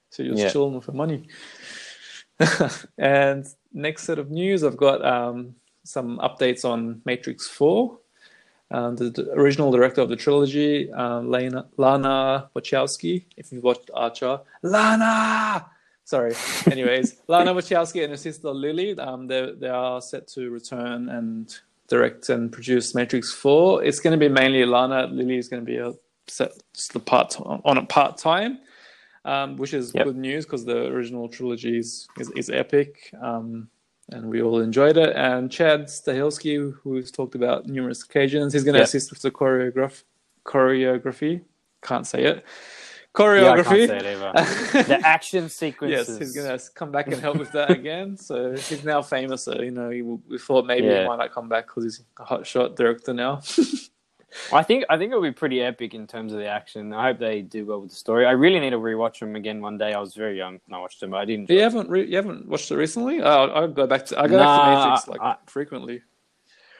So 0.09 0.23
you're 0.23 0.33
just 0.33 0.43
Yeah. 0.43 0.51
chilling 0.51 0.75
with 0.75 0.85
her 0.85 0.93
money. 0.93 1.27
and 2.97 3.45
next 3.73 4.03
set 4.03 4.19
of 4.19 4.29
news, 4.29 4.63
I've 4.63 4.77
got 4.77 5.03
um, 5.03 5.55
some 5.83 6.19
updates 6.19 6.63
on 6.65 7.01
Matrix 7.05 7.47
Four. 7.47 7.99
Um, 8.71 8.95
the, 8.95 9.09
the 9.09 9.31
original 9.33 9.71
director 9.71 10.01
of 10.01 10.09
the 10.09 10.15
trilogy, 10.15 10.91
um, 10.93 11.29
Lana, 11.29 11.67
Lana 11.77 12.49
Wachowski. 12.55 13.25
If 13.37 13.51
you've 13.51 13.63
watched 13.63 13.91
Archer, 13.93 14.39
Lana, 14.63 15.65
Sorry. 16.05 16.33
Anyways, 16.69 17.17
Lana 17.27 17.53
Wachowski 17.53 18.03
and 18.03 18.11
her 18.11 18.17
sister 18.17 18.49
Lily, 18.49 18.97
um, 18.99 19.27
they 19.27 19.53
they 19.57 19.69
are 19.69 20.01
set 20.01 20.27
to 20.29 20.49
return 20.49 21.09
and 21.09 21.57
direct 21.87 22.29
and 22.29 22.51
produce 22.51 22.95
Matrix 22.95 23.33
Four. 23.33 23.83
It's 23.83 23.99
going 23.99 24.17
to 24.17 24.23
be 24.29 24.29
mainly 24.33 24.65
Lana. 24.65 25.07
Lily 25.07 25.37
is 25.37 25.47
going 25.47 25.65
to 25.65 25.65
be 25.65 25.77
a 25.77 25.93
set 26.27 26.51
the 26.93 26.99
part 26.99 27.35
on 27.39 27.77
a 27.77 27.85
part 27.85 28.17
time, 28.17 28.59
um, 29.25 29.57
which 29.57 29.73
is 29.73 29.91
Yep. 29.93 30.05
good 30.05 30.17
news 30.17 30.45
because 30.45 30.65
the 30.65 30.85
original 30.87 31.27
trilogy 31.27 31.77
is 31.77 32.07
is, 32.17 32.29
is 32.35 32.49
epic. 32.49 33.11
Um, 33.21 33.69
and 34.09 34.29
we 34.29 34.41
all 34.41 34.59
enjoyed 34.59 34.97
it. 34.97 35.15
And 35.15 35.49
Chad 35.51 35.85
Stahelski, 35.85 36.73
who's 36.83 37.09
talked 37.09 37.35
about 37.35 37.67
numerous 37.67 38.03
occasions, 38.03 38.51
he's 38.53 38.63
going 38.65 38.73
to 38.73 38.79
Yep. 38.79 38.87
assist 38.87 39.11
with 39.11 39.21
the 39.21 39.31
choreograph 39.31 40.03
choreography. 40.45 41.41
Can't 41.81 42.05
say 42.07 42.23
it. 42.23 42.45
Yeah, 43.17 43.25
I 43.25 43.27
Choreography. 43.27 43.63
can't 43.87 43.89
say 43.89 43.97
it 43.97 44.05
either. 44.05 44.83
the 44.87 45.01
action 45.07 45.49
sequences. 45.49 46.07
Yes, 46.09 46.17
he's 46.17 46.35
going 46.35 46.57
to 46.57 46.65
come 46.73 46.91
back 46.91 47.07
and 47.07 47.17
help 47.21 47.37
with 47.37 47.51
that 47.51 47.69
again. 47.69 48.17
So 48.17 48.53
he's 48.53 48.83
now 48.83 49.01
famous. 49.03 49.43
So, 49.43 49.61
you 49.61 49.71
know, 49.71 49.89
he, 49.91 50.01
we 50.01 50.37
thought 50.39 50.65
maybe 50.65 50.87
Yeah. 50.87 51.01
he 51.03 51.07
might 51.07 51.17
not 51.17 51.31
come 51.31 51.47
back 51.47 51.67
because 51.67 51.83
he's 51.83 52.01
a 52.19 52.23
hot 52.23 52.47
shot 52.47 52.75
director 52.75 53.13
now. 53.13 53.41
I 54.51 54.63
think 54.63 54.83
I 54.89 54.97
think 54.97 55.11
it'll 55.11 55.21
be 55.21 55.31
pretty 55.31 55.61
epic 55.61 55.93
in 55.93 56.07
terms 56.07 56.33
of 56.33 56.39
the 56.39 56.47
action. 56.47 56.91
I 56.91 57.09
hope 57.09 57.19
they 57.19 57.43
do 57.43 57.65
well 57.67 57.81
with 57.81 57.91
the 57.91 57.95
story. 57.95 58.25
I 58.25 58.31
really 58.31 58.59
need 58.59 58.71
to 58.71 58.77
rewatch 58.79 59.19
them 59.19 59.35
again 59.35 59.61
one 59.61 59.77
day. 59.77 59.93
I 59.93 59.99
was 59.99 60.15
very 60.15 60.35
young 60.35 60.59
when 60.65 60.75
I 60.75 60.81
watched 60.81 60.99
them, 61.01 61.11
but 61.11 61.17
I 61.17 61.25
didn't. 61.25 61.51
you 61.51 61.61
haven't 61.61 61.87
re- 61.87 62.07
you 62.09 62.15
haven't 62.15 62.47
watched 62.47 62.71
it 62.71 62.75
recently? 62.77 63.21
Oh, 63.21 63.53
I 63.53 63.67
go 63.67 63.85
back 63.85 64.07
to 64.07 64.19
I 64.19 64.27
go 64.27 64.37
Nah, 64.37 64.57
back 64.57 64.65
to 64.65 64.89
Matrix 64.89 65.07
like 65.07 65.21
I- 65.21 65.37
frequently. 65.45 66.01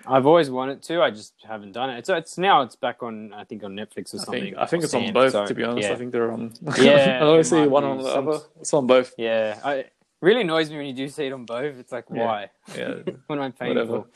I've 0.06 0.26
always 0.26 0.50
wanted 0.50 0.82
to. 0.84 1.02
I 1.02 1.10
just 1.12 1.34
haven't 1.48 1.72
done 1.72 1.90
it. 1.90 1.98
It's 2.00 2.10
it's 2.10 2.38
now 2.38 2.62
it's 2.62 2.76
back 2.76 3.02
on. 3.04 3.34
I 3.34 3.44
think 3.46 3.64
on 3.64 3.74
Netflix 3.76 4.14
or 4.14 4.20
I 4.20 4.24
something. 4.24 4.44
think 4.44 4.58
I 4.58 4.66
think 4.66 4.84
it's 4.84 4.94
on 4.94 5.14
both. 5.14 5.32
so, 5.32 5.46
to 5.46 5.54
be 5.54 5.64
honest, 5.64 5.88
yeah. 5.88 5.94
I 5.94 5.98
think 5.98 6.12
they're 6.12 6.32
on. 6.32 6.54
Yeah, 6.78 7.20
I 7.22 7.26
always 7.26 7.50
see 7.50 7.66
one 7.68 7.84
on 7.84 7.98
the 8.00 8.12
some- 8.12 8.28
other. 8.28 8.40
It's 8.60 8.74
on 8.74 8.88
both. 8.88 9.14
Yeah, 9.18 9.60
I, 9.64 9.74
it 9.76 9.94
really 10.22 10.42
annoys 10.42 10.70
me 10.70 10.78
when 10.78 10.86
you 10.88 10.94
do 10.94 11.08
see 11.10 11.26
it 11.28 11.34
on 11.34 11.46
both. 11.46 11.78
It's 11.78 11.92
like 11.92 12.06
Yeah. 12.14 12.26
why? 12.26 12.50
Yeah. 12.78 12.96
when 13.28 13.40
I'm 13.40 13.52
paying 13.54 13.70
Whatever. 13.76 14.04
for. 14.04 14.08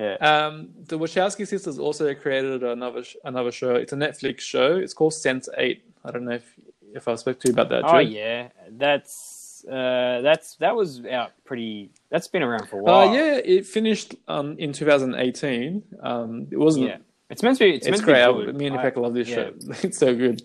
Yeah. 0.00 0.14
Um, 0.16 0.70
the 0.86 0.98
Wachowski 0.98 1.46
sisters 1.46 1.78
also 1.78 2.14
created 2.14 2.62
another 2.62 3.02
sh- 3.02 3.16
another 3.24 3.50
show. 3.52 3.74
It's 3.76 3.92
a 3.92 3.96
Netflix 3.96 4.40
show. 4.40 4.76
It's 4.76 4.92
called 4.94 5.12
Sense8. 5.12 5.80
I 6.04 6.10
don't 6.10 6.24
know 6.24 6.32
if 6.32 6.54
if 6.94 7.08
I 7.08 7.14
spoke 7.16 7.40
to 7.40 7.48
you 7.48 7.52
about 7.54 7.68
that. 7.70 7.82
Oh 7.84 7.98
yeah, 7.98 8.48
that's 8.70 9.45
uh, 9.70 10.20
that's 10.22 10.56
that 10.56 10.74
was 10.76 11.04
out 11.06 11.32
pretty. 11.44 11.90
That's 12.10 12.28
been 12.28 12.42
around 12.42 12.68
for 12.68 12.78
a 12.80 12.82
while. 12.82 13.08
Uh, 13.08 13.12
yeah, 13.14 13.40
it 13.44 13.66
finished 13.66 14.14
um, 14.28 14.56
in 14.58 14.72
2018. 14.72 15.82
Um, 16.02 16.46
it 16.50 16.56
wasn't. 16.58 16.86
yeah. 16.86 16.96
It's 17.28 17.42
meant 17.42 17.58
to 17.58 17.64
be. 17.64 17.70
It's, 17.74 17.86
It's, 17.86 17.98
meant 17.98 18.04
great. 18.04 18.22
To 18.22 18.28
I, 18.28 18.32
be 18.32 18.44
good. 18.46 18.56
me 18.56 18.66
and 18.66 18.76
I- 18.78 18.88
love 18.96 19.14
this 19.14 19.28
yeah. 19.28 19.34
show. 19.36 19.52
It's 19.82 19.98
so 19.98 20.14
good. 20.14 20.42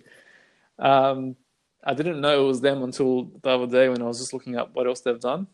Um, 0.79 1.35
I 1.83 1.93
didn't 1.93 2.21
know 2.21 2.43
it 2.43 2.47
was 2.47 2.61
them 2.61 2.83
until 2.83 3.31
the 3.41 3.49
other 3.49 3.67
day 3.67 3.89
when 3.89 4.01
I 4.01 4.05
was 4.05 4.19
just 4.19 4.33
looking 4.33 4.55
up 4.55 4.73
what 4.73 4.87
else 4.87 5.01
they've 5.01 5.19
done, 5.19 5.47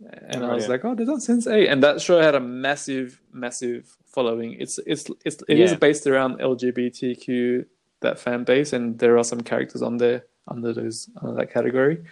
and 0.00 0.44
I 0.44 0.50
Oh, 0.50 0.54
was 0.54 0.64
yeah. 0.64 0.70
like, 0.70 0.84
"Oh, 0.84 0.94
they've 0.94 1.06
done 1.06 1.18
Sense8, 1.20 1.70
and 1.70 1.82
that 1.82 2.00
show 2.00 2.20
had 2.20 2.34
a 2.34 2.40
massive, 2.40 3.20
massive 3.32 3.96
following. 4.06 4.54
It's 4.60 4.78
it's 4.86 5.06
it's 5.24 5.42
it 5.48 5.58
is 5.58 5.72
Yeah. 5.72 5.76
based 5.78 6.06
around 6.06 6.40
LGBTQ 6.40 7.64
that 8.00 8.18
fan 8.18 8.44
base, 8.44 8.72
and 8.72 8.98
there 8.98 9.18
are 9.18 9.24
some 9.24 9.40
characters 9.40 9.82
on 9.82 9.96
there 9.98 10.24
under 10.46 10.72
those 10.72 11.08
under 11.22 11.34
that 11.36 11.52
category. 11.52 12.04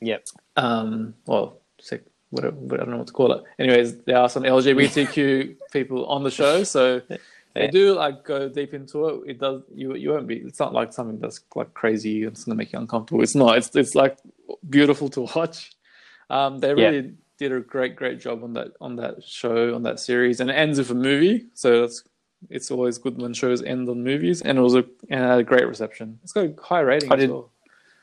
Yep. 0.00 0.28
Um, 0.56 1.14
well, 1.26 1.58
sec- 1.80 2.02
whatever, 2.30 2.56
I 2.74 2.76
don't 2.78 2.90
know 2.90 2.98
what 2.98 3.06
to 3.08 3.12
call 3.12 3.32
it. 3.32 3.42
Anyways, 3.58 3.98
there 4.02 4.18
are 4.18 4.28
some 4.28 4.42
LGBTQ 4.44 5.56
people 5.72 6.06
on 6.06 6.22
the 6.24 6.30
show, 6.30 6.62
so 6.64 7.00
they 7.54 7.68
do 7.68 7.94
like 7.94 8.24
go 8.24 8.48
deep 8.48 8.74
into 8.74 9.08
it. 9.08 9.30
It 9.30 9.40
does 9.40 9.62
you 9.74 9.94
you 9.96 10.10
won't 10.10 10.26
be. 10.26 10.36
It's 10.36 10.60
not 10.60 10.72
like 10.72 10.92
something 10.92 11.18
that's 11.18 11.40
like 11.56 11.74
crazy. 11.74 12.22
and 12.24 12.32
It's 12.32 12.44
gonna 12.44 12.56
make 12.56 12.72
you 12.72 12.78
uncomfortable. 12.78 13.22
It's 13.22 13.34
not. 13.34 13.56
It's 13.58 13.74
it's 13.74 13.94
like 13.94 14.18
beautiful 14.68 15.08
to 15.10 15.22
watch. 15.34 15.72
Um, 16.30 16.58
they 16.60 16.68
Yeah. 16.68 16.88
really 16.88 17.12
did 17.38 17.52
a 17.52 17.60
great 17.60 17.96
great 17.96 18.20
job 18.20 18.42
on 18.44 18.52
that 18.54 18.68
on 18.80 18.96
that 18.96 19.22
show 19.24 19.74
on 19.74 19.82
that 19.84 19.98
series, 19.98 20.40
and 20.40 20.50
it 20.50 20.54
ends 20.54 20.78
with 20.78 20.90
a 20.90 20.94
movie. 20.94 21.46
So 21.54 21.80
that's 21.80 22.04
it's 22.50 22.70
always 22.70 22.98
good 22.98 23.20
when 23.20 23.34
shows 23.34 23.62
end 23.64 23.88
on 23.88 24.04
movies, 24.04 24.42
and 24.42 24.58
it 24.58 24.60
was 24.60 24.74
a 24.74 24.84
and 25.10 25.24
it 25.24 25.28
had 25.28 25.38
a 25.40 25.44
great 25.44 25.66
reception. 25.66 26.20
It's 26.22 26.32
got 26.32 26.44
a 26.44 26.54
high 26.62 26.80
rating 26.80 27.10
I 27.10 27.14
as 27.16 27.20
did- 27.22 27.30
well. 27.30 27.50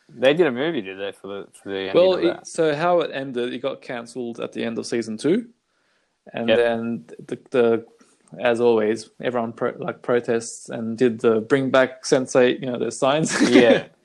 They 0.10 0.34
did 0.34 0.48
a 0.48 0.52
movie, 0.52 0.82
did 0.82 1.00
they, 1.00 1.12
for 1.12 1.28
the 1.28 1.48
for 1.52 1.70
the 1.70 1.92
Well, 1.94 2.16
it, 2.16 2.48
so 2.48 2.76
how 2.76 3.02
it 3.02 3.12
ended, 3.14 3.54
it 3.54 3.60
got 3.60 3.82
cancelled 3.82 4.40
at 4.40 4.52
the 4.54 4.64
end 4.64 4.78
of 4.78 4.86
season 4.86 5.18
two, 5.18 5.50
and 6.34 6.48
Yep. 6.50 6.58
then 6.58 7.06
the, 7.28 7.40
the 7.52 7.86
as 8.40 8.60
always, 8.60 9.10
everyone 9.22 9.54
pro, 9.54 9.74
like 9.78 10.02
protests 10.02 10.70
and 10.70 10.98
did 10.98 11.20
the 11.20 11.42
bring 11.42 11.70
back 11.70 12.04
Sense8, 12.04 12.60
you 12.60 12.68
know, 12.68 12.80
the 12.80 12.92
signs. 12.92 13.50
Yeah. 13.50 13.88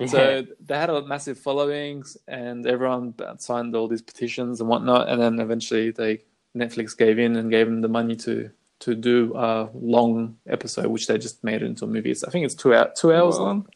Yeah. 0.00 0.06
So 0.06 0.46
they 0.64 0.78
had 0.78 0.88
a 0.88 1.02
massive 1.02 1.38
followings, 1.38 2.16
and 2.26 2.66
everyone 2.66 3.12
signed 3.36 3.76
all 3.76 3.86
these 3.86 4.00
petitions 4.00 4.58
and 4.62 4.66
whatnot. 4.70 5.10
And 5.10 5.20
then 5.20 5.38
eventually, 5.38 5.90
they 5.90 6.22
Netflix 6.56 6.96
gave 6.96 7.18
in 7.18 7.36
and 7.36 7.50
gave 7.50 7.66
them 7.66 7.82
the 7.82 7.88
money 7.88 8.16
to 8.16 8.50
to 8.78 8.94
do 8.94 9.34
a 9.36 9.68
long 9.74 10.38
episode, 10.48 10.86
which 10.86 11.06
they 11.06 11.18
just 11.18 11.44
made 11.44 11.62
into 11.62 11.84
a 11.84 11.86
movie. 11.86 12.10
It's, 12.10 12.24
I 12.24 12.30
think 12.30 12.46
it's 12.46 12.54
two 12.54 12.74
hour, 12.74 12.90
two 12.96 13.12
hours 13.12 13.38
long. 13.38 13.68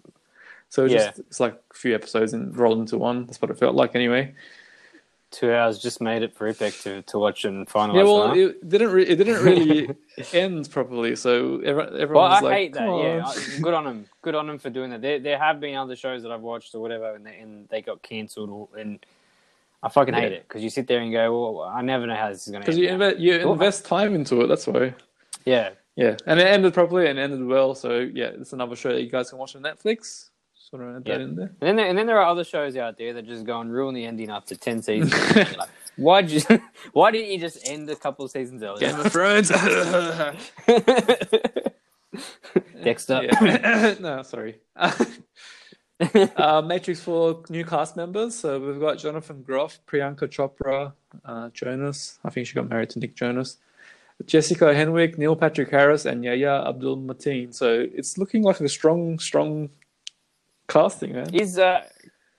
So 0.75 0.87
Yeah. 0.87 1.07
just 1.07 1.19
it's 1.21 1.39
like 1.39 1.55
a 1.71 1.75
few 1.75 1.95
episodes 1.95 2.33
and 2.33 2.57
rolled 2.57 2.81
into 2.81 2.99
one. 2.99 3.27
That's 3.27 3.41
what 3.41 3.49
it 3.53 3.59
felt 3.59 3.77
like 3.77 3.95
anyway. 3.95 4.35
two 5.31 5.53
hours 5.53 5.79
just 5.81 6.01
made 6.01 6.23
it 6.23 6.33
for 6.37 6.47
Epic 6.49 6.75
to, 6.83 7.03
to 7.03 7.19
watch 7.19 7.45
and 7.45 7.67
finalize. 7.69 7.95
Yeah, 7.97 8.03
well, 8.05 8.29
huh? 8.29 8.35
it 8.35 8.69
didn't. 8.69 8.91
Re- 8.93 9.07
it 9.07 9.17
didn't 9.17 9.43
really 9.45 9.91
end 10.33 10.69
properly. 10.71 11.15
So 11.17 11.59
everyone, 11.61 11.89
everyone 12.01 12.15
well, 12.25 12.33
I 12.33 12.41
like, 12.41 12.55
hate 12.55 12.73
that. 12.75 12.87
"Come 12.87 12.99
Yeah, 13.01 13.23
on." 13.25 13.39
I- 13.39 13.59
good 13.61 13.75
on 13.75 13.85
them. 13.85 14.07
Good 14.23 14.35
on 14.35 14.47
them 14.49 14.59
for 14.59 14.71
doing 14.71 14.91
that. 14.91 15.01
There, 15.03 15.19
there 15.21 15.39
have 15.39 15.61
been 15.61 15.77
other 15.77 15.95
shows 15.97 16.23
that 16.25 16.33
I've 16.33 16.41
watched 16.41 16.75
or 16.75 16.81
whatever, 16.81 17.15
and 17.15 17.25
they, 17.27 17.37
and 17.39 17.69
they 17.69 17.83
got 17.83 18.03
cancelled, 18.03 18.69
and 18.79 18.99
I 19.83 19.89
fucking 19.89 20.15
hate 20.15 20.33
Yeah. 20.33 20.39
it 20.39 20.49
because 20.49 20.63
you 20.65 20.71
sit 20.71 20.87
there 20.89 21.01
and 21.01 21.11
go, 21.13 21.23
"Well, 21.57 21.63
I 21.63 21.83
never 21.83 22.05
know 22.07 22.15
how 22.17 22.31
this 22.31 22.47
is 22.47 22.53
going 22.53 22.63
to 22.63 22.67
because 22.67 22.77
end." 22.79 22.85
you 22.91 22.99
now." 22.99 23.11
inve- 23.11 23.19
you 23.21 23.53
invest 23.53 23.85
time 23.87 24.15
into 24.17 24.41
it. 24.43 24.47
That's 24.49 24.67
why. 24.67 24.95
yeah, 25.45 25.71
Yeah, 25.97 26.17
and 26.27 26.39
it 26.41 26.47
ended 26.47 26.75
properly 26.75 27.09
and 27.09 27.19
ended 27.19 27.45
well. 27.45 27.75
So 27.77 27.99
yeah, 28.01 28.31
it's 28.41 28.53
another 28.53 28.77
show 28.77 28.93
that 28.93 29.03
you 29.03 29.11
guys 29.11 29.31
can 29.31 29.39
watch 29.41 29.55
on 29.57 29.63
Netflix. 29.63 30.31
To 30.70 30.77
add 30.96 31.05
that 31.05 31.20
in 31.20 31.37
there. 31.37 31.46
and 31.61 31.68
then 31.68 31.77
there, 31.77 31.87
and 31.87 31.96
then 31.98 32.07
there 32.07 32.18
are 32.18 32.27
other 32.27 32.44
shows 32.44 32.77
out 32.77 32.96
there 32.98 33.12
that 33.14 33.27
just 33.27 33.44
go 33.44 33.61
and 33.61 33.72
ruin 33.72 33.94
the 33.94 34.05
ending 34.05 34.31
after 34.31 34.57
ten 34.57 34.83
seasons. 34.88 35.12
like, 35.37 35.68
why'd 35.96 36.31
you? 36.31 36.40
Why 36.92 37.11
didn't 37.11 37.31
you 37.31 37.38
just 37.38 37.68
end 37.68 37.88
a 37.90 37.96
couple 37.96 38.24
of 38.24 38.31
seasons 38.31 38.62
earlier? 38.62 38.90
Game 38.90 39.00
of 39.00 39.12
Thrones. 39.12 39.48
Dexter. 42.83 43.22
Yeah. 43.24 43.94
no, 44.00 44.22
sorry. 44.22 44.59
uh, 44.77 46.62
Matrix 46.64 47.00
4 47.00 47.44
new 47.48 47.64
cast 47.64 47.96
members. 47.96 48.35
So 48.35 48.61
we've 48.61 48.81
got 48.81 48.98
Jonathan 48.98 49.42
Groff, 49.42 49.81
Priyanka 49.87 50.29
Chopra, 50.29 50.92
uh, 51.24 51.48
Jonas. 51.50 52.18
I 52.24 52.31
think 52.31 52.46
she 52.46 52.55
got 52.55 52.68
married 52.68 52.90
to 52.90 52.98
Nick 52.98 53.14
Jonas. 53.16 53.57
Jessica 54.27 54.66
Henwick, 54.66 55.18
Neil 55.18 55.35
Patrick 55.35 55.70
Harris, 55.70 56.05
and 56.05 56.22
Yahya 56.24 56.64
Abdul 56.68 56.98
Mateen. 56.98 57.53
So 57.53 57.87
it's 57.92 58.16
looking 58.16 58.42
like 58.44 58.61
a 58.61 58.68
strong, 58.68 59.18
strong 59.18 59.70
casting, 60.68 61.12
man. 61.12 61.35
Is 61.35 61.59
uh, 61.59 61.83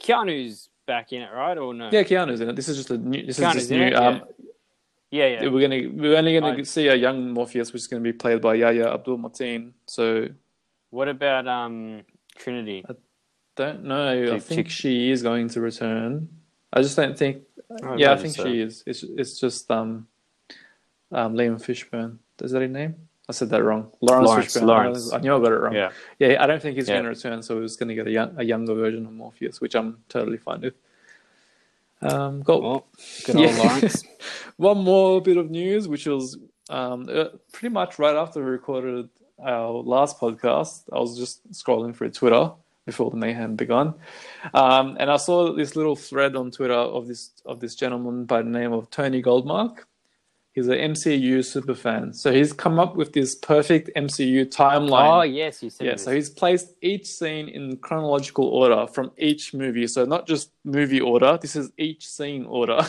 Keanu's 0.01 0.69
back 0.85 1.13
in 1.13 1.21
it, 1.21 1.29
right, 1.33 1.57
or 1.57 1.73
no? 1.73 1.89
Yeah, 1.91 2.03
Keanu's 2.03 2.41
in 2.41 2.49
it. 2.49 2.55
This 2.55 2.67
is 2.69 2.77
just 2.77 2.91
a 2.91 2.97
new. 2.97 3.25
This 3.25 3.39
Keanu's 3.39 3.55
is 3.55 3.61
just 3.63 3.71
in 3.71 3.79
new. 3.79 3.85
it, 3.87 3.93
Um, 3.95 4.21
yeah, 5.11 5.27
yeah. 5.27 5.47
We're 5.49 5.61
gonna 5.61 5.89
we're 5.93 6.17
only 6.17 6.37
gonna 6.39 6.57
I- 6.57 6.63
see 6.63 6.87
a 6.87 6.95
young 6.95 7.31
Morpheus, 7.31 7.71
which 7.73 7.81
is 7.83 7.87
gonna 7.87 8.01
be 8.01 8.13
played 8.13 8.41
by 8.41 8.55
Yahya 8.55 8.93
Abdul 8.93 9.17
Mateen. 9.19 9.71
So 9.87 10.27
What 10.89 11.07
about 11.07 11.47
um 11.47 12.03
Trinity? 12.37 12.83
I 12.89 12.93
don't 13.55 13.85
know. 13.85 14.33
I 14.35 14.39
think 14.39 14.67
chick- 14.67 14.69
she 14.69 15.11
is 15.11 15.23
going 15.23 15.47
to 15.49 15.61
return. 15.61 16.27
I 16.73 16.81
just 16.81 16.95
don't 16.97 17.17
think. 17.17 17.43
Oh, 17.83 17.95
yeah, 17.97 18.11
I 18.11 18.17
think 18.17 18.35
so. 18.35 18.43
she 18.45 18.59
is. 18.61 18.83
It's 18.85 19.03
it's 19.03 19.39
just 19.39 19.71
um, 19.71 20.07
um, 21.11 21.33
Liam 21.33 21.55
Fishburne. 21.63 22.17
Is 22.41 22.51
that 22.51 22.61
his 22.61 22.71
name? 22.71 22.95
I 23.27 23.31
said 23.31 23.49
that 23.49 23.63
wrong. 23.63 23.91
Lawrence, 24.01 24.27
Lawrence. 24.27 24.55
Lawrence. 24.61 25.13
I 25.13 25.17
knew 25.19 25.35
I 25.35 25.39
got 25.39 25.51
it 25.51 25.55
wrong. 25.59 25.73
Yeah. 25.73 25.91
Yeah, 26.19 26.43
I 26.43 26.45
don't 26.47 26.61
think 26.61 26.75
he's 26.77 26.87
Yeah. 26.87 26.95
going 26.95 27.05
to 27.05 27.09
return, 27.09 27.41
so 27.41 27.55
we're 27.55 27.63
just 27.63 27.79
going 27.79 27.89
to 27.89 27.95
get 27.95 28.05
a, 28.07 28.11
young, 28.11 28.35
a 28.37 28.43
younger 28.43 28.75
version 28.75 29.05
of 29.05 29.11
Morpheus, 29.13 29.59
which 29.59 29.75
I'm 29.75 29.97
totally 30.09 30.37
fine 30.37 30.61
with. 30.61 30.75
Um, 32.01 32.41
got 32.43 32.61
Well, 32.61 32.85
good 33.25 33.35
old 33.37 33.45
Yeah. 33.49 33.57
Lawrence. 33.57 34.03
one 34.57 34.77
more 34.79 35.21
bit 35.21 35.37
of 35.37 35.49
news, 35.49 35.87
which 35.87 36.05
was 36.05 36.37
um, 36.69 37.07
uh, 37.11 37.25
pretty 37.51 37.73
much 37.73 37.97
right 37.97 38.15
after 38.15 38.43
we 38.43 38.49
recorded 38.51 39.09
our 39.43 39.71
last 39.71 40.19
podcast. 40.19 40.83
I 40.93 40.99
was 40.99 41.17
just 41.17 41.49
scrolling 41.51 41.95
through 41.95 42.11
Twitter 42.11 42.51
before 42.85 43.09
the 43.09 43.17
mayhem 43.17 43.55
began, 43.55 43.95
um, 44.53 44.95
and 44.99 45.09
I 45.09 45.17
saw 45.17 45.53
this 45.53 45.75
little 45.75 45.95
thread 45.95 46.35
on 46.35 46.51
Twitter 46.51 46.73
of 46.73 47.07
this 47.07 47.31
of 47.45 47.59
this 47.59 47.73
gentleman 47.75 48.25
by 48.25 48.43
the 48.43 48.49
name 48.49 48.73
of 48.73 48.89
Tony 48.91 49.23
Goldmark. 49.23 49.79
He's 50.55 50.69
an 50.69 50.93
MCU 50.93 51.43
super 51.43 51.75
fan, 51.75 52.13
so 52.13 52.31
he's 52.31 52.53
come 52.53 52.79
up 52.79 52.95
with 52.95 53.11
this 53.11 53.35
perfect 53.35 53.89
MCU 53.97 54.45
timeline. 54.45 55.19
Oh 55.19 55.21
yes, 55.23 55.61
you 55.61 55.69
said 55.69 55.85
Yeah, 55.85 55.91
this. 55.93 56.05
so 56.05 56.11
he's 56.13 56.29
placed 56.29 56.75
each 56.81 57.07
scene 57.07 57.49
in 57.49 57.75
chronological 57.79 58.45
order 58.45 58.87
from 58.87 59.11
each 59.17 59.53
movie. 59.53 59.85
So 59.85 60.05
not 60.05 60.25
just 60.25 60.51
movie 60.63 61.01
order. 61.01 61.37
This 61.41 61.57
is 61.57 61.73
each 61.77 62.07
scene 62.07 62.45
order. 62.45 62.79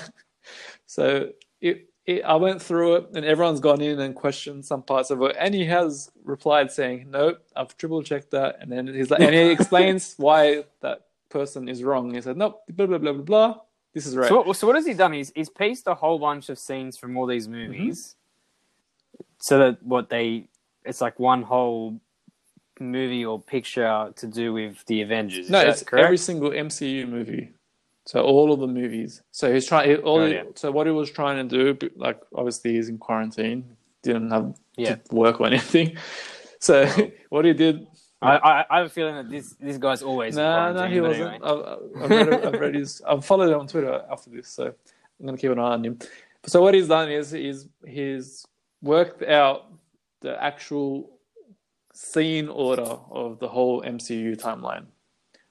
so 0.87 1.31
it, 1.61 1.91
it, 2.07 2.23
I 2.23 2.37
went 2.37 2.63
through 2.63 2.95
it, 2.97 3.09
and 3.17 3.25
everyone's 3.25 3.59
gone 3.59 3.81
in 3.81 3.99
and 3.99 4.15
questioned 4.15 4.65
some 4.65 4.85
parts 4.85 5.11
of 5.11 5.21
it, 5.23 5.35
and 5.37 5.53
he 5.53 5.65
has 5.65 6.09
replied 6.23 6.71
saying, 6.71 7.11
"Nope, 7.11 7.39
I've 7.57 7.77
triple 7.77 8.01
checked 8.05 8.31
that." 8.31 8.59
And 8.61 8.71
then 8.71 8.87
he's 8.87 9.11
like, 9.11 9.19
and 9.19 9.35
he 9.35 9.51
explains 9.51 10.15
why 10.19 10.63
that 10.83 11.01
person 11.31 11.69
is 11.69 11.83
wrong. 11.83 12.15
He 12.15 12.21
said, 12.21 12.37
nope, 12.37 12.63
blah 12.71 12.87
blah 12.87 12.99
blah 12.99 13.13
blah 13.13 13.23
blah. 13.23 13.61
This 13.97 14.05
is 14.05 14.15
right. 14.15 14.29
So, 14.29 14.43
what, 14.43 14.55
so 14.55 14.67
what 14.67 14.77
has 14.77 14.85
he 14.85 14.93
done? 14.93 15.15
He's 15.15 15.33
he's 15.35 15.49
pieced 15.49 15.87
a 15.87 15.95
whole 15.95 16.19
bunch 16.19 16.51
of 16.51 16.59
scenes 16.59 16.99
from 16.99 17.17
all 17.17 17.25
these 17.25 17.49
mm-hmm. 17.49 17.73
movies, 17.73 18.15
so 19.39 19.59
that 19.59 19.83
what 19.83 20.11
they 20.11 20.49
it's 20.85 21.01
like 21.01 21.19
one 21.19 21.41
whole 21.41 21.99
movie 22.79 23.25
or 23.25 23.41
picture 23.41 24.13
to 24.15 24.27
do 24.27 24.53
with 24.53 24.85
the 24.85 25.01
Avengers. 25.01 25.49
No, 25.49 25.61
it's 25.61 25.83
correct? 25.83 26.05
every 26.05 26.19
single 26.19 26.51
MCU 26.51 27.09
movie. 27.09 27.55
So 28.05 28.21
all 28.21 28.53
of 28.53 28.61
the 28.61 28.67
movies. 28.67 29.23
So 29.31 29.51
he's 29.51 29.67
trying. 29.67 29.97
All 30.03 30.21
Oh, 30.21 30.27
he- 30.27 30.35
yeah. 30.35 30.43
So 30.57 30.71
what 30.71 30.87
he 30.87 30.93
was 30.93 31.11
trying 31.11 31.49
to 31.49 31.75
do, 31.75 31.89
like 31.97 32.21
obviously 32.35 32.75
he's 32.75 32.91
in 32.91 32.99
quarantine, 32.99 33.65
didn't 34.03 34.31
have 34.31 34.55
Yeah. 34.77 34.97
to 34.97 35.15
work 35.15 35.41
or 35.41 35.47
anything. 35.47 35.97
So 36.59 36.87
what 37.29 37.45
he 37.45 37.53
did 37.53 37.87
I, 38.23 38.37
I 38.37 38.65
I 38.71 38.77
have 38.79 38.87
a 38.87 38.91
feeling 38.91 39.15
that 39.17 39.29
this 39.31 39.55
this 39.61 39.77
guy's 39.79 40.03
always 40.03 40.37
No, 40.37 40.73
no, 40.73 40.87
he 40.87 41.01
wasn't. 41.01 41.35
anyway. 41.45 41.79
I've, 41.97 42.03
I've, 42.03 42.11
read, 42.29 42.45
I've 42.47 42.61
read 42.61 42.75
his. 42.75 43.03
I've 43.09 43.25
followed 43.25 43.53
him 43.53 43.61
on 43.61 43.67
Twitter 43.69 44.03
after 44.11 44.31
this, 44.31 44.49
so 44.49 44.67
I'm 44.67 45.27
gonna 45.27 45.37
keep 45.39 45.51
an 45.51 45.59
eye 45.59 45.73
on 45.73 45.85
him. 45.85 45.99
So 46.47 46.63
what 46.63 46.75
he's 46.75 46.89
done 46.89 47.11
is 47.11 47.31
he's 47.31 47.69
he's 47.87 48.47
worked 48.83 49.23
out 49.23 49.67
the 50.21 50.43
actual 50.43 51.11
scene 51.93 52.49
order 52.49 52.83
of 53.11 53.39
the 53.39 53.49
whole 53.49 53.83
MCU 53.83 54.37
timeline. 54.41 54.87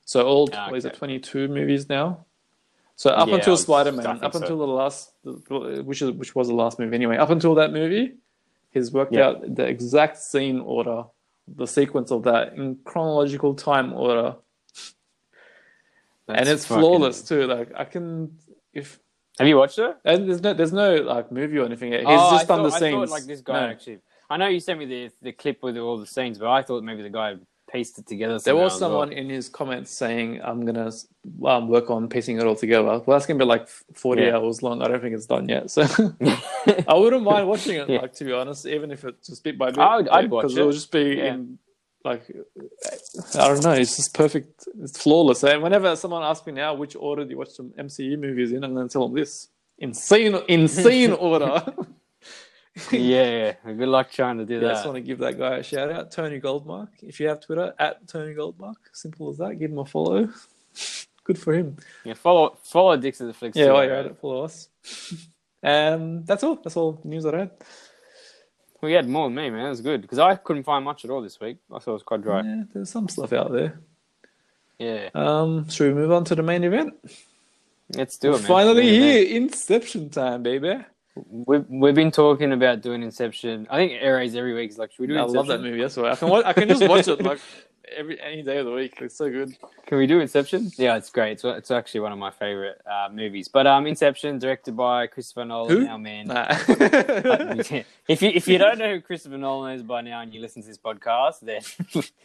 So 0.05 0.25
all 0.25 0.49
Ah, 0.53 0.69
what 0.69 0.77
is 0.77 0.85
it 0.85 0.93
22 0.93 1.47
movies 1.47 1.89
now. 1.89 2.25
So 2.95 3.09
up 3.09 3.27
Yeah, 3.27 3.35
until 3.35 3.57
Spider 3.57 3.91
Man, 3.91 4.05
up 4.23 4.33
so. 4.33 4.39
until 4.39 4.57
the 4.59 4.67
last, 4.67 5.11
which 5.23 6.01
is 6.01 6.11
which 6.11 6.33
was 6.35 6.47
the 6.47 6.53
last 6.53 6.79
movie 6.79 6.95
anyway. 6.95 7.17
Up 7.17 7.29
until 7.29 7.55
that 7.55 7.73
movie, 7.73 8.13
he's 8.71 8.91
worked 8.91 9.13
Yeah. 9.13 9.27
out 9.29 9.55
the 9.55 9.65
exact 9.65 10.17
scene 10.17 10.59
order, 10.61 11.03
the 11.47 11.67
sequence 11.67 12.11
of 12.11 12.23
that 12.23 12.53
in 12.53 12.77
chronological 12.83 13.53
time 13.53 13.93
order 13.93 14.35
and 16.27 16.49
it's 16.49 16.65
fucking- 16.65 16.81
flawless 16.81 17.21
too. 17.21 17.45
Like 17.45 17.71
I 17.75 17.85
can, 17.85 18.37
if 18.73 18.99
Have 19.37 19.47
you 19.47 19.57
watched 19.57 19.77
it? 19.79 19.95
and 20.05 20.27
there's 20.27 20.41
no 20.41 20.53
there's 20.53 20.73
no 20.73 20.95
like 20.97 21.31
movie 21.31 21.57
or 21.57 21.65
anything. 21.65 21.91
He's 21.93 22.01
Oh, 22.05 22.31
just 22.31 22.45
I 22.49 22.55
done 22.55 22.63
the 22.63 22.69
thought, 22.71 22.75
I 22.77 22.79
scenes. 22.79 23.09
thought 23.09 23.09
like 23.15 23.23
this 23.25 23.41
guy 23.41 23.59
No. 23.61 23.67
actually. 23.67 23.99
I 24.29 24.37
know 24.37 24.47
you 24.47 24.59
sent 24.59 24.79
me 24.79 24.85
the 24.85 25.11
the 25.21 25.31
clip 25.33 25.61
with 25.61 25.77
all 25.77 25.97
the 25.99 26.07
scenes, 26.07 26.39
but 26.39 26.49
I 26.49 26.63
thought 26.63 26.83
maybe 26.83 27.03
the 27.03 27.09
guy 27.11 27.35
it 27.73 28.07
together. 28.07 28.39
There 28.39 28.55
was 28.55 28.73
as 28.75 28.79
well. 28.81 28.89
someone 28.89 29.11
in 29.11 29.29
his 29.29 29.49
comments 29.49 29.91
saying, 29.91 30.39
"I'm 30.43 30.65
gonna 30.65 30.91
um, 31.45 31.67
work 31.67 31.89
on 31.89 32.07
piecing 32.07 32.37
it 32.37 32.45
all 32.45 32.55
together." 32.55 32.83
Well, 32.83 33.03
that's 33.07 33.25
gonna 33.25 33.39
be 33.39 33.45
like 33.45 33.67
40 33.67 34.21
Yeah. 34.21 34.35
hours 34.37 34.63
long. 34.63 34.81
I 34.81 34.87
don't 34.87 35.01
think 35.01 35.13
it's 35.15 35.25
done 35.25 35.49
yet, 35.49 35.69
so 35.69 35.81
I 36.87 36.93
wouldn't 36.93 37.23
mind 37.23 37.47
watching 37.47 37.75
it. 37.77 37.89
Yeah. 37.89 38.01
Like 38.01 38.13
to 38.13 38.23
be 38.25 38.31
honest, 38.31 38.65
even 38.65 38.91
if 38.91 39.03
it's 39.03 39.27
just 39.27 39.43
bit 39.43 39.57
by 39.57 39.71
bit. 39.71 39.79
I 39.79 39.97
would- 39.97 40.09
I'd 40.09 40.29
watch 40.29 40.43
because 40.43 40.57
it. 40.57 40.61
it'll 40.61 40.71
just 40.71 40.91
be 40.91 41.15
Yeah. 41.17 41.33
in 41.33 41.59
like 42.03 42.23
I 43.35 43.47
don't 43.47 43.63
know. 43.63 43.71
It's 43.71 43.95
just 43.97 44.13
perfect. 44.13 44.67
It's 44.81 44.97
flawless. 45.01 45.43
And 45.43 45.61
whenever 45.63 45.95
someone 45.95 46.23
asks 46.23 46.45
me 46.45 46.53
now 46.53 46.73
which 46.75 46.95
order 46.95 47.23
do 47.25 47.31
you 47.31 47.37
watch 47.37 47.49
some 47.49 47.71
MCU 47.77 48.17
movies 48.19 48.51
in, 48.51 48.63
I'm 48.63 48.73
gonna 48.75 48.87
tell 48.89 49.07
them 49.07 49.15
this 49.17 49.49
insane 49.79 50.35
insane 50.47 51.11
order. 51.29 51.63
Yeah, 52.91 53.53
yeah. 53.65 53.71
Good 53.73 53.87
luck 53.87 54.11
trying 54.11 54.37
to 54.39 54.45
do 54.45 54.55
Yeah, 54.55 54.59
I 54.59 54.63
that. 54.63 54.73
just 54.73 54.85
want 54.85 54.95
to 54.97 55.01
give 55.01 55.19
that 55.19 55.37
guy 55.37 55.57
a 55.57 55.63
shout 55.63 55.89
out, 55.91 56.11
Tony 56.11 56.41
Goldmark. 56.41 56.89
If 57.01 57.19
you 57.19 57.27
have 57.29 57.39
Twitter, 57.39 57.73
at 57.79 58.05
Tony 58.07 58.33
Goldmark. 58.33 58.75
Simple 58.91 59.29
as 59.29 59.37
that. 59.37 59.55
Give 59.59 59.71
him 59.71 59.77
a 59.79 59.85
follow. 59.85 60.29
Good 61.23 61.39
for 61.39 61.53
him. 61.53 61.77
Yeah, 62.03 62.13
follow 62.15 62.57
follow 62.63 62.97
Dicks 62.97 63.21
at 63.21 63.27
the 63.27 63.33
Flicks. 63.33 63.57
Yeah, 63.57 63.67
too, 63.67 63.73
while 63.73 63.85
you're 63.85 63.95
at 63.95 64.05
it, 64.07 64.17
follow 64.19 64.43
us. 64.43 64.67
Um, 65.63 66.23
that's 66.25 66.43
all. 66.43 66.57
That's 66.57 66.77
all 66.77 66.91
the 66.91 67.07
news 67.07 67.25
I 67.25 67.35
had. 67.35 67.49
Well, 68.79 68.89
you 68.91 68.97
had 68.97 69.09
more 69.09 69.25
than 69.27 69.33
me, 69.35 69.49
man. 69.49 69.65
It 69.65 69.69
was 69.69 69.81
good 69.81 69.99
because 70.03 70.19
I 70.19 70.35
couldn't 70.35 70.61
find 70.61 70.85
much 70.85 71.03
at 71.03 71.09
all 71.09 71.23
this 71.23 71.39
week. 71.39 71.57
I 71.73 71.79
thought 71.79 71.91
it 71.91 71.93
was 71.93 72.03
quite 72.03 72.21
dry. 72.21 72.43
Yeah, 72.43 72.63
there's 72.71 72.91
some 72.91 73.09
stuff 73.09 73.33
out 73.33 73.51
there. 73.51 73.79
Yeah, 74.77 75.09
Um, 75.15 75.67
should 75.69 75.87
we 75.87 75.99
move 75.99 76.11
on 76.11 76.23
to 76.25 76.35
the 76.35 76.43
main 76.43 76.63
event? 76.63 76.93
let's 77.95 78.19
do 78.19 78.35
it, 78.35 78.39
man. 78.39 78.47
Finally 78.47 78.87
here, 78.89 79.25
Inception 79.37 80.11
time, 80.11 80.43
baby. 80.43 80.75
We've, 81.15 81.65
we've 81.69 81.95
been 81.95 82.11
talking 82.11 82.51
about 82.51 82.81
doing 82.81 83.01
Inception. 83.01 83.67
I 83.69 83.77
think 83.77 83.93
it 83.93 83.99
airs 84.01 84.35
every 84.35 84.53
week. 84.53 84.69
It's 84.71 84.77
like, 84.79 84.91
should 84.91 84.99
we 85.01 85.07
do 85.07 85.13
I 85.17 85.23
Inception? 85.23 85.35
love 85.37 85.47
that 85.47 85.61
movie. 85.61 85.81
That's 85.81 85.95
why 85.95 86.11
I 86.11 86.15
can. 86.15 86.29
Watch, 86.29 86.45
I 86.45 86.53
can 86.53 86.67
just 86.67 86.87
watch 86.87 87.07
it 87.07 87.21
like 87.23 87.39
every 87.95 88.19
any 88.19 88.41
day 88.41 88.57
of 88.57 88.65
the 88.65 88.71
week. 88.73 88.97
It's 88.99 89.15
so 89.15 89.29
good. 89.29 89.55
Can 89.85 89.97
we 89.97 90.07
do 90.07 90.19
Inception? 90.19 90.71
Yeah, 90.77 90.97
it's 90.97 91.09
great. 91.09 91.33
It's, 91.33 91.45
it's 91.45 91.71
actually 91.71 92.01
one 92.01 92.11
of 92.11 92.17
my 92.19 92.31
favorite 92.31 92.81
uh, 92.85 93.07
movies. 93.13 93.47
But 93.47 93.65
um, 93.65 93.87
Inception, 93.87 94.39
directed 94.39 94.75
by 94.75 95.07
Christopher 95.07 95.45
Nolan, 95.45 95.83
Who? 95.83 95.87
our 95.87 95.97
man. 95.97 96.27
Nah. 96.27 96.47
if 98.09 98.21
you 98.21 98.29
if 98.33 98.47
you 98.47 98.57
don't 98.57 98.77
know 98.77 98.95
who 98.95 99.01
Christopher 99.01 99.37
Nolan 99.37 99.73
is 99.75 99.83
by 99.83 100.01
now 100.01 100.21
and 100.21 100.33
you 100.33 100.41
listen 100.41 100.61
to 100.63 100.67
this 100.67 100.77
podcast, 100.77 101.39
then 101.41 101.61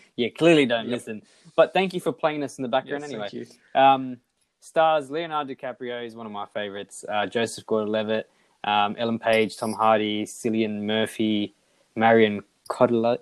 you 0.16 0.32
clearly 0.32 0.66
don't 0.66 0.86
Yep. 0.88 0.92
listen. 0.92 1.22
But 1.56 1.72
thank 1.72 1.94
you 1.94 2.00
for 2.00 2.12
playing 2.12 2.42
us 2.42 2.58
in 2.58 2.62
the 2.62 2.68
background 2.68 3.02
Yes, 3.02 3.12
anyway. 3.12 3.46
Um, 3.74 4.16
stars 4.60 5.10
Leonardo 5.10 5.54
DiCaprio 5.54 6.04
is 6.04 6.14
one 6.14 6.26
of 6.26 6.32
my 6.32 6.46
favorites. 6.46 7.04
Uh, 7.08 7.26
Joseph 7.26 7.66
Gordon-Levitt, 7.66 8.28
um, 8.64 8.96
Ellen 8.98 9.18
Page, 9.18 9.56
Tom 9.56 9.72
Hardy, 9.72 10.24
Cillian 10.24 10.82
Murphy, 10.82 11.54
Marion 11.96 12.42
Cotillard. 12.68 13.18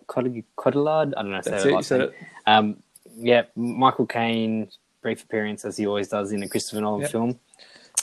I 1.17 1.23
don't 1.23 1.31
know. 1.31 1.41
That's 1.43 1.65
it. 1.65 2.01
it. 2.03 2.15
Um, 2.47 2.83
yeah, 3.17 3.43
Michael 3.57 4.07
Caine, 4.07 4.69
brief 5.03 5.23
appearance 5.25 5.65
as 5.65 5.77
he 5.77 5.87
always 5.87 6.09
does 6.09 6.33
in 6.33 6.43
a 6.43 6.49
Christopher 6.49 6.81
Nolan 6.83 7.03
Yep. 7.03 7.11
film. 7.11 7.39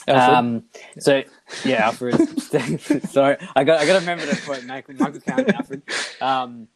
Um, 0.08 0.64
so 0.98 1.22
yeah, 1.64 1.86
Alfred. 1.86 2.14
Sorry, 3.08 3.36
I 3.56 3.64
got 3.64 3.80
I 3.80 3.86
got 3.86 3.94
to 3.94 4.00
remember 4.00 4.26
to 4.26 4.40
quote 4.42 4.64
Michael, 4.64 4.94
Michael 4.94 5.20
Caine, 5.20 5.50
Alfred. 5.50 5.82
Um, 6.20 6.68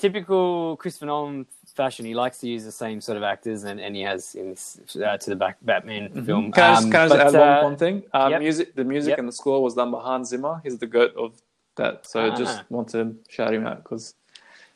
typical 0.00 0.76
Christopher 0.78 1.06
Nolan 1.06 1.46
fashion. 1.80 2.04
He 2.06 2.14
likes 2.14 2.38
to 2.42 2.48
use 2.48 2.64
the 2.64 2.72
same 2.84 3.00
sort 3.00 3.16
of 3.20 3.22
actors, 3.34 3.64
and, 3.64 3.78
and 3.84 3.94
he 3.94 4.02
has 4.02 4.34
in 4.34 4.46
this 4.50 4.80
uh, 4.96 5.16
to 5.18 5.30
the 5.30 5.36
back 5.36 5.56
Batman 5.62 6.04
film. 6.24 6.50
Can 6.52 6.64
I 6.64 6.74
just, 6.74 6.84
Um, 6.84 6.90
can 6.92 7.00
I 7.00 7.08
just 7.08 7.16
but, 7.16 7.26
add 7.26 7.34
uh, 7.34 7.54
one, 7.56 7.64
one 7.70 7.76
thing? 7.76 7.96
Uh, 8.12 8.28
yep. 8.32 8.40
Music, 8.40 8.74
the 8.74 8.84
music 8.94 9.10
Yep. 9.10 9.18
and 9.20 9.28
the 9.28 9.32
score 9.42 9.62
was 9.62 9.74
done 9.74 9.90
by 9.90 10.00
Hans 10.08 10.28
Zimmer. 10.30 10.54
He's 10.64 10.78
the 10.78 10.86
goat 10.98 11.12
of 11.16 11.30
that. 11.76 12.06
So 12.06 12.16
I 12.26 12.30
just 12.42 12.58
Ah. 12.60 12.64
want 12.70 12.88
to 12.96 13.14
shout 13.28 13.52
him 13.54 13.66
out 13.66 13.82
because 13.84 14.14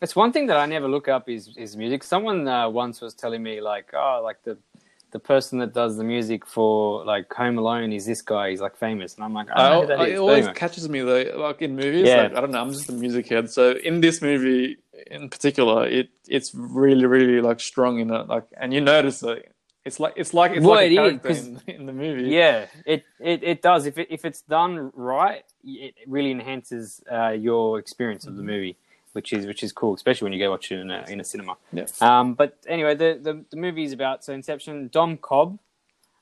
It's 0.02 0.14
one 0.16 0.32
thing 0.32 0.46
that 0.50 0.58
I 0.64 0.66
never 0.66 0.88
look 0.96 1.08
up 1.16 1.24
is 1.36 1.44
is 1.64 1.70
music. 1.84 2.00
Someone 2.14 2.40
uh, 2.56 2.68
once 2.82 2.96
was 3.04 3.12
telling 3.22 3.42
me 3.48 3.54
like, 3.72 3.88
oh, 3.94 4.20
like 4.28 4.38
the 4.48 4.54
the 5.14 5.20
person 5.20 5.60
that 5.60 5.72
does 5.72 5.96
the 5.96 6.02
music 6.02 6.44
for 6.44 7.04
like 7.04 7.32
Home 7.34 7.56
Alone 7.56 7.92
is 7.92 8.04
this 8.04 8.20
guy. 8.20 8.50
He's 8.50 8.60
like 8.60 8.76
famous, 8.76 9.14
and 9.14 9.22
I'm 9.24 9.32
like, 9.32 9.46
I 9.54 9.70
don't 9.70 9.82
know 9.82 9.86
that 9.96 10.00
I- 10.00 10.08
it 10.08 10.16
always 10.18 10.38
anyway. 10.38 10.54
catches 10.54 10.88
me 10.88 11.00
though, 11.02 11.22
like 11.36 11.62
in 11.62 11.76
movies. 11.76 12.08
Yeah. 12.08 12.22
Like, 12.24 12.34
I 12.36 12.40
don't 12.40 12.50
know. 12.50 12.60
I'm 12.60 12.72
just 12.72 12.88
a 12.88 12.92
music 12.92 13.28
head. 13.28 13.48
So 13.48 13.72
in 13.72 14.00
this 14.00 14.20
movie 14.20 14.78
in 15.06 15.30
particular, 15.30 15.86
it 15.86 16.08
it's 16.28 16.52
really 16.54 17.06
really 17.06 17.40
like 17.40 17.60
strong 17.60 18.00
in 18.00 18.10
it. 18.12 18.26
Like, 18.26 18.44
and 18.60 18.74
you 18.74 18.80
notice 18.80 19.22
it. 19.22 19.50
It's 19.84 20.00
like 20.00 20.14
it's 20.16 20.34
like 20.34 20.52
it's 20.56 20.66
Well, 20.66 20.76
like 20.76 20.90
it 20.90 21.24
a 21.24 21.28
is, 21.28 21.46
in, 21.46 21.60
in 21.68 21.86
the 21.86 21.92
movie. 21.92 22.30
Yeah, 22.30 22.66
it, 22.84 23.04
it, 23.20 23.44
it 23.44 23.62
does. 23.62 23.86
If 23.86 23.98
it, 23.98 24.08
if 24.10 24.24
it's 24.24 24.40
done 24.40 24.90
right, 24.94 25.44
it 25.62 25.94
really 26.08 26.32
enhances 26.32 27.02
uh, 27.12 27.28
your 27.48 27.78
experience 27.78 28.26
of 28.26 28.34
the 28.36 28.42
movie, 28.42 28.78
which 29.14 29.32
is 29.32 29.46
which 29.46 29.62
is 29.62 29.72
cool, 29.72 29.94
especially 29.94 30.26
when 30.26 30.32
you 30.34 30.38
go 30.38 30.50
watch 30.50 30.70
it 30.70 30.78
in 30.80 30.90
a, 30.90 31.04
in 31.08 31.20
a 31.20 31.24
cinema. 31.24 31.56
Yeah. 31.72 31.86
Um, 32.00 32.34
but 32.34 32.56
anyway, 32.68 32.94
the, 32.94 33.18
the 33.20 33.44
the 33.50 33.56
movie 33.56 33.84
is 33.84 33.92
about 33.92 34.24
so 34.24 34.32
Inception. 34.32 34.88
Dom 34.92 35.16
Cobb. 35.16 35.58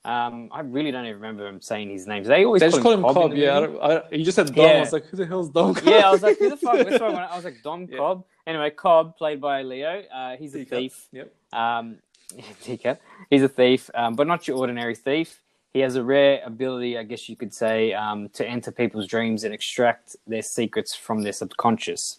Um, 0.05 0.49
I 0.53 0.61
really 0.63 0.91
don't 0.91 1.05
even 1.05 1.17
remember 1.21 1.47
him 1.47 1.61
saying 1.61 1.91
his 1.91 2.09
name. 2.09 2.25
They 2.25 2.45
always 2.45 2.61
They 2.61 2.71
call 2.71 2.73
just 2.73 2.83
call 2.83 2.93
him 2.93 3.03
Cobb. 3.03 3.15
Cobb. 3.15 3.35
Yeah, 3.35 3.57
I 3.57 3.61
don't, 3.61 3.81
I, 3.83 3.89
don't- 3.89 4.13
you 4.13 4.25
just 4.25 4.35
said 4.37 4.53
Dom. 4.53 4.57
Yeah. 4.67 4.73
I 4.79 4.81
was 4.81 4.93
like, 4.93 5.07
who 5.07 5.17
the 5.17 5.27
hell's 5.27 5.49
Dom? 5.51 5.75
Cobb? 5.75 5.85
yeah, 5.87 6.09
I 6.09 6.11
was 6.11 6.23
like, 6.23 6.39
who 6.39 6.51
the 6.51 6.57
fuck? 6.57 6.75
That's 6.89 7.01
why 7.01 7.09
I, 7.13 7.25
I 7.27 7.37
was 7.37 7.45
like, 7.45 7.63
Dom 7.63 7.87
Yeah. 7.91 7.99
Cobb. 7.99 8.25
Anyway, 8.47 8.71
Cobb, 8.71 9.17
played 9.17 9.41
by 9.41 9.63
Leo. 9.63 10.03
Uh, 10.13 10.37
he's 10.37 10.57
a 10.57 10.65
thief. 10.65 11.07
Yep. 11.13 11.33
Um, 11.53 11.99
He's 13.31 13.43
a 13.43 13.49
thief, 13.49 13.91
um, 13.95 14.15
but 14.17 14.27
not 14.27 14.49
your 14.49 14.57
ordinary 14.57 14.95
thief. 14.95 15.41
He 15.75 15.81
has 15.81 15.97
a 15.97 16.03
rare 16.03 16.41
ability, 16.45 16.97
I 16.99 17.03
guess 17.03 17.29
you 17.29 17.37
could 17.37 17.53
say, 17.55 17.93
um, 17.93 18.29
to 18.31 18.47
enter 18.47 18.71
people's 18.73 19.07
dreams 19.07 19.45
and 19.45 19.53
extract 19.55 20.17
their 20.27 20.43
secrets 20.43 20.95
from 20.95 21.23
their 21.23 21.33
subconscious. 21.33 22.17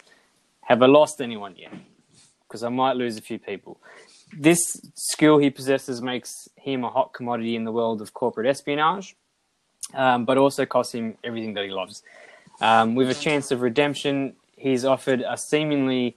Have 0.65 0.81
I 0.81 0.85
lost 0.85 1.21
anyone 1.21 1.55
yet? 1.57 1.73
Because 2.47 2.63
I 2.63 2.69
might 2.69 2.95
lose 2.95 3.17
a 3.17 3.21
few 3.21 3.39
people. 3.39 3.79
This 4.37 4.59
skill 4.95 5.37
he 5.37 5.49
possesses 5.49 6.01
makes 6.01 6.47
him 6.55 6.83
a 6.83 6.89
hot 6.89 7.13
commodity 7.13 7.55
in 7.55 7.63
the 7.65 7.71
world 7.71 8.01
of 8.01 8.13
corporate 8.13 8.47
espionage, 8.47 9.15
um, 9.93 10.25
but 10.25 10.37
also 10.37 10.65
costs 10.65 10.93
him 10.93 11.17
everything 11.23 11.53
that 11.53 11.65
he 11.65 11.71
loves. 11.71 12.03
Um, 12.61 12.95
with 12.95 13.09
a 13.09 13.13
chance 13.13 13.51
of 13.51 13.61
redemption, 13.61 14.35
he's 14.55 14.85
offered 14.85 15.21
a 15.21 15.37
seemingly 15.37 16.15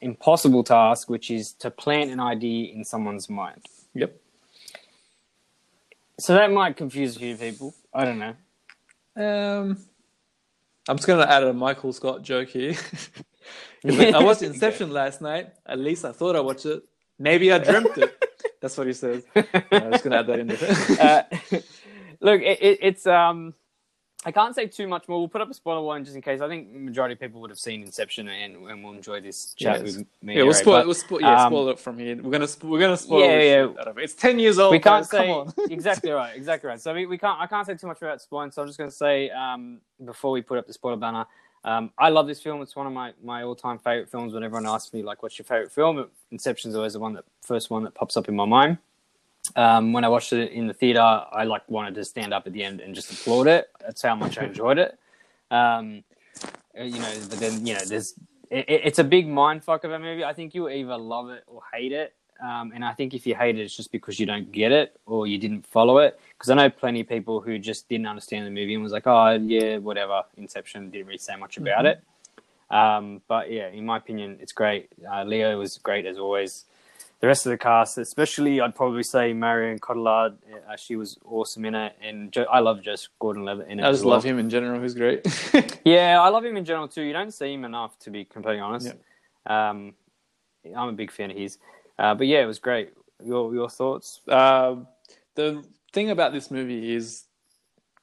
impossible 0.00 0.64
task, 0.64 1.08
which 1.08 1.30
is 1.30 1.52
to 1.52 1.70
plant 1.70 2.10
an 2.10 2.20
idea 2.20 2.72
in 2.72 2.84
someone's 2.84 3.30
mind. 3.30 3.64
Yep. 3.94 4.20
So 6.18 6.34
that 6.34 6.50
might 6.52 6.76
confuse 6.76 7.16
a 7.16 7.18
few 7.18 7.36
people. 7.36 7.74
I 7.92 8.04
don't 8.04 8.18
know. 8.18 8.34
Um, 9.16 9.78
I'm 10.88 10.96
just 10.96 11.06
gonna 11.06 11.22
add 11.22 11.44
a 11.44 11.52
Michael 11.52 11.92
Scott 11.92 12.22
joke 12.22 12.48
here. 12.48 12.74
Like, 13.82 14.14
I 14.14 14.22
watched 14.22 14.42
Inception 14.50 14.90
last 14.90 15.20
night. 15.20 15.52
At 15.66 15.78
least 15.78 16.04
I 16.04 16.12
thought 16.12 16.36
I 16.36 16.40
watched 16.40 16.66
it. 16.66 16.82
Maybe 17.18 17.52
I 17.52 17.58
dreamt 17.58 17.96
it. 17.98 18.22
That's 18.60 18.76
what 18.76 18.86
he 18.86 18.92
says. 18.92 19.24
I'm 19.36 19.92
just 19.92 20.04
gonna 20.04 20.16
add 20.16 20.26
that 20.26 20.38
in 20.38 20.46
there. 20.48 21.28
uh, 21.52 21.58
look, 22.20 22.40
it, 22.40 22.62
it, 22.62 22.78
it's 22.80 23.06
um, 23.06 23.54
I 24.26 24.32
can't 24.32 24.54
say 24.54 24.66
too 24.66 24.88
much 24.88 25.06
more. 25.06 25.18
We'll 25.18 25.28
put 25.28 25.42
up 25.42 25.50
a 25.50 25.54
spoiler 25.54 25.82
one 25.82 26.02
just 26.02 26.16
in 26.16 26.22
case. 26.22 26.40
I 26.40 26.48
think 26.48 26.72
majority 26.72 27.12
of 27.12 27.20
people 27.20 27.42
would 27.42 27.50
have 27.50 27.58
seen 27.58 27.82
Inception 27.82 28.26
and, 28.28 28.56
and 28.68 28.82
will 28.82 28.94
enjoy 28.94 29.20
this 29.20 29.52
chat 29.52 29.84
Yes. 29.84 29.96
with 29.96 30.06
me. 30.22 30.36
Yeah, 30.36 30.44
we'll 30.44 30.54
spoil. 30.54 30.78
but, 30.78 30.86
we'll 30.86 30.94
spoil. 30.94 31.20
Yeah, 31.20 31.44
um, 31.44 31.52
spoil 31.52 31.68
it 31.68 31.78
from 31.78 31.98
here. 31.98 32.16
We're 32.16 32.30
gonna. 32.30 32.48
sp- 32.48 32.64
We're 32.64 32.80
gonna 32.80 32.96
spoil. 32.96 33.20
Yeah, 33.20 33.36
yeah. 33.36 33.66
shit 33.66 33.78
out 33.78 33.88
of 33.88 33.98
it. 33.98 34.04
It's 34.04 34.14
ten 34.14 34.38
years 34.38 34.58
old. 34.58 34.72
we 34.72 34.78
can't 34.80 35.08
guys, 35.08 35.52
say 35.56 35.64
exactly 35.70 36.10
right, 36.10 36.34
exactly 36.34 36.68
right. 36.68 36.80
So 36.80 36.94
we, 36.94 37.04
we 37.04 37.18
can't. 37.18 37.38
I 37.38 37.46
can't 37.46 37.66
say 37.66 37.74
too 37.74 37.86
much 37.86 38.00
about 38.00 38.22
spoiling. 38.22 38.50
So 38.50 38.62
I'm 38.62 38.68
just 38.68 38.78
going 38.78 38.90
to 38.90 38.96
say 38.96 39.28
um, 39.30 39.80
before 40.02 40.30
we 40.30 40.40
put 40.40 40.56
up 40.56 40.66
the 40.66 40.72
spoiler 40.72 40.96
banner, 40.96 41.26
um, 41.64 41.90
I 41.98 42.10
love 42.10 42.26
this 42.26 42.40
film. 42.42 42.60
It's 42.62 42.76
one 42.76 42.86
of 42.86 42.92
my, 42.92 43.12
my 43.22 43.42
all 43.42 43.54
time 43.54 43.78
favorite 43.78 44.10
films. 44.10 44.32
When 44.34 44.42
everyone 44.44 44.66
asks 44.66 44.92
me 44.92 45.02
like, 45.02 45.22
"What's 45.22 45.38
your 45.38 45.44
favorite 45.46 45.72
film?" 45.72 46.06
Inception's 46.30 46.74
always 46.74 46.92
the 46.92 47.00
one 47.00 47.14
that 47.14 47.24
first 47.42 47.70
one 47.70 47.84
that 47.84 47.94
pops 47.94 48.16
up 48.16 48.28
in 48.28 48.36
my 48.36 48.44
mind. 48.44 48.78
Um, 49.56 49.92
when 49.92 50.04
I 50.04 50.08
watched 50.08 50.32
it 50.32 50.52
in 50.52 50.66
the 50.66 50.74
theater, 50.74 51.00
I 51.00 51.44
like 51.44 51.68
wanted 51.68 51.94
to 51.96 52.04
stand 52.04 52.32
up 52.32 52.46
at 52.46 52.52
the 52.52 52.62
end 52.64 52.80
and 52.80 52.94
just 52.94 53.10
applaud 53.12 53.46
it. 53.46 53.68
That's 53.80 54.02
how 54.02 54.14
much 54.14 54.38
I 54.38 54.44
enjoyed 54.44 54.78
it. 54.78 54.98
Um, 55.50 56.02
uh, 56.78 56.82
you 56.82 56.98
know, 56.98 57.12
but 57.28 57.38
then 57.38 57.66
you 57.66 57.74
know, 57.74 57.84
there's 57.86 58.14
it, 58.50 58.64
it- 58.68 58.80
it's 58.84 58.98
a 58.98 59.04
big 59.04 59.26
mind 59.28 59.64
fuck 59.64 59.84
of 59.84 59.90
a 59.92 59.98
movie. 59.98 60.24
I 60.24 60.32
think 60.32 60.54
you'll 60.54 60.70
either 60.70 60.96
love 60.96 61.30
it 61.30 61.44
or 61.46 61.62
hate 61.72 61.92
it. 61.92 62.14
Um, 62.42 62.72
and 62.74 62.84
I 62.84 62.92
think 62.92 63.14
if 63.14 63.26
you 63.26 63.34
hate 63.34 63.58
it, 63.58 63.62
it's 63.62 63.76
just 63.76 63.92
because 63.92 64.18
you 64.18 64.26
don't 64.26 64.50
get 64.52 64.72
it 64.72 64.98
or 65.06 65.26
you 65.26 65.38
didn't 65.38 65.66
follow 65.66 65.98
it. 65.98 66.18
Because 66.36 66.50
I 66.50 66.54
know 66.54 66.70
plenty 66.70 67.00
of 67.00 67.08
people 67.08 67.40
who 67.40 67.58
just 67.58 67.88
didn't 67.88 68.06
understand 68.06 68.46
the 68.46 68.50
movie 68.50 68.74
and 68.74 68.82
was 68.82 68.92
like, 68.92 69.06
"Oh, 69.06 69.32
yeah, 69.32 69.78
whatever." 69.78 70.24
Inception 70.36 70.90
didn't 70.90 71.06
really 71.06 71.18
say 71.18 71.36
much 71.36 71.56
about 71.56 71.86
it. 71.86 72.02
Um, 72.70 73.22
but 73.28 73.50
yeah, 73.50 73.68
in 73.68 73.86
my 73.86 73.98
opinion, 73.98 74.38
it's 74.40 74.52
great. 74.52 74.88
Uh, 75.10 75.24
Leo 75.24 75.58
was 75.58 75.78
great 75.78 76.06
as 76.06 76.18
always. 76.18 76.64
The 77.20 77.28
rest 77.28 77.46
of 77.46 77.50
the 77.50 77.58
cast, 77.58 77.96
especially, 77.96 78.60
I'd 78.60 78.74
probably 78.74 79.02
say 79.02 79.32
Marion 79.32 79.78
Cotillard. 79.78 80.36
Uh, 80.68 80.76
she 80.76 80.96
was 80.96 81.16
awesome 81.24 81.64
in 81.64 81.74
it, 81.74 81.96
and 82.02 82.30
jo- 82.30 82.46
I 82.50 82.58
love 82.58 82.82
Joseph 82.82 83.12
Gordon-Levitt 83.18 83.68
in 83.68 83.80
it. 83.80 83.84
I 83.84 83.90
just 83.92 84.04
well. 84.04 84.14
love 84.14 84.24
him 84.24 84.38
in 84.38 84.50
general. 84.50 84.82
He's 84.82 84.94
great. 84.94 85.26
Yeah, 85.84 86.20
I 86.20 86.28
love 86.28 86.44
him 86.44 86.56
in 86.56 86.64
general 86.64 86.88
too. 86.88 87.02
You 87.02 87.12
don't 87.12 87.30
see 87.30 87.52
him 87.52 87.64
enough, 87.64 87.98
to 88.00 88.10
be 88.10 88.24
completely 88.24 88.60
honest. 88.60 88.94
Um, 89.46 89.94
I'm 90.76 90.88
a 90.88 90.92
big 90.92 91.10
fan 91.10 91.30
of 91.30 91.36
his. 91.36 91.58
Uh, 91.98 92.14
but 92.14 92.26
yeah, 92.26 92.42
it 92.42 92.46
was 92.46 92.58
great. 92.58 92.90
Your 93.24 93.54
your 93.54 93.68
thoughts? 93.68 94.20
Um, 94.28 94.86
the 95.34 95.64
thing 95.92 96.10
about 96.10 96.32
this 96.32 96.50
movie 96.50 96.94
is 96.94 97.24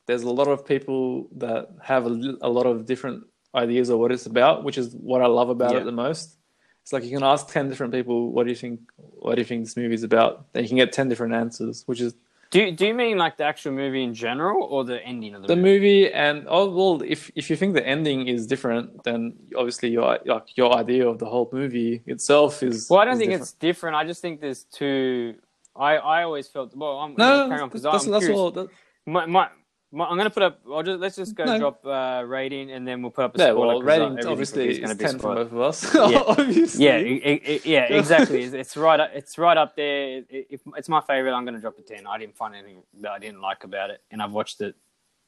there's 0.08 0.24
a 0.24 0.30
lot 0.30 0.48
of 0.48 0.66
people 0.66 1.28
that 1.38 1.70
have 1.82 2.06
a, 2.08 2.38
a 2.42 2.50
lot 2.50 2.66
of 2.66 2.86
different 2.86 3.26
ideas 3.54 3.89
of 3.89 4.00
what 4.00 4.12
it's 4.12 4.26
about, 4.26 4.64
which 4.64 4.78
is 4.78 4.94
what 4.96 5.22
I 5.22 5.28
love 5.28 5.50
about 5.50 5.74
Yeah. 5.74 5.82
it 5.82 5.86
the 5.86 5.92
most. 5.92 6.38
It's 6.84 6.94
like 6.94 7.04
you 7.04 7.12
can 7.12 7.24
ask 7.24 7.48
ten 7.50 7.70
different 7.70 7.94
people, 7.94 8.32
"What 8.32 8.44
do 8.46 8.50
you 8.50 8.56
think? 8.56 8.80
What 8.98 9.36
do 9.36 9.42
you 9.42 9.46
think 9.46 9.66
this 9.66 9.78
movie 9.78 9.94
is 9.94 10.04
about?" 10.04 10.46
And 10.54 10.64
you 10.64 10.70
can 10.70 10.78
get 10.78 10.92
ten 10.94 11.10
different 11.10 11.34
answers, 11.34 11.84
which 11.86 12.02
is 12.02 12.16
Do 12.52 12.70
do 12.72 12.86
you 12.86 12.93
mean 12.93 13.18
like 13.18 13.38
the 13.38 13.45
actual 13.45 13.72
movie 13.72 14.04
in 14.04 14.14
general 14.14 14.64
or 14.64 14.84
the 14.84 15.02
ending 15.06 15.34
of 15.36 15.41
the, 15.43 15.56
movie? 15.56 15.56
the 15.56 15.62
movie? 15.62 16.02
movie. 16.04 16.14
And 16.14 16.45
oh 16.49 16.70
well, 16.70 17.02
if 17.02 17.32
if 17.36 17.49
you 17.49 17.56
think 17.56 17.74
the 17.74 17.86
ending 17.88 18.28
is 18.28 18.45
different, 18.45 19.04
then 19.04 19.34
obviously 19.58 19.89
your 19.89 20.20
like 20.26 20.58
your 20.58 20.76
idea 20.76 21.08
of 21.08 21.18
the 21.18 21.26
whole 21.26 21.49
movie 21.54 22.04
itself 22.06 22.62
is. 22.62 22.88
Well, 22.89 22.99
I 22.99 23.06
don't 23.06 23.18
think 23.18 23.30
different. 23.32 23.41
it's 23.43 23.54
different. 23.54 23.95
I 23.95 24.04
just 24.06 24.22
think 24.22 24.41
there's 24.41 24.66
two. 24.66 25.36
I, 25.76 25.95
I 25.95 26.24
always 26.24 26.49
felt 26.49 26.76
well. 26.76 26.97
I'm 26.99 27.16
no. 27.18 27.49
on, 27.49 27.70
'cause 27.70 27.84
that's 27.84 28.06
that's 28.06 28.28
all. 28.28 28.52
That, 28.52 28.68
My, 29.06 29.26
my, 29.26 29.47
my, 29.92 30.06
I'm 30.06 30.18
gonna 30.18 30.30
put 30.30 30.44
up. 30.44 30.60
I'll 30.72 30.84
just 30.84 31.00
let's 31.00 31.16
just 31.18 31.36
go 31.36 31.44
No. 31.46 31.60
drop 31.60 31.86
uh, 31.86 32.24
rating 32.26 32.72
and 32.72 32.88
then 32.88 33.02
we'll 33.02 33.12
put 33.12 33.26
up 33.26 33.36
a 33.36 33.39
yeah, 33.39 33.46
spoiler. 33.52 33.68
well, 33.68 33.78
'cause, 33.80 33.86
rating 33.88 34.08
everything 34.12 34.32
obviously 34.32 34.70
is 34.70 34.78
is 34.78 34.82
gonna 34.82 34.96
be 34.96 35.06
ten 35.06 35.20
for 35.20 35.36
both 35.36 35.52
of 35.52 35.60
us. 35.60 35.94
Yeah. 36.12 36.24
obviously. 36.28 36.86
Yeah, 36.86 36.96
i 36.96 37.42
i 37.46 37.62
yeah, 37.66 37.84
exactly. 38.00 38.44
It's, 38.44 38.54
it's 38.54 38.78
right. 38.78 39.00
up- 39.00 39.12
It's 39.14 39.38
right 39.38 39.58
up 39.58 39.76
there. 39.76 40.20
It- 40.30 40.48
If 40.50 40.62
it's 40.78 40.88
my 40.89 41.02
favorite, 41.02 41.34
I'm 41.34 41.44
going 41.46 41.56
to 41.56 41.62
drop 41.62 41.78
a 41.78 41.82
ten. 41.82 42.08
I 42.08 42.18
didn't 42.18 42.36
find 42.38 42.56
anything 42.56 42.84
that 43.02 43.12
I 43.12 43.20
didn't 43.20 43.42
like 43.42 43.64
about 43.64 43.89
it, 43.89 44.02
and 44.12 44.22
I've 44.22 44.32
watched 44.32 44.62
it. 44.62 44.76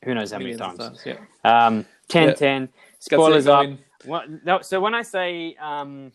Who 0.05 0.13
knows 0.13 0.31
how 0.31 0.37
many 0.39 0.53
Millions 0.55 0.77
times? 0.77 1.01
Yeah. 1.05 1.17
Um, 1.45 1.85
10, 2.09 2.27
Yeah. 2.29 2.33
10. 2.33 2.69
Spoilers 2.99 3.45
say, 3.45 3.51
up. 3.51 3.63
going- 3.65 3.79
What, 4.05 4.45
no, 4.45 4.61
so 4.61 4.81
when 4.81 4.93
I 4.93 5.01
say, 5.01 5.55
um, 5.61 6.11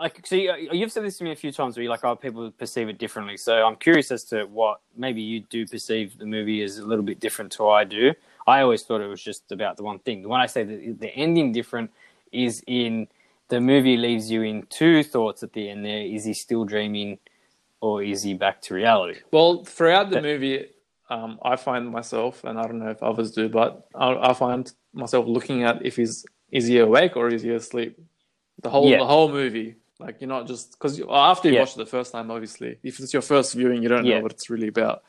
like, 0.00 0.26
so 0.26 0.36
you, 0.36 0.52
you've 0.72 0.92
said 0.92 1.04
this 1.04 1.18
to 1.18 1.24
me 1.24 1.32
a 1.32 1.36
few 1.36 1.50
times 1.52 1.76
where 1.76 1.82
you're 1.82 1.90
like, 1.90 2.04
oh, 2.04 2.14
people 2.14 2.50
perceive 2.52 2.88
it 2.88 2.98
differently. 2.98 3.36
So 3.36 3.64
I'm 3.64 3.76
curious 3.76 4.10
as 4.10 4.24
to 4.24 4.44
what 4.44 4.80
maybe 4.96 5.20
you 5.20 5.40
do 5.40 5.66
perceive 5.66 6.18
the 6.18 6.26
movie 6.26 6.62
as 6.62 6.78
a 6.78 6.86
little 6.86 7.04
bit 7.04 7.20
different 7.20 7.52
to 7.52 7.64
what 7.64 7.72
I 7.74 7.84
do. 7.84 8.14
I 8.46 8.60
always 8.60 8.82
thought 8.82 9.00
it 9.00 9.08
was 9.08 9.22
just 9.22 9.50
about 9.52 9.76
the 9.76 9.82
one 9.82 9.98
thing. 9.98 10.28
When 10.28 10.40
I 10.40 10.46
say 10.46 10.64
the, 10.64 10.92
the 10.92 11.08
ending 11.14 11.52
different 11.52 11.90
is 12.32 12.62
in 12.66 13.08
the 13.48 13.60
movie 13.60 13.96
leaves 13.96 14.30
you 14.30 14.42
in 14.42 14.66
two 14.70 15.02
thoughts 15.02 15.42
at 15.42 15.52
the 15.52 15.68
end 15.70 15.84
there. 15.84 16.02
Is 16.02 16.24
he 16.24 16.34
still 16.34 16.64
dreaming 16.64 17.18
or 17.80 18.02
is 18.02 18.22
he 18.22 18.34
back 18.34 18.60
to 18.62 18.74
reality? 18.74 19.20
Well, 19.30 19.64
throughout 19.64 20.10
the 20.10 20.20
movie, 20.22 20.66
um, 21.10 21.38
I 21.42 21.56
find 21.56 21.88
myself, 21.90 22.44
and 22.44 22.58
I 22.58 22.62
don't 22.64 22.78
know 22.78 22.90
if 22.90 23.02
others 23.02 23.30
do, 23.30 23.48
but 23.48 23.86
I, 23.94 24.30
I 24.30 24.34
find 24.34 24.70
myself 24.92 25.26
looking 25.26 25.62
at 25.64 25.84
if 25.84 25.96
he's 25.96 26.26
is 26.52 26.66
he 26.66 26.78
awake 26.78 27.16
or 27.16 27.28
is 27.28 27.42
he 27.42 27.50
asleep. 27.50 27.98
The 28.62 28.70
whole 28.70 28.88
Yeah. 28.88 28.98
the 28.98 29.06
whole 29.06 29.30
movie, 29.30 29.76
like 29.98 30.20
you're 30.20 30.28
not 30.28 30.46
just 30.46 30.72
because 30.72 31.00
after 31.10 31.48
you 31.48 31.54
Yeah. 31.54 31.60
watch 31.60 31.72
it 31.72 31.78
the 31.78 31.86
first 31.86 32.12
time, 32.12 32.30
obviously, 32.30 32.78
if 32.82 33.00
it's 33.00 33.12
your 33.12 33.22
first 33.22 33.54
viewing, 33.54 33.82
you 33.82 33.88
don't 33.88 34.04
Yeah. 34.04 34.16
know 34.16 34.22
what 34.22 34.32
it's 34.32 34.48
really 34.50 34.68
about. 34.68 35.02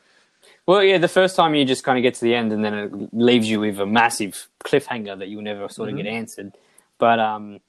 Well, 0.66 0.82
yeah, 0.82 0.98
the 0.98 1.08
first 1.08 1.36
time 1.36 1.54
you 1.54 1.64
just 1.64 1.84
kind 1.84 1.98
of 1.98 2.02
get 2.02 2.14
to 2.14 2.24
the 2.24 2.34
end, 2.34 2.52
and 2.52 2.64
then 2.64 2.74
it 2.74 3.14
leaves 3.14 3.48
you 3.48 3.60
with 3.60 3.78
a 3.78 3.86
massive 3.86 4.48
cliffhanger 4.64 5.18
that 5.18 5.28
you'll 5.28 5.42
never 5.42 5.68
sort 5.68 5.90
of 5.90 5.96
get 5.96 6.06
answered. 6.06 6.56
But 6.98 7.18
um, 7.20 7.60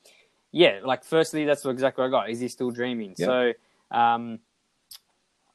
yeah, 0.52 0.80
like 0.84 1.04
firstly, 1.04 1.46
that's 1.46 1.66
exactly 1.66 2.02
what 2.02 2.08
I 2.08 2.12
got. 2.12 2.30
Is 2.30 2.40
he 2.40 2.48
still 2.48 2.72
dreaming? 2.72 3.16
Yeah. 3.18 3.26
So 3.26 3.54
um, 3.92 4.40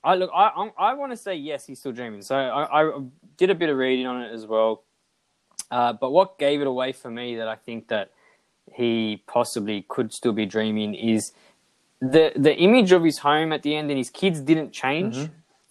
I 0.04 0.14
look, 0.14 0.30
I 0.34 0.48
I, 0.48 0.90
I 0.90 0.94
want 0.94 1.12
to 1.12 1.16
say 1.16 1.34
yes, 1.34 1.66
he's 1.66 1.78
still 1.78 1.92
dreaming. 1.92 2.22
So 2.22 2.36
I, 2.36 2.82
I 2.82 3.00
did 3.36 3.50
a 3.50 3.54
bit 3.54 3.70
of 3.70 3.76
reading 3.76 4.06
on 4.06 4.22
it 4.22 4.32
as 4.32 4.46
well. 4.46 4.84
Uh, 5.70 5.92
but 5.92 6.10
what 6.12 6.38
gave 6.38 6.60
it 6.60 6.66
away 6.66 6.92
for 6.92 7.10
me 7.10 7.36
that 7.36 7.48
I 7.48 7.56
think 7.56 7.88
that 7.88 8.12
he 8.72 9.22
possibly 9.26 9.84
could 9.88 10.12
still 10.12 10.32
be 10.32 10.46
dreaming 10.46 10.94
is 10.94 11.32
the 12.10 12.32
the 12.36 12.54
image 12.56 12.92
of 12.92 13.04
his 13.04 13.18
home 13.18 13.52
at 13.52 13.62
the 13.62 13.74
end 13.74 13.90
and 13.90 13.98
his 13.98 14.10
kids 14.10 14.40
didn't 14.40 14.72
change. 14.72 15.16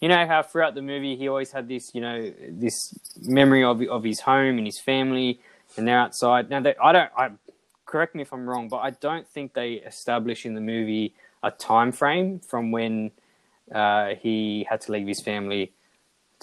You 0.00 0.08
know 0.08 0.26
how 0.26 0.42
throughout 0.42 0.74
the 0.74 0.82
movie 0.82 1.16
he 1.16 1.28
always 1.28 1.52
had 1.52 1.68
this, 1.68 1.94
you 1.94 2.00
know, 2.00 2.32
this 2.48 2.94
memory 3.22 3.64
of 3.64 3.80
of 3.82 4.04
his 4.04 4.20
home 4.20 4.58
and 4.58 4.66
his 4.66 4.78
family, 4.78 5.40
and 5.76 5.88
they're 5.88 5.98
outside. 5.98 6.50
Now, 6.50 6.60
they, 6.60 6.74
I 6.82 6.92
don't. 6.92 7.10
I 7.16 7.30
correct 7.86 8.14
me 8.14 8.22
if 8.22 8.32
I'm 8.32 8.48
wrong, 8.48 8.68
but 8.68 8.78
I 8.78 8.90
don't 8.90 9.26
think 9.26 9.54
they 9.54 9.74
establish 9.74 10.44
in 10.44 10.54
the 10.54 10.60
movie 10.60 11.14
a 11.42 11.50
time 11.50 11.92
frame 11.92 12.40
from 12.40 12.72
when 12.72 13.12
uh, 13.72 14.14
he 14.20 14.66
had 14.68 14.80
to 14.82 14.92
leave 14.92 15.06
his 15.06 15.22
family 15.22 15.72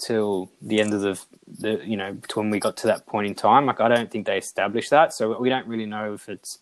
till 0.04 0.50
the 0.60 0.80
end 0.80 0.92
of 0.92 1.00
the, 1.02 1.20
the 1.46 1.80
you 1.86 1.96
know 1.96 2.16
to 2.28 2.40
when 2.40 2.50
we 2.50 2.58
got 2.58 2.76
to 2.78 2.86
that 2.88 3.06
point 3.06 3.26
in 3.26 3.34
time. 3.34 3.66
Like 3.66 3.80
I 3.80 3.88
don't 3.88 4.10
think 4.10 4.26
they 4.26 4.38
established 4.38 4.90
that, 4.90 5.12
so 5.12 5.38
we 5.38 5.48
don't 5.48 5.66
really 5.66 5.86
know 5.86 6.14
if 6.14 6.28
it's 6.28 6.58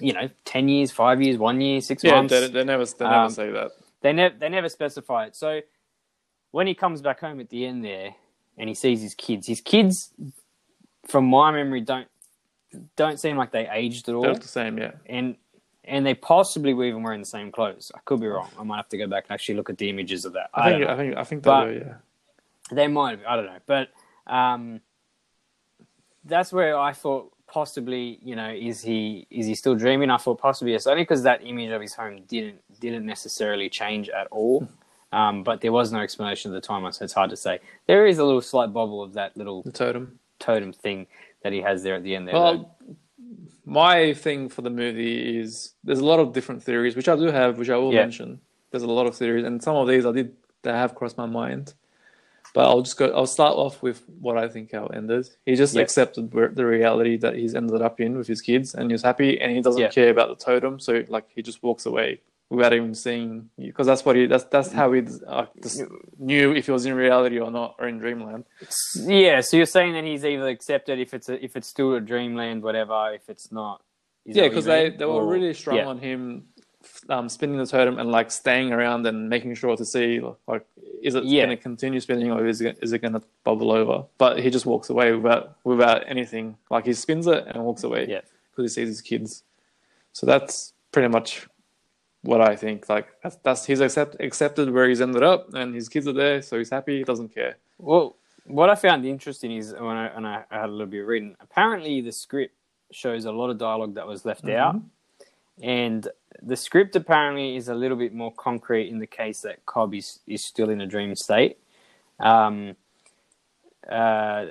you 0.00 0.12
know 0.12 0.28
ten 0.44 0.68
years, 0.68 0.90
five 0.92 1.22
years, 1.22 1.38
one 1.38 1.60
year, 1.60 1.80
six 1.80 2.04
Yeah, 2.04 2.16
months 2.16 2.32
they, 2.32 2.48
they 2.48 2.64
never 2.64 2.84
they 2.84 3.04
never 3.04 3.14
Um, 3.14 3.30
say 3.30 3.50
that. 3.50 3.72
they 4.02 4.12
never 4.12 4.36
they 4.38 4.48
never 4.48 4.68
specify 4.68 5.26
it. 5.26 5.36
So 5.36 5.60
when 6.50 6.66
he 6.66 6.74
comes 6.74 7.00
back 7.02 7.20
home 7.20 7.40
at 7.40 7.48
the 7.50 7.66
end 7.66 7.84
there 7.84 8.14
and 8.58 8.68
he 8.68 8.74
sees 8.74 9.00
his 9.02 9.14
kids, 9.14 9.46
his 9.46 9.60
kids, 9.60 10.12
from 11.06 11.26
my 11.26 11.50
memory, 11.50 11.80
don't 11.80 12.08
don't 12.96 13.18
seem 13.18 13.36
like 13.36 13.52
they 13.52 13.68
aged 13.68 14.08
at 14.08 14.14
all. 14.14 14.22
They 14.22 14.28
all, 14.28 14.34
look 14.34 14.42
the 14.42 14.48
same. 14.48 14.76
Yeah, 14.78 14.92
and 15.06 15.36
and 15.84 16.04
they 16.04 16.14
possibly 16.14 16.74
were 16.74 16.84
even 16.84 17.02
wearing 17.02 17.20
the 17.20 17.26
same 17.26 17.52
clothes. 17.52 17.92
I 17.94 18.00
could 18.04 18.20
be 18.20 18.26
wrong. 18.26 18.50
I 18.58 18.64
might 18.64 18.76
have 18.76 18.88
to 18.90 18.98
go 18.98 19.06
back 19.06 19.24
and 19.28 19.34
actually 19.34 19.54
look 19.54 19.70
at 19.70 19.78
the 19.78 19.88
images 19.88 20.24
of 20.24 20.32
that. 20.34 20.50
I, 20.52 20.74
I, 20.74 20.78
think. 20.78 20.88
I 20.88 20.96
think 20.96 21.16
I 21.16 21.24
think 21.24 21.42
they 21.42 21.50
But- 21.50 21.64
do. 21.66 21.72
Yeah. 21.86 21.94
They 22.72 22.88
might 22.88 23.10
have. 23.12 23.20
I 23.28 23.36
don't 23.36 23.46
know, 23.46 23.58
but 23.66 23.90
um, 24.26 24.80
that's 26.24 26.52
where 26.52 26.76
I 26.76 26.92
thought 26.92 27.32
possibly, 27.60 28.18
you 28.22 28.36
know, 28.36 28.50
is 28.70 28.82
he 28.82 29.26
is 29.30 29.46
he 29.46 29.54
still 29.54 29.74
dreaming? 29.84 30.10
I 30.10 30.18
thought 30.18 30.38
possibly 30.48 30.72
yes, 30.72 30.86
only 30.86 31.04
because 31.06 31.22
that 31.22 31.40
image 31.52 31.70
of 31.76 31.80
his 31.80 31.94
home 31.94 32.16
didn't 32.28 32.58
didn't 32.84 33.06
necessarily 33.14 33.68
change 33.80 34.06
at 34.20 34.26
all. 34.38 34.68
Um, 35.18 35.42
but 35.48 35.56
there 35.62 35.72
was 35.72 35.90
no 35.96 36.00
explanation 36.00 36.46
at 36.52 36.54
the 36.60 36.66
time, 36.70 36.82
so 36.92 37.02
it's 37.06 37.14
hard 37.20 37.30
to 37.30 37.36
say. 37.46 37.54
There 37.86 38.04
is 38.06 38.18
a 38.18 38.24
little 38.28 38.42
slight 38.52 38.70
bubble 38.78 39.00
of 39.02 39.14
that 39.14 39.30
little 39.40 39.62
The 39.62 39.72
totem. 39.72 40.18
totem 40.38 40.72
thing 40.84 41.06
that 41.42 41.52
he 41.56 41.60
has 41.68 41.82
there 41.82 41.94
at 41.94 42.02
the 42.02 42.14
end. 42.16 42.28
There, 42.28 42.34
though. 42.34 42.70
My 43.64 44.12
thing 44.24 44.40
for 44.54 44.60
the 44.62 44.74
movie 44.82 45.38
is 45.40 45.72
there's 45.82 46.00
a 46.06 46.08
lot 46.12 46.20
of 46.20 46.34
different 46.36 46.62
theories, 46.62 46.94
which 46.94 47.08
I 47.08 47.16
do 47.16 47.28
have, 47.40 47.56
which 47.60 47.70
I 47.70 47.78
will 47.82 47.92
Yeah. 47.94 48.02
mention. 48.02 48.40
There's 48.70 48.82
a 48.82 48.94
lot 48.98 49.06
of 49.06 49.14
theories, 49.16 49.44
and 49.48 49.62
some 49.62 49.76
of 49.76 49.88
these 49.88 50.04
I 50.04 50.12
did 50.12 50.28
that 50.64 50.74
have 50.74 50.94
crossed 50.94 51.16
my 51.16 51.26
mind. 51.42 51.72
But 52.56 52.64
I'll 52.70 52.80
just 52.80 52.96
go. 52.96 53.12
I'll 53.14 53.26
start 53.26 53.54
off 53.54 53.82
with 53.82 54.02
what 54.18 54.38
I 54.38 54.48
think 54.48 54.72
how 54.72 54.86
ended. 54.86 55.28
He 55.44 55.56
just 55.56 55.74
Yeah. 55.74 55.82
accepted 55.82 56.30
the 56.30 56.64
reality 56.64 57.18
that 57.18 57.34
he's 57.34 57.54
ended 57.54 57.82
up 57.82 58.00
in 58.00 58.16
with 58.16 58.26
his 58.28 58.40
kids, 58.40 58.74
and 58.74 58.90
he's 58.90 59.02
happy, 59.02 59.38
and 59.38 59.52
he 59.54 59.60
doesn't 59.60 59.82
Yeah. 59.82 59.90
care 59.90 60.08
about 60.08 60.30
the 60.30 60.42
totem. 60.42 60.80
So 60.80 61.04
like 61.08 61.26
he 61.34 61.42
just 61.42 61.62
walks 61.62 61.84
away 61.84 62.22
without 62.48 62.72
even 62.72 62.94
seeing, 62.94 63.50
because 63.58 63.86
that's 63.86 64.06
what 64.06 64.16
he. 64.16 64.24
That's 64.24 64.44
that's 64.44 64.72
how 64.72 64.90
he 64.92 65.02
uh, 65.26 65.44
just 65.62 65.82
knew 66.18 66.54
if 66.54 66.64
he 66.64 66.72
was 66.72 66.86
in 66.86 66.94
reality 66.94 67.38
or 67.38 67.50
not, 67.50 67.74
or 67.78 67.88
in 67.88 67.98
dreamland. 67.98 68.44
yeah, 69.04 69.42
so 69.42 69.58
you're 69.58 69.66
saying 69.66 69.92
that 69.92 70.04
he's 70.04 70.24
either 70.24 70.48
accepted 70.48 70.98
if 70.98 71.12
it's 71.12 71.28
a, 71.28 71.44
if 71.44 71.56
it's 71.56 71.68
still 71.68 71.92
a 71.94 72.00
dreamland, 72.00 72.62
whatever. 72.62 73.12
If 73.12 73.28
it's 73.28 73.52
not, 73.52 73.82
yeah, 74.24 74.48
because 74.48 74.64
they, 74.64 74.88
they 74.88 75.04
were 75.04 75.12
Or- 75.24 75.26
really 75.26 75.52
strong 75.52 75.76
yeah. 75.76 75.86
on 75.88 75.98
him 75.98 76.44
um, 77.08 77.28
spinning 77.28 77.58
the 77.58 77.66
totem 77.66 77.98
and 77.98 78.10
like 78.10 78.30
staying 78.30 78.72
around 78.72 79.06
and 79.06 79.28
making 79.28 79.54
sure 79.54 79.76
to 79.76 79.84
see 79.84 80.20
like 80.48 80.64
is 81.02 81.14
it 81.14 81.24
Yeah. 81.24 81.44
going 81.46 81.56
to 81.56 81.62
continue 81.62 82.00
spinning 82.00 82.30
or 82.32 82.46
is 82.46 82.60
it 82.60 82.78
is 82.82 82.92
it 82.92 82.98
going 83.00 83.12
to 83.14 83.22
bubble 83.44 83.70
over? 83.72 84.04
But 84.18 84.40
he 84.40 84.50
just 84.50 84.66
walks 84.66 84.90
away 84.90 85.12
without 85.12 85.56
without 85.64 86.02
anything. 86.08 86.56
Like 86.70 86.86
he 86.86 86.92
spins 86.94 87.26
it 87.26 87.44
and 87.46 87.62
walks 87.64 87.84
away 87.84 88.06
Yeah. 88.08 88.20
because 88.50 88.64
he 88.74 88.80
sees 88.82 88.88
his 88.88 89.00
kids. 89.02 89.42
So 90.12 90.26
that's 90.26 90.72
pretty 90.92 91.08
much 91.08 91.46
what 92.22 92.40
I 92.40 92.56
think. 92.56 92.88
Like 92.88 93.06
that's, 93.22 93.36
that's 93.42 93.66
he's 93.66 93.80
accept, 93.80 94.16
accepted 94.18 94.72
where 94.72 94.88
he's 94.88 95.00
ended 95.00 95.22
up, 95.22 95.52
and 95.54 95.74
his 95.74 95.88
kids 95.88 96.08
are 96.08 96.12
there, 96.12 96.42
so 96.42 96.58
he's 96.58 96.70
happy. 96.70 96.98
He 96.98 97.04
doesn't 97.04 97.32
care. 97.34 97.56
Well, 97.78 98.16
what 98.46 98.68
I 98.70 98.74
found 98.74 99.04
interesting 99.04 99.52
is 99.52 99.72
when 99.74 99.96
I, 99.96 100.14
when 100.14 100.24
I 100.24 100.44
I 100.50 100.60
had 100.60 100.68
a 100.70 100.72
little 100.72 100.86
bit 100.86 101.02
of 101.02 101.06
reading, 101.06 101.36
apparently 101.40 102.00
the 102.00 102.12
script 102.12 102.54
shows 102.90 103.26
a 103.26 103.32
lot 103.32 103.50
of 103.50 103.58
dialogue 103.58 103.94
that 103.94 104.06
was 104.06 104.24
left 104.24 104.48
out. 104.48 104.80
And 105.62 106.06
the 106.42 106.56
script 106.56 106.96
apparently 106.96 107.56
is 107.56 107.68
a 107.68 107.74
little 107.74 107.96
bit 107.96 108.14
more 108.14 108.32
concrete 108.32 108.88
in 108.88 108.98
the 108.98 109.06
case 109.06 109.40
that 109.42 109.66
Cobb 109.66 109.94
is, 109.94 110.20
is 110.26 110.44
still 110.44 110.70
in 110.70 110.80
a 110.80 110.86
dream 110.86 111.14
state. 111.16 111.58
Um, 112.20 112.76
uh, 113.90 114.46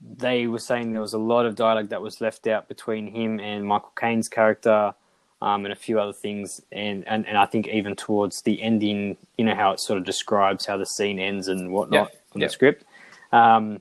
they 0.00 0.46
were 0.46 0.58
saying 0.58 0.92
there 0.92 1.02
was 1.02 1.14
a 1.14 1.18
lot 1.18 1.46
of 1.46 1.54
dialogue 1.56 1.90
that 1.90 2.02
was 2.02 2.20
left 2.20 2.46
out 2.46 2.68
between 2.68 3.08
him 3.08 3.40
and 3.40 3.66
Michael 3.66 3.92
Caine's 3.94 4.28
character, 4.28 4.94
um, 5.42 5.64
and 5.64 5.72
a 5.72 5.76
few 5.76 6.00
other 6.00 6.12
things. 6.12 6.60
And, 6.72 7.06
and, 7.06 7.26
and 7.26 7.36
I 7.38 7.46
think 7.46 7.68
even 7.68 7.96
towards 7.96 8.42
the 8.42 8.62
ending, 8.62 9.16
you 9.38 9.44
know 9.44 9.54
how 9.54 9.72
it 9.72 9.80
sort 9.80 9.98
of 9.98 10.04
describes 10.04 10.66
how 10.66 10.76
the 10.76 10.86
scene 10.86 11.18
ends 11.18 11.48
and 11.48 11.72
whatnot 11.72 12.10
Yeah, 12.12 12.18
on 12.34 12.40
yeah. 12.40 12.46
the 12.46 12.52
script. 12.52 12.84
Um, 13.32 13.80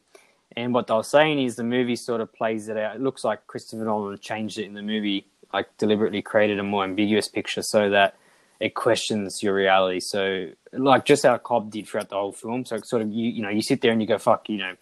and 0.58 0.74
what 0.74 0.88
they 0.88 0.94
were 0.94 1.04
saying 1.04 1.42
is 1.44 1.56
the 1.56 1.64
movie 1.64 1.96
sort 1.96 2.22
of 2.22 2.34
plays 2.34 2.70
it 2.70 2.78
out. 2.78 2.96
It 2.96 3.02
looks 3.02 3.24
like 3.24 3.46
Christopher 3.48 3.86
Nolan 3.86 4.20
changed 4.20 4.58
it 4.58 4.66
in 4.66 4.74
the 4.74 4.82
movie, 4.82 5.28
like 5.56 5.78
deliberately 5.78 6.22
created 6.22 6.60
a 6.60 6.64
more 6.64 6.84
ambiguous 6.84 7.30
picture 7.30 7.62
so 7.62 7.90
that 7.90 8.18
it 8.60 8.76
questions 8.76 9.42
your 9.42 9.56
reality. 9.56 10.02
So, 10.02 10.50
like 10.74 11.06
just 11.06 11.24
how 11.24 11.38
Cobb 11.38 11.72
did 11.72 11.88
throughout 11.88 12.10
the 12.10 12.16
whole 12.16 12.34
film. 12.34 12.66
So, 12.66 12.78
sort 12.82 13.02
of 13.02 13.12
you, 13.12 13.30
you 13.30 13.42
know, 13.42 13.50
you 13.50 13.62
sit 13.62 13.80
there 13.82 13.94
and 13.94 14.02
you 14.02 14.08
go, 14.08 14.18
"Fuck," 14.18 14.50
you 14.50 14.58
know, 14.58 14.74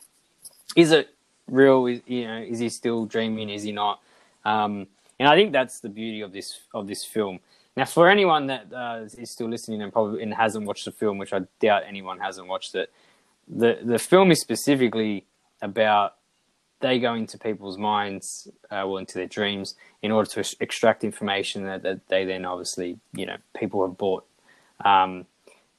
is 0.75 0.91
it 0.91 1.09
real? 1.47 1.85
Is, 1.85 2.01
you 2.07 2.25
know, 2.25 2.39
is 2.39 2.57
he 2.57 2.69
still 2.69 3.05
dreaming? 3.05 3.49
Is 3.49 3.61
he 3.61 3.71
not? 3.71 4.01
Um, 4.45 4.87
and 5.19 5.29
I 5.29 5.35
think 5.35 5.51
that's 5.53 5.79
the 5.79 5.89
beauty 5.89 6.21
of 6.21 6.33
this 6.33 6.59
of 6.73 6.87
this 6.87 7.05
film. 7.05 7.39
Now, 7.77 7.85
for 7.85 8.09
anyone 8.09 8.47
that 8.47 8.73
uh, 8.73 9.05
is 9.17 9.29
still 9.31 9.49
listening 9.49 9.83
and 9.83 9.93
probably 9.93 10.23
and 10.23 10.33
hasn't 10.33 10.65
watched 10.65 10.85
the 10.85 10.91
film, 10.91 11.19
which 11.19 11.33
I 11.33 11.41
doubt 11.59 11.83
anyone 11.87 12.19
hasn't 12.19 12.47
watched 12.47 12.73
it, 12.73 12.91
the 13.47 13.77
the 13.83 13.99
film 13.99 14.31
is 14.31 14.41
specifically 14.41 15.25
about 15.61 16.15
they 16.83 16.99
go 16.99 17.15
into 17.15 17.39
people's 17.39 17.77
minds, 17.77 18.47
uh, 18.69 18.83
well, 18.85 18.97
into 18.97 19.15
their 19.15 19.25
dreams, 19.25 19.75
in 20.03 20.11
order 20.11 20.29
to 20.29 20.41
ex- 20.41 20.55
extract 20.59 21.03
information 21.03 21.63
that, 21.63 21.81
that 21.81 22.07
they 22.09 22.25
then 22.25 22.45
obviously, 22.45 22.99
you 23.13 23.25
know, 23.25 23.37
people 23.57 23.87
have 23.87 23.97
bought. 23.97 24.25
Um, 24.85 25.25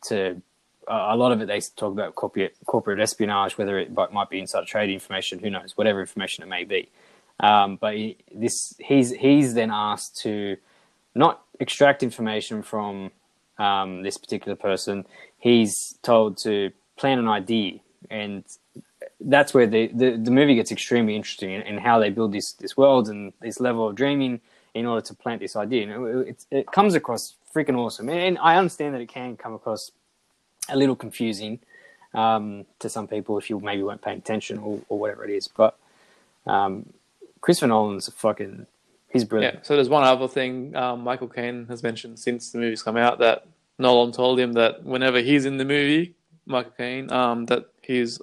to 0.06 0.40
a 0.88 1.16
lot 1.16 1.32
of 1.32 1.40
it, 1.40 1.46
they 1.46 1.60
talk 1.60 1.92
about 1.92 2.14
corporate 2.14 2.56
corporate 2.66 3.00
espionage, 3.00 3.56
whether 3.56 3.78
it 3.78 3.92
might 3.92 4.30
be 4.30 4.40
inside 4.40 4.66
trade 4.66 4.90
information, 4.90 5.38
who 5.38 5.50
knows, 5.50 5.76
whatever 5.76 6.00
information 6.00 6.42
it 6.42 6.48
may 6.48 6.64
be. 6.64 6.90
Um, 7.38 7.76
but 7.76 7.94
this, 8.34 8.74
he's 8.78 9.12
he's 9.12 9.54
then 9.54 9.70
asked 9.70 10.16
to 10.22 10.56
not 11.14 11.42
extract 11.60 12.02
information 12.02 12.62
from 12.62 13.10
um, 13.58 14.02
this 14.02 14.16
particular 14.16 14.56
person. 14.56 15.04
He's 15.38 15.98
told 16.02 16.38
to 16.38 16.72
plan 16.96 17.18
an 17.18 17.28
idea, 17.28 17.80
and 18.10 18.44
that's 19.24 19.54
where 19.54 19.66
the, 19.66 19.88
the, 19.88 20.16
the 20.16 20.30
movie 20.30 20.54
gets 20.54 20.70
extremely 20.70 21.16
interesting 21.16 21.50
in, 21.50 21.62
in 21.62 21.78
how 21.78 21.98
they 21.98 22.10
build 22.10 22.32
this 22.32 22.52
this 22.52 22.76
world 22.76 23.08
and 23.08 23.32
this 23.40 23.60
level 23.60 23.88
of 23.88 23.94
dreaming 23.94 24.40
in 24.74 24.86
order 24.86 25.00
to 25.00 25.14
plant 25.14 25.40
this 25.40 25.56
idea. 25.56 25.82
And 25.82 26.06
it, 26.06 26.28
it, 26.28 26.46
it 26.50 26.66
comes 26.72 26.94
across 26.94 27.34
freaking 27.54 27.76
awesome, 27.76 28.08
and 28.08 28.38
I 28.38 28.56
understand 28.56 28.94
that 28.94 29.00
it 29.00 29.08
can 29.08 29.36
come 29.36 29.54
across 29.54 29.90
a 30.68 30.76
little 30.76 30.96
confusing 30.96 31.60
um, 32.14 32.64
to 32.78 32.88
some 32.88 33.06
people 33.06 33.38
if 33.38 33.50
you 33.50 33.60
maybe 33.60 33.82
weren't 33.82 34.02
paying 34.02 34.18
attention 34.18 34.58
or, 34.58 34.80
or 34.88 34.98
whatever 34.98 35.24
it 35.24 35.30
is. 35.30 35.48
But 35.48 35.76
um, 36.46 36.92
Christopher 37.40 37.68
Nolan's 37.68 38.08
a 38.08 38.12
fucking 38.12 38.66
he's 39.12 39.24
brilliant. 39.24 39.56
Yeah. 39.56 39.62
So 39.62 39.76
there's 39.76 39.88
one 39.88 40.04
other 40.04 40.28
thing 40.28 40.74
um, 40.76 41.02
Michael 41.02 41.28
Caine 41.28 41.66
has 41.68 41.82
mentioned 41.82 42.18
since 42.18 42.50
the 42.50 42.58
movie's 42.58 42.82
come 42.82 42.96
out 42.96 43.18
that 43.18 43.46
Nolan 43.78 44.12
told 44.12 44.38
him 44.38 44.52
that 44.54 44.84
whenever 44.84 45.20
he's 45.20 45.44
in 45.44 45.56
the 45.56 45.64
movie, 45.64 46.14
Michael 46.46 46.72
Caine, 46.76 47.10
um, 47.10 47.46
that 47.46 47.66
he's 47.82 48.20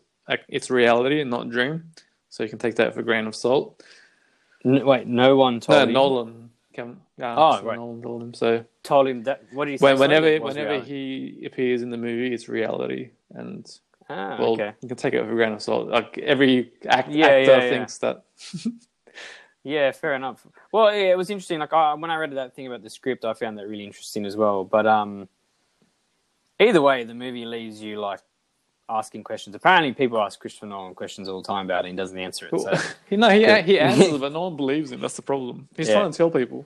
it's 0.48 0.70
reality 0.70 1.22
and 1.22 1.30
not 1.30 1.50
dream. 1.50 1.92
So 2.30 2.44
you 2.44 2.50
can 2.50 2.60
take 2.60 2.76
that 2.76 2.94
for 2.94 3.02
a 3.02 3.04
grain 3.04 3.28
of 3.28 3.36
salt. 3.36 3.84
N- 4.64 4.86
wait, 4.86 5.08
no 5.08 5.36
one 5.36 5.60
told 5.60 5.78
No, 5.80 5.84
him, 5.84 5.94
Nolan. 5.94 6.50
Cam, 6.74 7.02
uh, 7.22 7.36
Oh, 7.38 7.60
so 7.60 7.66
right. 7.66 7.76
Nolan 7.78 8.02
told 8.02 8.22
him. 8.24 8.34
So 8.34 8.64
told 8.84 9.08
him 9.08 9.24
that. 9.24 9.44
What 9.52 9.66
did 9.66 9.72
he 9.72 9.78
say? 9.78 9.94
whenever 9.94 10.38
whenever 10.40 10.70
reality. 10.72 11.38
he 11.40 11.46
appears 11.46 11.82
in 11.82 11.90
the 11.90 11.98
movie, 11.98 12.34
it's 12.34 12.48
reality, 12.48 13.10
and 13.32 13.70
ah, 14.10 14.38
well, 14.40 14.52
okay. 14.54 14.74
you 14.82 14.88
can 14.88 14.96
take 14.98 15.14
it 15.14 15.22
with 15.22 15.32
a 15.32 15.34
grain 15.34 15.52
of 15.52 15.62
salt. 15.62 15.90
Like 15.90 16.18
every 16.20 16.72
act, 16.88 17.10
Yeah, 17.10 17.26
actor 17.26 17.42
yeah, 17.42 17.62
yeah. 17.64 17.70
thinks 17.70 17.98
that. 17.98 18.24
Yeah, 19.64 19.92
fair 19.92 20.16
enough. 20.16 20.48
Well, 20.72 20.92
yeah, 20.92 21.12
it 21.12 21.18
was 21.18 21.30
interesting. 21.30 21.60
Like 21.60 21.72
I, 21.72 21.94
when 21.94 22.10
I 22.10 22.16
read 22.16 22.36
that 22.36 22.56
thing 22.56 22.66
about 22.66 22.82
the 22.82 22.90
script, 22.90 23.24
I 23.26 23.34
found 23.36 23.60
that 23.60 23.68
really 23.68 23.84
interesting 23.86 24.26
as 24.26 24.36
well. 24.36 24.64
But 24.64 24.88
um, 24.88 25.30
either 26.60 26.82
way, 26.82 27.04
the 27.04 27.14
movie 27.14 27.46
leaves 27.46 27.80
you 27.80 28.00
like 28.00 28.22
asking 28.92 29.24
questions. 29.24 29.56
Apparently, 29.56 29.94
people 29.94 30.20
ask 30.22 30.40
Christopher 30.40 30.68
Nolan 30.68 30.96
questions 30.96 31.28
all 31.30 31.42
the 31.42 31.48
time 31.48 31.66
about 31.66 31.86
it, 31.86 31.90
and 31.90 31.98
he 31.98 32.02
doesn't 32.02 32.18
answer 32.18 32.48
it. 32.52 32.60
So 32.62 32.74
he, 33.10 33.18
no, 33.18 33.30
he, 33.30 33.40
he 33.64 33.80
answers, 33.80 34.18
but 34.20 34.32
no 34.32 34.44
one 34.44 34.56
believes 34.58 34.92
him. 34.92 35.02
That's 35.02 35.16
the 35.16 35.22
problem. 35.22 35.68
He's 35.76 35.88
Yeah. 35.88 36.00
trying 36.00 36.12
to 36.12 36.18
tell 36.18 36.32
people. 36.32 36.66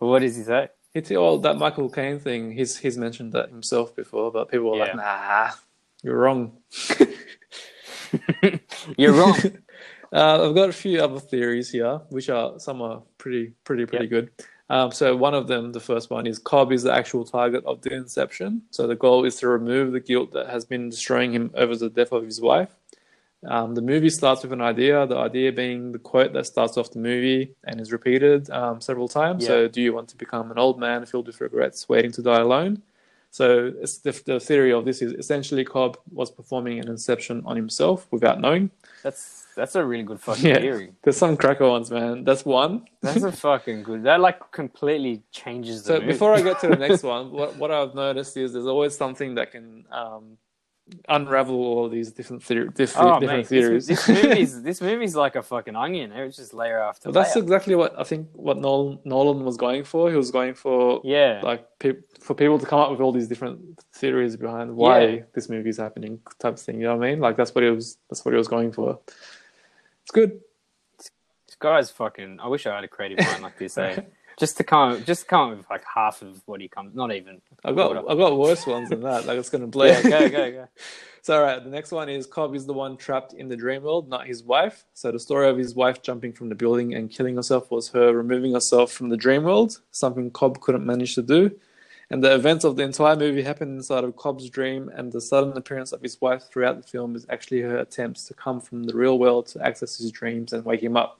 well, 0.00 0.10
what 0.10 0.20
does 0.20 0.36
he 0.36 0.42
say? 0.42 0.68
It's 0.94 1.10
all 1.10 1.38
that 1.38 1.56
Michael 1.56 1.88
Caine 1.88 2.18
thing. 2.18 2.52
He's 2.52 2.76
he's 2.76 2.98
mentioned 2.98 3.32
that 3.32 3.48
himself 3.48 3.96
before, 3.96 4.30
but 4.30 4.50
people 4.50 4.74
are 4.74 4.78
like, 4.78 4.94
"Nah, 4.94 5.50
you're 6.02 6.18
wrong." 6.18 6.58
You're 8.98 9.14
wrong. 9.14 9.36
Uh, 10.12 10.46
I've 10.48 10.54
got 10.54 10.68
a 10.68 10.72
few 10.72 11.02
other 11.02 11.18
theories 11.18 11.70
here, 11.70 11.98
which 12.10 12.28
are 12.28 12.58
some 12.58 12.82
are 12.82 13.00
pretty 13.16 13.54
pretty 13.64 13.86
pretty 13.86 14.04
Yep. 14.04 14.10
good. 14.10 14.30
Um, 14.72 14.90
so 14.90 15.14
one 15.14 15.34
of 15.34 15.48
them, 15.48 15.72
the 15.72 15.80
first 15.80 16.08
one, 16.08 16.26
is 16.26 16.38
Cobb 16.38 16.72
is 16.72 16.84
the 16.84 16.94
actual 16.94 17.26
target 17.26 17.62
of 17.66 17.82
the 17.82 17.92
inception. 17.92 18.62
So 18.70 18.86
the 18.86 18.96
goal 18.96 19.26
is 19.26 19.36
to 19.40 19.48
remove 19.48 19.92
the 19.92 20.00
guilt 20.00 20.32
that 20.32 20.48
has 20.48 20.64
been 20.64 20.88
destroying 20.88 21.30
him 21.30 21.50
over 21.54 21.76
the 21.76 21.90
death 21.90 22.10
of 22.10 22.24
his 22.24 22.40
wife. 22.40 22.70
Um, 23.46 23.74
the 23.74 23.82
movie 23.82 24.08
starts 24.08 24.42
with 24.42 24.52
an 24.52 24.62
idea, 24.62 25.06
the 25.06 25.18
idea 25.18 25.52
being 25.52 25.92
the 25.92 25.98
quote 25.98 26.32
that 26.32 26.46
starts 26.46 26.78
off 26.78 26.90
the 26.90 27.00
movie 27.00 27.54
and 27.64 27.82
is 27.82 27.92
repeated 27.92 28.48
um, 28.48 28.80
several 28.80 29.08
times. 29.08 29.44
So, 29.44 29.68
do 29.68 29.82
you 29.82 29.92
want 29.92 30.08
to 30.08 30.16
become 30.16 30.50
an 30.50 30.58
old 30.58 30.80
man 30.80 31.04
filled 31.04 31.26
with 31.26 31.42
regrets, 31.42 31.86
waiting 31.86 32.12
to 32.12 32.22
die 32.22 32.40
alone? 32.40 32.80
So, 33.30 33.74
it's 33.78 33.98
the, 33.98 34.12
the 34.24 34.40
theory 34.40 34.72
of 34.72 34.86
this 34.86 35.02
is 35.02 35.12
essentially 35.12 35.66
Cobb 35.66 35.98
was 36.10 36.30
performing 36.30 36.78
an 36.78 36.88
inception 36.88 37.42
on 37.44 37.56
himself 37.56 38.06
without 38.10 38.40
knowing. 38.40 38.70
That's 39.02 39.41
that's 39.56 39.74
a 39.76 39.84
really 39.84 40.02
good 40.04 40.20
fucking 40.20 40.46
Yeah. 40.46 40.58
theory. 40.58 40.92
There's 41.02 41.16
some 41.16 41.36
cracker 41.36 41.68
ones, 41.68 41.90
man. 41.90 42.24
That's 42.24 42.44
one. 42.44 42.86
That's 43.02 43.22
a 43.22 43.32
fucking 43.48 43.82
good. 43.82 44.02
That 44.04 44.20
like 44.20 44.38
completely 44.52 45.22
changes 45.30 45.82
the 45.82 45.86
So 45.88 45.94
movie. 45.94 46.06
before 46.12 46.34
I 46.34 46.40
get 46.42 46.60
to 46.60 46.68
the 46.68 46.76
next 46.88 47.02
one, 47.02 47.30
what 47.32 47.56
what 47.56 47.70
I've 47.70 47.94
noticed 47.94 48.36
is 48.36 48.52
there's 48.52 48.66
always 48.66 48.96
something 48.96 49.34
that 49.36 49.50
can 49.52 49.84
um, 49.90 50.38
unravel 51.08 51.54
all 51.54 51.88
these 51.88 52.10
different 52.12 52.42
theor- 52.42 52.72
diff- 52.74 52.94
oh 52.98 53.18
different 53.20 53.38
mate, 53.40 53.46
theories. 53.46 53.86
this, 53.86 54.04
this 54.06 54.22
movie's 54.24 54.62
this 54.62 54.80
movie's 54.80 55.14
like 55.14 55.36
a 55.36 55.42
fucking 55.42 55.76
onion. 55.76 56.12
It's 56.12 56.36
just 56.36 56.52
layer 56.54 56.80
after 56.82 57.08
Well, 57.08 57.22
that's 57.22 57.36
exactly 57.36 57.74
what 57.74 57.98
I 57.98 58.04
think 58.04 58.28
what 58.32 58.58
Nolan, 58.58 58.98
Nolan 59.04 59.44
was 59.44 59.56
going 59.56 59.84
for. 59.84 60.10
He 60.10 60.16
was 60.16 60.30
going 60.30 60.54
for 60.54 61.00
yeah. 61.04 61.40
like 61.42 61.66
pe- 61.78 62.02
for 62.20 62.34
people 62.34 62.58
to 62.58 62.66
come 62.66 62.80
up 62.80 62.90
with 62.90 63.00
all 63.00 63.12
these 63.12 63.28
different 63.28 63.60
theories 63.94 64.36
behind 64.36 64.74
why 64.74 65.00
Yeah. 65.06 65.20
this 65.34 65.48
movie 65.48 65.70
is 65.70 65.78
happening, 65.78 66.20
type 66.40 66.54
of 66.54 66.60
thing. 66.60 66.76
You 66.80 66.86
know 66.88 66.96
what 66.96 67.06
I 67.06 67.10
mean? 67.10 67.20
Like 67.20 67.36
that's 67.36 67.54
what 67.54 67.62
he 67.64 67.70
was. 67.70 67.96
That's 68.10 68.24
what 68.24 68.32
he 68.34 68.38
was 68.38 68.48
going 68.48 68.72
for. 68.72 68.98
It's 70.02 70.10
good. 70.12 70.40
This 70.98 71.56
guy's 71.58 71.90
fucking. 71.90 72.40
I 72.40 72.48
wish 72.48 72.66
I 72.66 72.74
had 72.74 72.84
a 72.84 72.88
creative 72.88 73.24
mind 73.24 73.42
like 73.42 73.58
this. 73.58 73.78
Eh? 73.78 74.00
just 74.38 74.56
to 74.56 74.64
come, 74.64 75.04
just 75.04 75.22
to 75.22 75.26
come 75.26 75.50
up 75.50 75.56
with 75.56 75.70
like 75.70 75.84
half 75.84 76.22
of 76.22 76.42
what 76.46 76.60
he 76.60 76.68
comes. 76.68 76.94
Not 76.94 77.12
even. 77.12 77.40
I've 77.64 77.76
got 77.76 77.96
I've 77.96 78.18
got 78.18 78.36
worse 78.36 78.66
ones 78.66 78.88
than 78.88 79.02
that. 79.02 79.26
Like 79.26 79.38
it's 79.38 79.50
gonna 79.50 79.66
blow. 79.66 79.86
Yeah, 79.86 80.02
go 80.02 80.28
go 80.28 80.50
go. 80.50 80.68
So, 81.24 81.36
all 81.36 81.44
right, 81.44 81.62
the 81.62 81.70
next 81.70 81.92
one 81.92 82.08
is 82.08 82.26
Cobb 82.26 82.52
is 82.56 82.66
the 82.66 82.72
one 82.72 82.96
trapped 82.96 83.32
in 83.32 83.48
the 83.48 83.54
dream 83.54 83.84
world, 83.84 84.08
not 84.08 84.26
his 84.26 84.42
wife. 84.42 84.84
So, 84.92 85.12
the 85.12 85.20
story 85.20 85.48
of 85.48 85.56
his 85.56 85.72
wife 85.72 86.02
jumping 86.02 86.32
from 86.32 86.48
the 86.48 86.56
building 86.56 86.94
and 86.94 87.08
killing 87.08 87.36
herself 87.36 87.70
was 87.70 87.90
her 87.90 88.12
removing 88.12 88.54
herself 88.54 88.90
from 88.90 89.08
the 89.08 89.16
dream 89.16 89.44
world, 89.44 89.80
something 89.92 90.32
Cobb 90.32 90.60
couldn't 90.60 90.84
manage 90.84 91.14
to 91.14 91.22
do. 91.22 91.52
And 92.12 92.22
the 92.22 92.34
events 92.34 92.62
of 92.64 92.76
the 92.76 92.82
entire 92.82 93.16
movie 93.16 93.42
happen 93.42 93.74
inside 93.76 94.04
of 94.04 94.14
Cobb's 94.16 94.50
dream, 94.50 94.90
and 94.94 95.10
the 95.10 95.20
sudden 95.20 95.56
appearance 95.56 95.92
of 95.92 96.02
his 96.02 96.20
wife 96.20 96.42
throughout 96.44 96.76
the 96.76 96.86
film 96.86 97.16
is 97.16 97.24
actually 97.30 97.62
her 97.62 97.78
attempts 97.78 98.24
to 98.26 98.34
come 98.34 98.60
from 98.60 98.84
the 98.84 98.94
real 98.94 99.18
world 99.18 99.46
to 99.46 99.64
access 99.66 99.96
his 99.96 100.10
dreams 100.12 100.52
and 100.52 100.62
wake 100.64 100.82
him 100.82 100.94
up. 100.96 101.18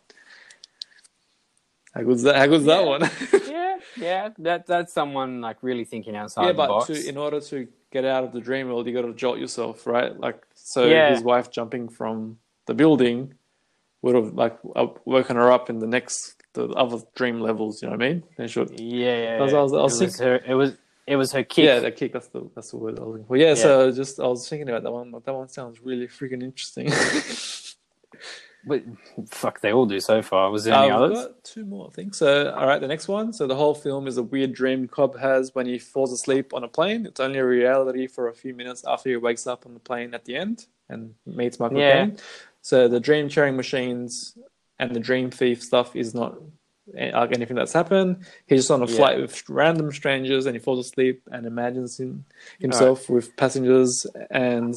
How 1.94 2.02
good's 2.02 2.22
that? 2.22 2.36
How 2.36 2.46
good's 2.46 2.64
that 2.66 2.82
Yeah. 2.82 2.88
one? 2.88 3.10
Yeah, 3.52 3.78
yeah. 3.96 4.28
That 4.38 4.66
that's 4.66 4.92
someone 4.92 5.40
like 5.40 5.58
really 5.62 5.84
thinking 5.84 6.14
outside 6.16 6.42
yeah, 6.42 6.48
the 6.52 6.54
but 6.56 6.68
box. 6.68 6.86
to, 6.88 7.08
in 7.08 7.16
order 7.16 7.40
to 7.40 7.68
get 7.90 8.04
out 8.04 8.24
of 8.24 8.32
the 8.32 8.40
dream 8.40 8.68
world, 8.68 8.86
you 8.86 8.92
got 8.94 9.02
to 9.02 9.12
jolt 9.12 9.38
yourself, 9.38 9.86
right? 9.86 10.18
Like, 10.18 10.40
so 10.54 10.86
Yeah. 10.86 11.10
his 11.10 11.22
wife 11.22 11.50
jumping 11.50 11.88
from 11.88 12.38
the 12.66 12.74
building 12.74 13.34
would 14.02 14.14
have 14.14 14.34
like 14.34 14.58
uh, 14.76 14.86
woken 15.04 15.36
her 15.36 15.50
up 15.52 15.68
in 15.70 15.78
the 15.80 15.86
next 15.86 16.36
the 16.54 16.68
other 16.68 16.98
dream 17.14 17.40
levels. 17.40 17.82
You 17.82 17.88
know 17.88 17.96
what 17.96 18.04
I 18.04 18.08
mean? 18.08 18.22
Yeah, 18.38 19.22
yeah. 19.22 19.36
I 19.38 19.42
was- 19.42 19.54
I 19.54 19.60
was- 19.62 19.72
I 19.72 19.76
was 19.82 20.00
it, 20.00 20.04
was 20.04 20.18
her, 20.20 20.36
it 20.46 20.54
was 20.54 20.76
it 21.12 21.16
was 21.16 21.30
her 21.32 21.44
kick. 21.44 21.64
Yeah, 21.64 21.80
the 21.80 21.90
kick. 21.90 22.12
That's 22.12 22.28
the 22.28 22.48
that's 22.54 22.70
the 22.70 22.78
word 22.78 22.98
I 22.98 23.02
was 23.02 23.10
looking 23.12 23.26
for. 23.26 23.36
Yeah, 23.36 23.48
Yeah. 23.48 23.54
so 23.54 23.92
just 23.92 24.18
I 24.18 24.26
was 24.26 24.48
thinking 24.48 24.68
about 24.68 24.82
that 24.82 24.92
one. 24.92 25.10
That 25.12 25.34
one 25.34 25.48
sounds 25.48 25.80
really 25.82 26.08
freaking 26.08 26.42
interesting. 26.42 26.90
But, 28.64 28.84
fuck, 29.28 29.60
they 29.60 29.72
all 29.72 29.86
do 29.86 29.98
so 29.98 30.22
far. 30.22 30.48
Was 30.52 30.62
there 30.62 30.74
any 30.74 30.92
Uh, 30.92 30.96
others? 31.00 31.18
got 31.26 31.42
two 31.42 31.64
more, 31.64 31.88
I 31.88 31.90
think. 31.90 32.14
So, 32.14 32.52
all 32.52 32.64
right, 32.64 32.80
the 32.80 32.86
next 32.86 33.08
one. 33.08 33.32
So, 33.32 33.48
the 33.48 33.56
whole 33.56 33.74
film 33.74 34.06
is 34.06 34.18
a 34.18 34.22
weird 34.22 34.52
dream 34.52 34.86
Cobb 34.86 35.18
has 35.18 35.52
when 35.52 35.66
he 35.66 35.80
falls 35.80 36.12
asleep 36.12 36.54
on 36.54 36.62
a 36.62 36.68
plane. 36.68 37.04
It's 37.04 37.18
only 37.18 37.40
a 37.40 37.44
reality 37.44 38.06
for 38.06 38.28
a 38.28 38.32
few 38.32 38.54
minutes 38.54 38.84
after 38.86 39.08
he 39.10 39.16
wakes 39.16 39.48
up 39.48 39.66
on 39.66 39.74
the 39.74 39.80
plane 39.80 40.14
at 40.14 40.24
the 40.26 40.36
end 40.36 40.66
and 40.88 41.12
meets 41.26 41.58
Michael 41.58 41.78
Yeah. 41.80 42.04
Caine. 42.06 42.18
So, 42.60 42.86
the 42.86 43.00
dream 43.00 43.28
sharing 43.28 43.56
machines 43.56 44.38
and 44.78 44.94
the 44.94 45.00
dream 45.00 45.32
thief 45.32 45.60
stuff 45.60 45.96
is 45.96 46.14
not 46.14 46.38
like 46.94 47.32
anything 47.32 47.56
that's 47.56 47.72
happened. 47.72 48.24
He's 48.46 48.60
just 48.60 48.70
on 48.70 48.82
a 48.82 48.86
Yeah. 48.86 48.96
flight 48.96 49.20
with 49.20 49.48
random 49.48 49.92
strangers 49.92 50.46
and 50.46 50.54
he 50.56 50.60
falls 50.60 50.78
asleep 50.86 51.22
and 51.30 51.46
imagines 51.46 51.98
him, 52.00 52.24
himself 52.58 53.08
with 53.08 53.36
passengers 53.36 54.06
and. 54.30 54.74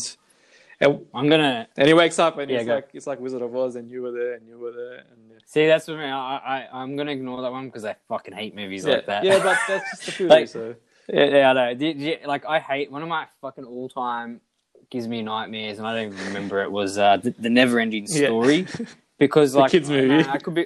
And, 0.81 1.05
I'm 1.13 1.29
gonna 1.29 1.69
and 1.77 1.87
he 1.87 1.93
wakes 1.93 2.19
up 2.19 2.37
and 2.37 2.51
Yeah, 2.51 2.59
he's 2.59 2.67
like, 2.67 2.89
it's 2.93 3.07
like 3.07 3.21
Wizard 3.21 3.41
of 3.41 3.55
Oz, 3.55 3.77
and 3.77 3.89
you 3.89 4.01
were 4.01 4.11
there, 4.11 4.33
and 4.33 4.45
you 4.45 4.57
were 4.59 4.73
there, 4.73 5.03
and 5.09 5.41
see. 5.45 5.67
That's 5.67 5.87
what 5.87 5.95
I, 5.99 6.01
mean. 6.03 6.09
I, 6.11 6.35
I 6.73 6.81
I'm 6.81 6.97
gonna 6.97 7.11
ignore 7.13 7.41
that 7.43 7.51
one 7.51 7.67
because 7.67 7.85
I 7.85 7.95
fucking 8.09 8.33
hate 8.33 8.53
movies 8.55 8.85
like 8.85 9.05
that. 9.05 9.23
Yeah, 9.23 9.37
but 9.41 9.57
that's 9.69 9.89
just 9.91 10.05
the 10.05 10.11
feeling. 10.17 10.29
Like- 10.31 10.47
so 10.49 10.75
Yeah, 11.07 11.23
yeah, 11.23 11.49
I 11.51 11.53
know. 11.53 11.73
Did 11.75 12.01
you- 12.01 12.17
like 12.25 12.45
I 12.45 12.59
hate 12.59 12.91
one 12.91 13.01
of 13.03 13.07
my 13.07 13.25
fucking 13.39 13.63
all 13.63 13.87
time 13.87 14.41
gives 14.89 15.07
me 15.07 15.21
nightmares, 15.21 15.77
and 15.77 15.87
I 15.87 15.95
don't 15.95 16.13
even 16.13 16.25
remember 16.27 16.61
it 16.61 16.69
was 16.71 16.97
uh, 16.97 17.17
the, 17.17 17.31
the 17.31 17.49
Never 17.49 17.79
Ending 17.79 18.05
Yeah. 18.09 18.27
Story 18.27 18.67
because 19.17 19.53
The 19.53 19.59
like 19.59 19.71
kids' 19.71 19.89
I- 19.89 19.93
movie. 19.93 20.29
I 20.29 20.37
could 20.39 20.55
be. 20.55 20.65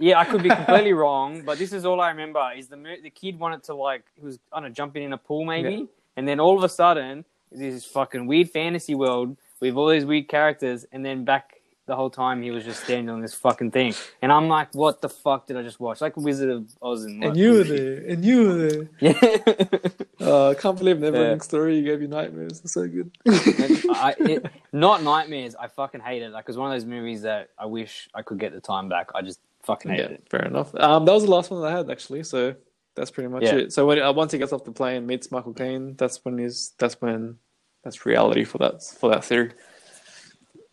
Yeah, 0.00 0.18
I 0.18 0.24
could 0.24 0.42
be 0.42 0.48
completely 0.48 0.94
wrong, 0.94 1.42
but 1.42 1.58
this 1.58 1.72
is 1.74 1.84
all 1.84 2.00
I 2.00 2.08
remember: 2.08 2.42
is 2.56 2.68
the 2.68 2.76
the 3.02 3.10
kid 3.10 3.38
wanted 3.38 3.62
to 3.64 3.74
like 3.74 4.04
he 4.16 4.24
was 4.24 4.38
I 4.52 4.56
don't 4.60 4.70
know 4.70 4.74
jumping 4.74 5.02
in 5.02 5.12
a 5.12 5.18
pool 5.18 5.44
maybe, 5.44 5.74
Yeah. 5.74 5.84
and 6.16 6.26
then 6.26 6.40
all 6.40 6.56
of 6.56 6.64
a 6.64 6.68
sudden 6.70 7.24
this 7.52 7.84
fucking 7.84 8.26
weird 8.26 8.48
fantasy 8.50 8.94
world 8.94 9.36
with 9.60 9.74
all 9.76 9.88
these 9.88 10.06
weird 10.06 10.28
characters, 10.28 10.86
and 10.92 11.04
then 11.04 11.24
back 11.24 11.56
the 11.86 11.96
whole 11.96 12.08
time 12.08 12.40
he 12.40 12.52
was 12.52 12.64
just 12.64 12.84
standing 12.84 13.10
on 13.10 13.20
this 13.20 13.34
fucking 13.34 13.72
thing, 13.72 13.92
and 14.22 14.30
I'm 14.32 14.48
like, 14.48 14.72
what 14.74 15.00
the 15.02 15.08
fuck 15.08 15.46
did 15.48 15.56
I 15.58 15.62
just 15.62 15.80
watch? 15.80 16.00
Like 16.00 16.16
Wizard 16.16 16.48
of 16.48 16.64
Oz 16.80 17.04
and, 17.04 17.22
and 17.24 17.36
you 17.36 17.52
were 17.54 17.64
there, 17.64 17.96
and 18.08 18.24
you 18.24 18.48
were 18.48 18.54
there. 18.54 18.88
Yeah. 19.00 20.26
Uh, 20.26 20.50
I 20.50 20.54
can't 20.54 20.78
believe 20.78 20.98
Never 21.00 21.22
Yeah. 21.32 21.38
Story. 21.38 21.76
You 21.78 21.82
gave 21.84 22.00
you 22.02 22.08
nightmares. 22.08 22.60
It's 22.62 22.72
so 22.74 22.86
good. 22.86 23.10
I, 23.26 24.14
it, 24.20 24.46
not 24.72 25.02
nightmares. 25.02 25.54
I 25.56 25.66
fucking 25.68 26.00
hate 26.02 26.22
it. 26.22 26.30
Like 26.30 26.44
it's 26.48 26.58
one 26.58 26.70
of 26.70 26.74
those 26.76 26.84
movies 26.86 27.22
that 27.22 27.50
I 27.58 27.66
wish 27.66 28.08
I 28.14 28.22
could 28.22 28.38
get 28.38 28.52
the 28.52 28.60
time 28.60 28.88
back. 28.88 29.08
I 29.14 29.22
just 29.22 29.40
fucking 29.62 29.90
hate 29.90 29.98
yeah, 30.00 30.06
it. 30.06 30.26
fair 30.28 30.44
enough. 30.44 30.74
Um, 30.74 31.04
that 31.04 31.12
was 31.12 31.24
the 31.24 31.30
last 31.30 31.50
one 31.50 31.60
that 31.62 31.72
I 31.72 31.76
had 31.76 31.90
actually. 31.90 32.22
So 32.24 32.54
that's 32.96 33.10
pretty 33.10 33.28
much 33.28 33.44
Yeah. 33.44 33.56
it. 33.56 33.72
So 33.72 33.86
when 33.86 34.00
uh, 34.00 34.12
once 34.12 34.32
he 34.32 34.38
gets 34.38 34.52
off 34.52 34.64
the 34.64 34.72
plane, 34.72 35.06
meets 35.06 35.30
Michael 35.30 35.54
Caine, 35.54 35.94
that's 35.96 36.24
when 36.24 36.38
he's 36.38 36.72
that's 36.78 37.00
when 37.00 37.36
that's 37.84 38.04
reality 38.06 38.44
for 38.44 38.58
that 38.58 38.82
for 38.82 39.10
that 39.10 39.24
theory. 39.24 39.52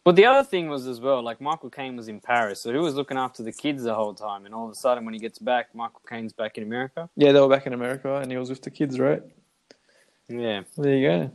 But 0.04 0.16
the 0.16 0.26
other 0.26 0.48
thing 0.48 0.70
was 0.70 0.88
as 0.88 1.02
well, 1.02 1.22
like 1.22 1.42
Michael 1.42 1.70
Caine 1.70 1.98
was 1.98 2.08
in 2.08 2.22
Paris, 2.22 2.62
so 2.62 2.72
he 2.72 2.78
was 2.78 2.96
looking 2.96 3.18
after 3.18 3.44
the 3.44 3.52
kids 3.52 3.84
the 3.84 3.94
whole 3.94 4.14
time, 4.14 4.46
and 4.46 4.56
all 4.56 4.64
of 4.66 4.72
a 4.72 4.76
sudden 4.76 5.04
when 5.04 5.14
he 5.14 5.20
gets 5.20 5.38
back, 5.38 5.76
Michael 5.76 6.02
Caine's 6.08 6.32
back 6.32 6.58
in 6.58 6.64
America. 6.64 7.10
Yeah, 7.18 7.34
they 7.34 7.42
were 7.42 7.50
back 7.50 7.68
in 7.68 7.74
America, 7.74 8.16
and 8.16 8.32
he 8.32 8.38
was 8.38 8.50
with 8.50 8.62
the 8.62 8.72
kids, 8.72 9.00
right? 9.02 9.22
Yeah, 10.30 10.62
There 10.78 10.96
you 10.96 11.08
go. 11.08 11.32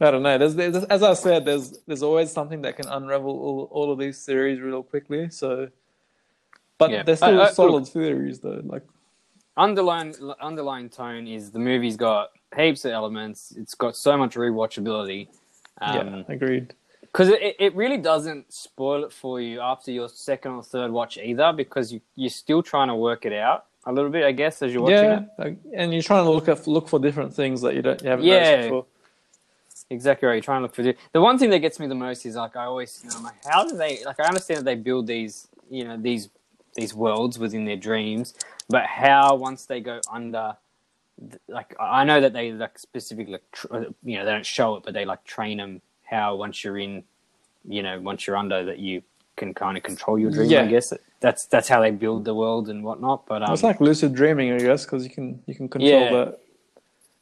I 0.00 0.10
don't 0.10 0.22
know. 0.22 0.36
There's, 0.38 0.54
there's 0.54 0.84
as 0.84 1.02
I 1.02 1.14
said, 1.14 1.44
there's 1.44 1.78
there's 1.86 2.02
always 2.02 2.30
something 2.30 2.62
that 2.62 2.76
can 2.76 2.86
unravel 2.86 3.30
all, 3.30 3.68
all 3.72 3.90
of 3.92 3.98
these 3.98 4.24
theories 4.24 4.60
real 4.60 4.82
quickly. 4.82 5.30
So, 5.30 5.68
but 6.78 6.90
Yeah. 6.90 7.02
they're 7.02 7.16
still 7.16 7.40
I- 7.40 7.46
I- 7.46 7.50
solid 7.50 7.86
theories, 7.86 8.40
though. 8.40 8.60
Like, 8.64 8.82
underlying 9.56 10.14
underlying 10.40 10.88
tone 10.90 11.26
is 11.26 11.50
the 11.50 11.58
movie's 11.58 11.96
got 11.96 12.30
heaps 12.56 12.84
of 12.84 12.92
elements. 12.92 13.52
It's 13.56 13.74
got 13.74 13.96
so 13.96 14.16
much 14.16 14.34
rewatchability. 14.34 15.28
yeah, 15.80 15.98
Um, 15.98 16.24
agreed. 16.28 16.74
because 17.02 17.28
it, 17.28 17.56
it 17.58 17.74
really 17.74 17.98
doesn't 17.98 18.50
spoil 18.52 19.04
it 19.04 19.12
for 19.12 19.40
you 19.42 19.60
after 19.60 19.90
your 19.90 20.08
second 20.08 20.52
or 20.52 20.62
third 20.62 20.90
watch 20.90 21.18
either 21.18 21.52
because 21.52 21.92
you, 21.92 22.00
you're 22.14 22.30
still 22.30 22.62
trying 22.62 22.88
to 22.88 22.94
work 22.94 23.26
it 23.26 23.32
out 23.34 23.66
a 23.84 23.92
little 23.92 24.10
bit 24.10 24.24
i 24.24 24.32
guess 24.32 24.62
as 24.62 24.72
you're 24.72 24.82
watching 24.82 24.96
Yeah, 24.96 25.20
it 25.20 25.28
like, 25.38 25.56
and 25.74 25.92
you're 25.92 26.02
trying 26.02 26.24
to 26.24 26.30
look 26.30 26.48
at 26.48 26.66
look 26.66 26.88
for 26.88 26.98
different 26.98 27.32
things 27.34 27.60
that 27.60 27.74
you 27.74 27.82
don't 27.82 28.02
you 28.02 28.08
haven't 28.08 28.24
Yeah. 28.24 28.40
noticed 28.50 28.68
before. 28.68 28.86
exactly 29.90 30.26
right 30.28 30.34
you're 30.36 30.42
trying 30.42 30.60
to 30.60 30.62
look 30.62 30.74
for 30.74 30.82
the, 30.82 30.96
the 31.12 31.20
one 31.20 31.38
thing 31.38 31.50
that 31.50 31.58
gets 31.60 31.78
me 31.78 31.86
the 31.86 31.94
most 31.94 32.24
is 32.26 32.36
like 32.36 32.56
i 32.56 32.64
always 32.64 33.00
you 33.04 33.10
know 33.10 33.16
I'm 33.18 33.22
like 33.22 33.44
how 33.44 33.68
do 33.68 33.76
they 33.76 34.02
like 34.04 34.18
i 34.18 34.24
understand 34.24 34.58
that 34.60 34.64
they 34.64 34.74
build 34.76 35.06
these 35.06 35.46
you 35.70 35.84
know 35.84 35.96
these 35.98 36.30
these 36.76 36.94
worlds 36.94 37.38
within 37.38 37.64
their 37.64 37.76
dreams 37.76 38.34
but 38.68 38.84
how 38.84 39.34
once 39.34 39.66
they 39.66 39.80
go 39.80 40.00
under 40.12 40.56
like 41.48 41.74
i 41.80 42.00
I 42.00 42.04
know 42.04 42.20
that 42.20 42.32
they 42.32 42.52
like 42.52 42.78
specifically 42.78 43.32
like, 43.34 43.50
tr- 43.52 43.74
you 44.04 44.16
know 44.18 44.24
they 44.24 44.32
don't 44.32 44.46
show 44.46 44.76
it 44.76 44.82
but 44.84 44.92
they 44.94 45.04
like 45.04 45.24
train 45.24 45.56
them 45.58 45.80
how 46.04 46.36
once 46.36 46.62
you're 46.62 46.78
in 46.78 47.02
you 47.76 47.82
know 47.82 47.98
once 48.00 48.26
you're 48.26 48.36
under 48.36 48.64
that 48.68 48.78
you 48.78 49.02
can 49.36 49.52
kind 49.54 49.76
of 49.76 49.82
control 49.82 50.18
your 50.18 50.30
dream 50.30 50.50
Yeah. 50.50 50.62
i 50.62 50.66
guess 50.66 50.92
that's 51.20 51.46
that's 51.46 51.68
how 51.68 51.80
they 51.80 51.90
build 51.90 52.24
the 52.24 52.34
world 52.34 52.68
and 52.68 52.84
whatnot 52.84 53.26
but 53.26 53.42
um, 53.42 53.52
it's 53.52 53.62
like 53.62 53.80
lucid 53.80 54.12
dreaming, 54.14 54.52
I 54.52 54.58
guess, 54.58 54.84
because 54.84 55.02
you 55.04 55.10
can 55.10 55.42
you 55.46 55.54
can 55.54 55.68
control 55.68 55.90
Yeah. 56.04 56.10
that 56.18 56.38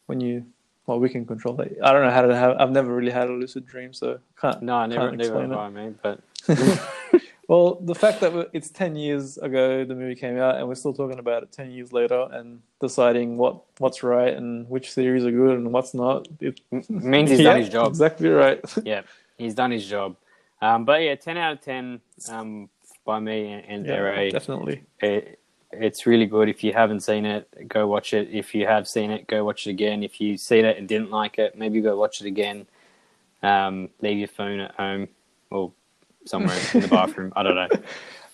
when 0.07 0.21
you. 0.21 0.45
Well, 0.87 1.01
we 1.01 1.09
can 1.09 1.25
control 1.25 1.55
that. 1.55 1.69
I 1.83 1.93
don't 1.93 2.03
know 2.05 2.11
how 2.11 2.21
to 2.27 2.37
have. 2.37 2.57
I've 2.61 2.71
never 2.71 2.95
really 2.95 3.11
had 3.11 3.29
a 3.31 3.33
lucid 3.33 3.65
dream, 3.67 3.95
so 3.95 4.19
can't. 4.39 4.61
no 4.63 4.75
I 4.75 4.87
never 4.87 5.07
can't 5.09 5.17
never 5.17 5.31
explain 5.43 5.53
it. 5.53 5.55
by 5.55 5.69
me 5.71 5.95
but 6.03 6.21
Well, 7.49 7.79
the 7.81 7.95
fact 7.95 8.21
that 8.21 8.51
it's 8.53 8.71
ten 8.71 8.97
years 8.97 9.37
ago 9.39 9.85
the 9.85 9.95
movie 9.95 10.15
came 10.15 10.39
out, 10.39 10.57
and 10.57 10.67
we're 10.67 10.75
still 10.75 10.95
talking 10.95 11.19
about 11.19 11.43
it 11.43 11.53
ten 11.53 11.71
years 11.71 11.93
later, 11.93 12.29
and 12.33 12.61
deciding 12.81 13.37
what 13.37 13.63
what's 13.79 14.03
right 14.03 14.35
and 14.35 14.69
which 14.69 14.93
theories 14.93 15.25
are 15.25 15.31
good 15.31 15.59
and 15.59 15.73
what's 15.73 15.95
not. 15.95 16.27
It, 16.41 16.61
means 16.89 17.31
he's 17.31 17.39
Yeah, 17.41 17.45
done 17.45 17.61
his 17.61 17.69
job 17.69 17.89
Exactly 17.89 18.29
right. 18.29 18.61
yeah, 18.85 19.03
he's 19.37 19.55
done 19.55 19.71
his 19.71 19.87
job. 19.87 20.17
Um, 20.63 20.85
but 20.85 21.03
yeah, 21.03 21.15
ten 21.17 21.37
out 21.37 21.53
of 21.55 21.61
ten 21.61 22.01
um, 22.31 22.71
by 23.05 23.21
me 23.21 23.53
and, 23.53 23.65
and 23.67 23.87
yeah, 23.87 24.31
definitely. 24.31 24.83
It, 25.01 25.39
it's 25.73 26.07
really 26.07 26.27
good. 26.27 26.49
If 26.49 26.63
you 26.63 26.73
haven't 26.73 27.01
seen 27.01 27.25
it, 27.25 27.69
go 27.69 27.87
watch 27.87 28.15
it. 28.15 28.29
If 28.31 28.55
you 28.55 28.67
have 28.67 28.87
seen 28.89 29.11
it, 29.11 29.27
go 29.27 29.45
watch 29.45 29.67
it 29.67 29.71
again. 29.71 30.03
If 30.03 30.21
you 30.21 30.37
seen 30.37 30.65
it 30.65 30.79
and 30.79 30.89
didn't 30.89 31.11
like 31.11 31.39
it, 31.39 31.57
maybe 31.57 31.81
go 31.81 31.97
watch 31.97 32.21
it 32.21 32.27
again. 32.27 32.67
Um, 33.43 33.91
leave 34.01 34.19
your 34.19 34.29
phone 34.29 34.61
at 34.61 34.75
home 34.75 35.09
or 35.51 35.73
somewhere 36.27 36.59
in 36.75 36.81
the 36.81 36.89
bathroom. 36.89 37.33
I 37.37 37.43
don't 37.43 37.55
know. 37.57 37.69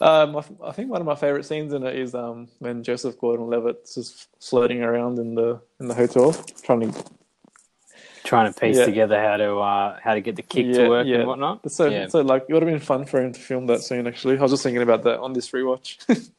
Um, 0.02 0.34
I, 0.34 0.42
I 0.68 0.72
think 0.72 0.90
one 0.90 1.02
of 1.02 1.06
my 1.06 1.14
favorite 1.14 1.44
scenes 1.44 1.74
in 1.74 1.82
it 1.84 1.94
is 1.94 2.14
um, 2.14 2.48
when 2.58 2.82
Joseph 2.82 3.18
Gordon-Levitt's 3.18 3.96
just 3.96 4.28
floating 4.40 4.82
around 4.82 5.18
in 5.18 5.34
the 5.34 5.60
in 5.78 5.88
the 5.88 5.94
hotel, 5.94 6.32
trying 6.62 6.90
to. 6.90 7.04
Trying 8.24 8.50
to 8.50 8.58
piece 8.58 8.78
Yeah. 8.78 8.86
together 8.86 9.20
how 9.20 9.36
to 9.36 9.58
uh, 9.58 9.98
how 10.02 10.14
to 10.14 10.22
get 10.22 10.36
the 10.36 10.42
kick 10.42 10.64
Yeah, 10.66 10.72
to 10.84 10.88
work 10.88 11.06
yeah. 11.06 11.16
and 11.18 11.26
whatnot. 11.28 11.70
So 11.70 11.90
Yeah. 11.90 12.08
so 12.08 12.22
like 12.22 12.46
it 12.48 12.54
would 12.54 12.62
have 12.62 12.70
been 12.70 12.80
fun 12.80 13.04
for 13.04 13.20
him 13.20 13.32
to 13.34 13.40
film 13.40 13.66
that 13.66 13.80
scene. 13.80 14.06
Actually, 14.06 14.38
I 14.38 14.42
was 14.42 14.52
just 14.52 14.62
thinking 14.62 14.80
about 14.80 15.02
that 15.04 15.18
on 15.20 15.34
this 15.34 15.50
rewatch. 15.50 15.98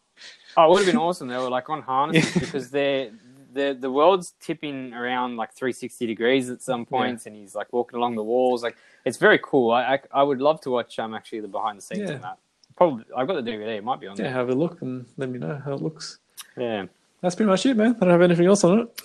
Oh, 0.58 0.66
it 0.66 0.70
would 0.72 0.78
have 0.80 0.86
been 0.88 0.98
awesome. 0.98 1.30
They 1.30 1.38
were 1.38 1.50
like 1.50 1.70
on 1.70 1.82
harnesses 1.82 2.34
because 2.34 2.72
they're 2.72 3.12
the 3.54 3.78
the 3.80 3.90
world's 3.92 4.34
tipping 4.42 4.92
around 4.94 5.38
like 5.38 5.54
360 5.54 6.06
degrees 6.08 6.50
at 6.50 6.62
some 6.62 6.86
points, 6.86 7.26
and 7.26 7.36
he's 7.36 7.56
like 7.56 7.72
walking 7.72 7.98
along 7.98 8.16
the 8.16 8.24
walls. 8.24 8.62
Like 8.64 8.76
it's 9.06 9.18
very 9.18 9.40
cool. 9.44 9.72
I 9.72 9.96
I, 9.96 10.00
I 10.22 10.24
would 10.24 10.40
love 10.42 10.62
to 10.62 10.70
watch 10.72 10.98
um 11.00 11.14
actually 11.14 11.42
the 11.42 11.48
behind 11.48 11.78
the 11.78 11.82
scenes 11.82 12.10
Yeah. 12.10 12.16
on 12.16 12.22
that. 12.22 12.38
Probably 12.76 13.06
I've 13.16 13.28
got 13.28 13.44
the 13.44 13.52
DVD. 13.52 13.78
It 13.78 13.84
might 13.84 14.00
be 14.00 14.08
on 14.08 14.16
yeah, 14.18 14.24
there. 14.24 14.32
have 14.34 14.50
a 14.50 14.56
look 14.56 14.82
and 14.82 15.06
let 15.18 15.30
me 15.30 15.38
know 15.40 15.62
how 15.64 15.74
it 15.74 15.82
looks. 15.82 16.20
Yeah. 16.58 16.86
That's 17.22 17.36
pretty 17.36 17.50
much 17.50 17.66
it, 17.66 17.78
man. 17.78 17.96
I 17.98 18.00
don't 18.00 18.10
have 18.10 18.22
anything 18.22 18.48
else 18.48 18.64
on 18.64 18.80
it. 18.80 19.02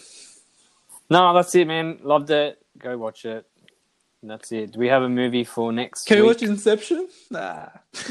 No, 1.11 1.35
that's 1.35 1.55
it, 1.55 1.67
man. 1.67 1.99
Loved 2.03 2.31
it. 2.31 2.59
Go 2.79 2.97
watch 2.97 3.25
it. 3.27 3.47
That's 4.23 4.51
it. 4.53 4.73
Do 4.73 4.79
we 4.81 4.89
have 4.89 5.03
a 5.03 5.09
movie 5.09 5.45
for 5.45 5.73
next 5.73 6.07
Can 6.07 6.17
you 6.19 6.25
week? 6.25 6.41
watch 6.41 6.43
Inception? 6.43 7.09
Nah. 7.31 7.69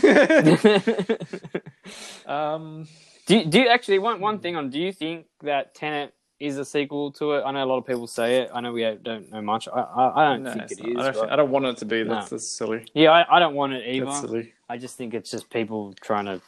um, 2.26 2.88
do 3.26 3.38
you, 3.38 3.46
do 3.46 3.60
you 3.62 3.68
actually 3.68 4.00
one 4.00 4.20
one 4.22 4.40
thing 4.40 4.56
on? 4.56 4.70
Do 4.70 4.80
you 4.80 4.92
think 4.94 5.26
that 5.42 5.74
Tenet 5.76 6.14
is 6.40 6.58
a 6.58 6.66
sequel 6.66 7.12
to 7.14 7.34
it? 7.34 7.44
I 7.46 7.52
know 7.52 7.64
a 7.64 7.66
lot 7.68 7.78
of 7.78 7.86
people 7.88 8.08
say 8.08 8.42
it. 8.42 8.52
I 8.54 8.62
know 8.62 8.72
we 8.74 8.84
don't 9.04 9.32
know 9.32 9.42
much. 9.42 9.68
I 9.68 9.80
I, 9.80 10.22
I 10.22 10.30
don't 10.34 10.44
no, 10.44 10.54
think 10.54 10.72
it 10.72 10.80
not. 10.80 10.90
is. 10.90 10.98
I 10.98 11.12
don't, 11.12 11.32
I 11.32 11.36
don't 11.36 11.52
want 11.52 11.66
it 11.66 11.78
to 11.78 11.86
be. 11.86 12.04
No. 12.04 12.16
That's, 12.16 12.30
that's 12.30 12.48
silly. 12.48 12.86
yeah, 12.94 13.12
I, 13.12 13.38
I 13.38 13.40
don't 13.40 13.56
want 13.56 13.74
it 13.74 13.88
either. 13.88 14.06
That's 14.06 14.22
silly. 14.22 14.54
I 14.70 14.78
just 14.78 14.98
think 14.98 15.14
it's 15.14 15.32
just 15.32 15.50
people 15.50 15.94
trying 16.02 16.26
to 16.26 16.42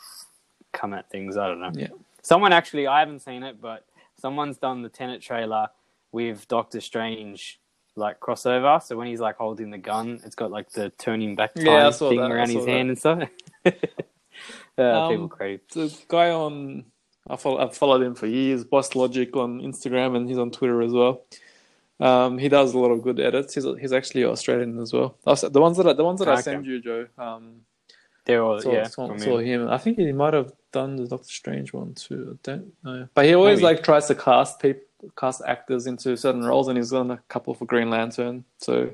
come 0.73 0.93
at 0.93 1.09
things. 1.09 1.37
I 1.37 1.47
don't 1.47 1.59
know. 1.61 1.71
Yeah. 1.73 1.87
Someone 2.21 2.53
actually, 2.53 2.87
I 2.87 2.99
haven't 2.99 3.19
seen 3.21 3.43
it, 3.43 3.61
but 3.61 3.85
someone's 4.19 4.57
done 4.57 4.81
the 4.81 4.89
Tenet 4.89 5.21
trailer 5.21 5.69
with 6.11 6.47
Doctor 6.47 6.81
Strange 6.81 7.59
like 7.95 8.19
crossover. 8.19 8.81
So 8.83 8.97
when 8.97 9.07
he's 9.07 9.19
like 9.19 9.37
holding 9.37 9.69
the 9.71 9.77
gun, 9.77 10.19
it's 10.25 10.35
got 10.35 10.51
like 10.51 10.69
the 10.71 10.89
turning 10.97 11.35
back 11.35 11.55
time 11.55 11.65
Yeah, 11.65 11.91
thing 12.09 12.19
that, 12.19 12.31
around 12.31 12.49
his 12.49 12.65
that. 12.65 12.71
hand 12.71 12.89
and 12.89 12.99
stuff. 12.99 13.23
uh, 13.65 13.71
Um, 14.81 15.09
people 15.11 15.27
crazy. 15.29 15.61
the 15.73 15.97
guy 16.07 16.29
on 16.31 16.85
I 17.29 17.35
follow, 17.35 17.59
I've 17.59 17.75
followed 17.75 18.01
him 18.01 18.15
for 18.15 18.27
years, 18.27 18.63
Boss 18.63 18.95
Logic 18.95 19.35
on 19.35 19.61
Instagram, 19.61 20.15
and 20.15 20.27
he's 20.29 20.37
on 20.37 20.51
Twitter 20.51 20.81
as 20.81 20.91
well. 20.91 21.23
Um, 21.99 22.37
he 22.37 22.47
does 22.47 22.73
a 22.73 22.79
lot 22.79 22.91
of 22.91 23.01
good 23.01 23.19
edits. 23.19 23.55
He's 23.55 23.65
he's 23.79 23.91
actually 23.91 24.23
Australian 24.23 24.79
as 24.79 24.93
well. 24.93 25.17
The 25.25 25.59
ones 25.59 25.77
that 25.77 25.87
I, 25.87 25.93
the 25.93 26.03
ones 26.03 26.19
that 26.19 26.27
I 26.27 26.33
Okay. 26.33 26.41
send 26.43 26.65
you, 26.65 26.79
Joe. 26.79 27.07
Um, 27.17 27.61
They're 28.25 28.43
all 28.43 28.61
saw, 28.61 28.71
yeah. 28.71 28.87
saw, 28.87 29.17
saw 29.17 29.37
him. 29.39 29.67
I 29.67 29.77
think 29.79 29.97
he 29.97 30.11
might 30.11 30.33
have 30.33 30.53
done 30.71 30.95
the 30.95 31.07
Doctor 31.07 31.27
Strange 31.27 31.73
one 31.73 31.95
too. 31.95 32.37
I 32.37 32.37
don't 32.43 32.73
know, 32.83 33.07
but 33.15 33.25
he 33.25 33.33
always 33.33 33.61
Maybe. 33.61 33.75
like 33.75 33.83
tries 33.83 34.05
to 34.07 34.15
cast 34.15 34.59
people, 34.59 34.83
cast 35.17 35.41
actors 35.47 35.87
into 35.87 36.15
certain 36.15 36.43
roles, 36.43 36.67
and 36.67 36.77
he's 36.77 36.91
done 36.91 37.09
a 37.11 37.17
couple 37.29 37.53
for 37.55 37.65
Green 37.65 37.89
Lantern. 37.89 38.45
So 38.59 38.91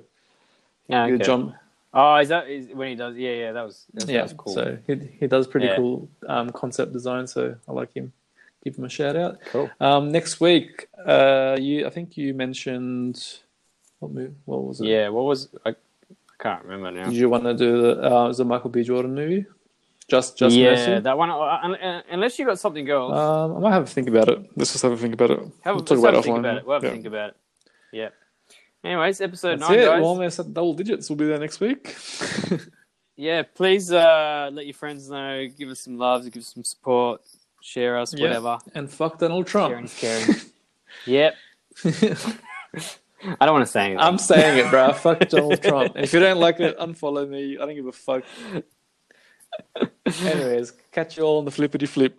Yeah, 0.88 1.08
yeah, 1.08 1.14
okay. 1.16 1.24
John, 1.26 1.56
Oh, 1.94 2.16
is 2.16 2.30
that 2.30 2.50
is 2.50 2.74
when 2.74 2.90
he 2.90 2.96
does? 2.96 3.16
Yeah, 3.16 3.32
yeah. 3.32 3.52
That 3.52 3.66
was 3.66 3.86
that, 3.94 4.10
yeah, 4.10 4.24
was 4.24 4.34
cool. 4.34 4.54
so 4.54 4.78
he 4.88 4.96
he 5.20 5.28
does 5.28 5.46
pretty 5.46 5.68
Yeah. 5.68 5.76
cool 5.76 6.10
um, 6.28 6.50
concept 6.52 6.94
design. 6.94 7.28
So 7.28 7.56
I 7.68 7.72
like 7.72 7.94
him. 7.94 8.12
Give 8.64 8.76
him 8.78 8.86
a 8.86 8.90
shout 8.90 9.16
out. 9.16 9.40
cool. 9.52 9.70
Um, 9.82 10.12
next 10.12 10.40
week, 10.40 10.88
uh, 11.06 11.58
you 11.60 11.86
I 11.86 11.90
think 11.90 12.16
you 12.18 12.34
mentioned 12.34 13.22
what 14.00 14.12
movie? 14.12 14.34
What 14.46 14.64
was 14.64 14.80
it? 14.82 14.88
Yeah. 14.88 15.10
What 15.10 15.26
was 15.26 15.50
I? 15.66 15.72
I 15.72 15.76
can't 16.44 16.64
remember 16.64 16.92
now. 16.92 17.06
Did 17.10 17.14
you 17.16 17.30
want 17.30 17.44
to 17.46 17.54
do 17.54 17.82
the 17.82 18.04
uh, 18.06 18.28
was 18.28 18.38
the 18.38 18.46
Michael 18.46 18.70
B. 18.70 18.84
Jordan 18.84 19.14
movie? 19.16 19.46
Just 20.10 20.38
just 20.38 20.56
yeah, 20.56 20.72
Mercy? 20.72 21.00
that 21.02 21.18
one. 21.18 21.30
uh, 21.30 21.34
uh, 21.34 22.02
Unless 22.12 22.38
you 22.40 22.46
got 22.46 22.60
something 22.60 22.90
else, 22.90 23.14
Um, 23.18 23.56
I 23.58 23.60
might 23.60 23.72
have 23.74 23.84
a 23.84 23.86
think 23.88 24.10
about 24.10 24.28
it. 24.30 24.40
Let's 24.58 24.72
just 24.74 24.84
have 24.84 24.92
a 24.92 24.98
think 24.98 25.14
about 25.14 25.32
it. 25.32 25.40
have, 25.62 25.76
we'll 25.76 25.84
talk 25.86 25.98
about 26.00 26.14
have 26.14 26.16
a 26.16 26.20
it 26.20 26.24
think 26.24 26.36
offline. 26.38 26.40
about 26.40 26.58
it. 26.58 26.66
We'll 26.68 26.76
have 26.76 26.84
Yeah. 26.84 26.90
a 26.90 26.92
think 26.94 27.06
about 27.06 27.30
it. 27.30 27.36
Yeah. 27.94 28.10
Anyways, 28.84 29.22
episode 29.22 29.60
That's 29.60 29.70
nine, 29.70 29.80
it. 29.80 29.86
guys. 29.86 30.02
We're 30.02 30.08
almost 30.08 30.40
at 30.40 30.54
double 30.54 30.74
digits. 30.74 31.10
We'll 31.10 31.16
be 31.18 31.26
there 31.26 31.40
next 31.40 31.60
week. 31.60 31.96
Yeah, 33.16 33.44
please 33.44 33.92
uh, 33.92 34.50
let 34.52 34.66
your 34.66 34.74
friends 34.74 35.08
know. 35.08 35.48
Give 35.56 35.70
us 35.70 35.82
some 35.82 36.00
love. 36.00 36.24
Give 36.26 36.42
us 36.42 36.52
some 36.52 36.64
support. 36.64 37.22
Share 37.66 37.98
us, 37.98 38.14
Yeah. 38.14 38.28
whatever. 38.28 38.60
and 38.76 38.90
fuck 38.92 39.20
Donald 39.20 39.48
Trump. 39.48 39.86
is 39.86 39.98
caring. 39.98 40.36
yep. 41.06 41.36
I 41.86 43.46
don't 43.46 43.54
want 43.54 43.66
to 43.66 43.72
say 43.72 43.86
anything. 43.86 44.00
I'm 44.02 44.18
saying 44.18 44.58
it, 44.66 44.70
bro. 44.70 44.92
Fuck 44.92 45.30
Donald 45.30 45.64
Trump. 45.70 45.96
And 45.96 46.04
if 46.04 46.12
you 46.14 46.20
don't 46.20 46.40
like 46.42 46.60
it, 46.60 46.78
unfollow 46.78 47.28
me. 47.28 47.58
I 47.58 47.66
don't 47.66 47.74
give 47.74 47.88
a 47.88 47.92
fuck. 47.94 48.24
Anyways, 50.26 50.74
catch 50.92 51.16
you 51.18 51.24
all 51.24 51.38
on 51.40 51.46
the 51.46 51.52
flippity 51.52 51.86
flip. 51.88 52.18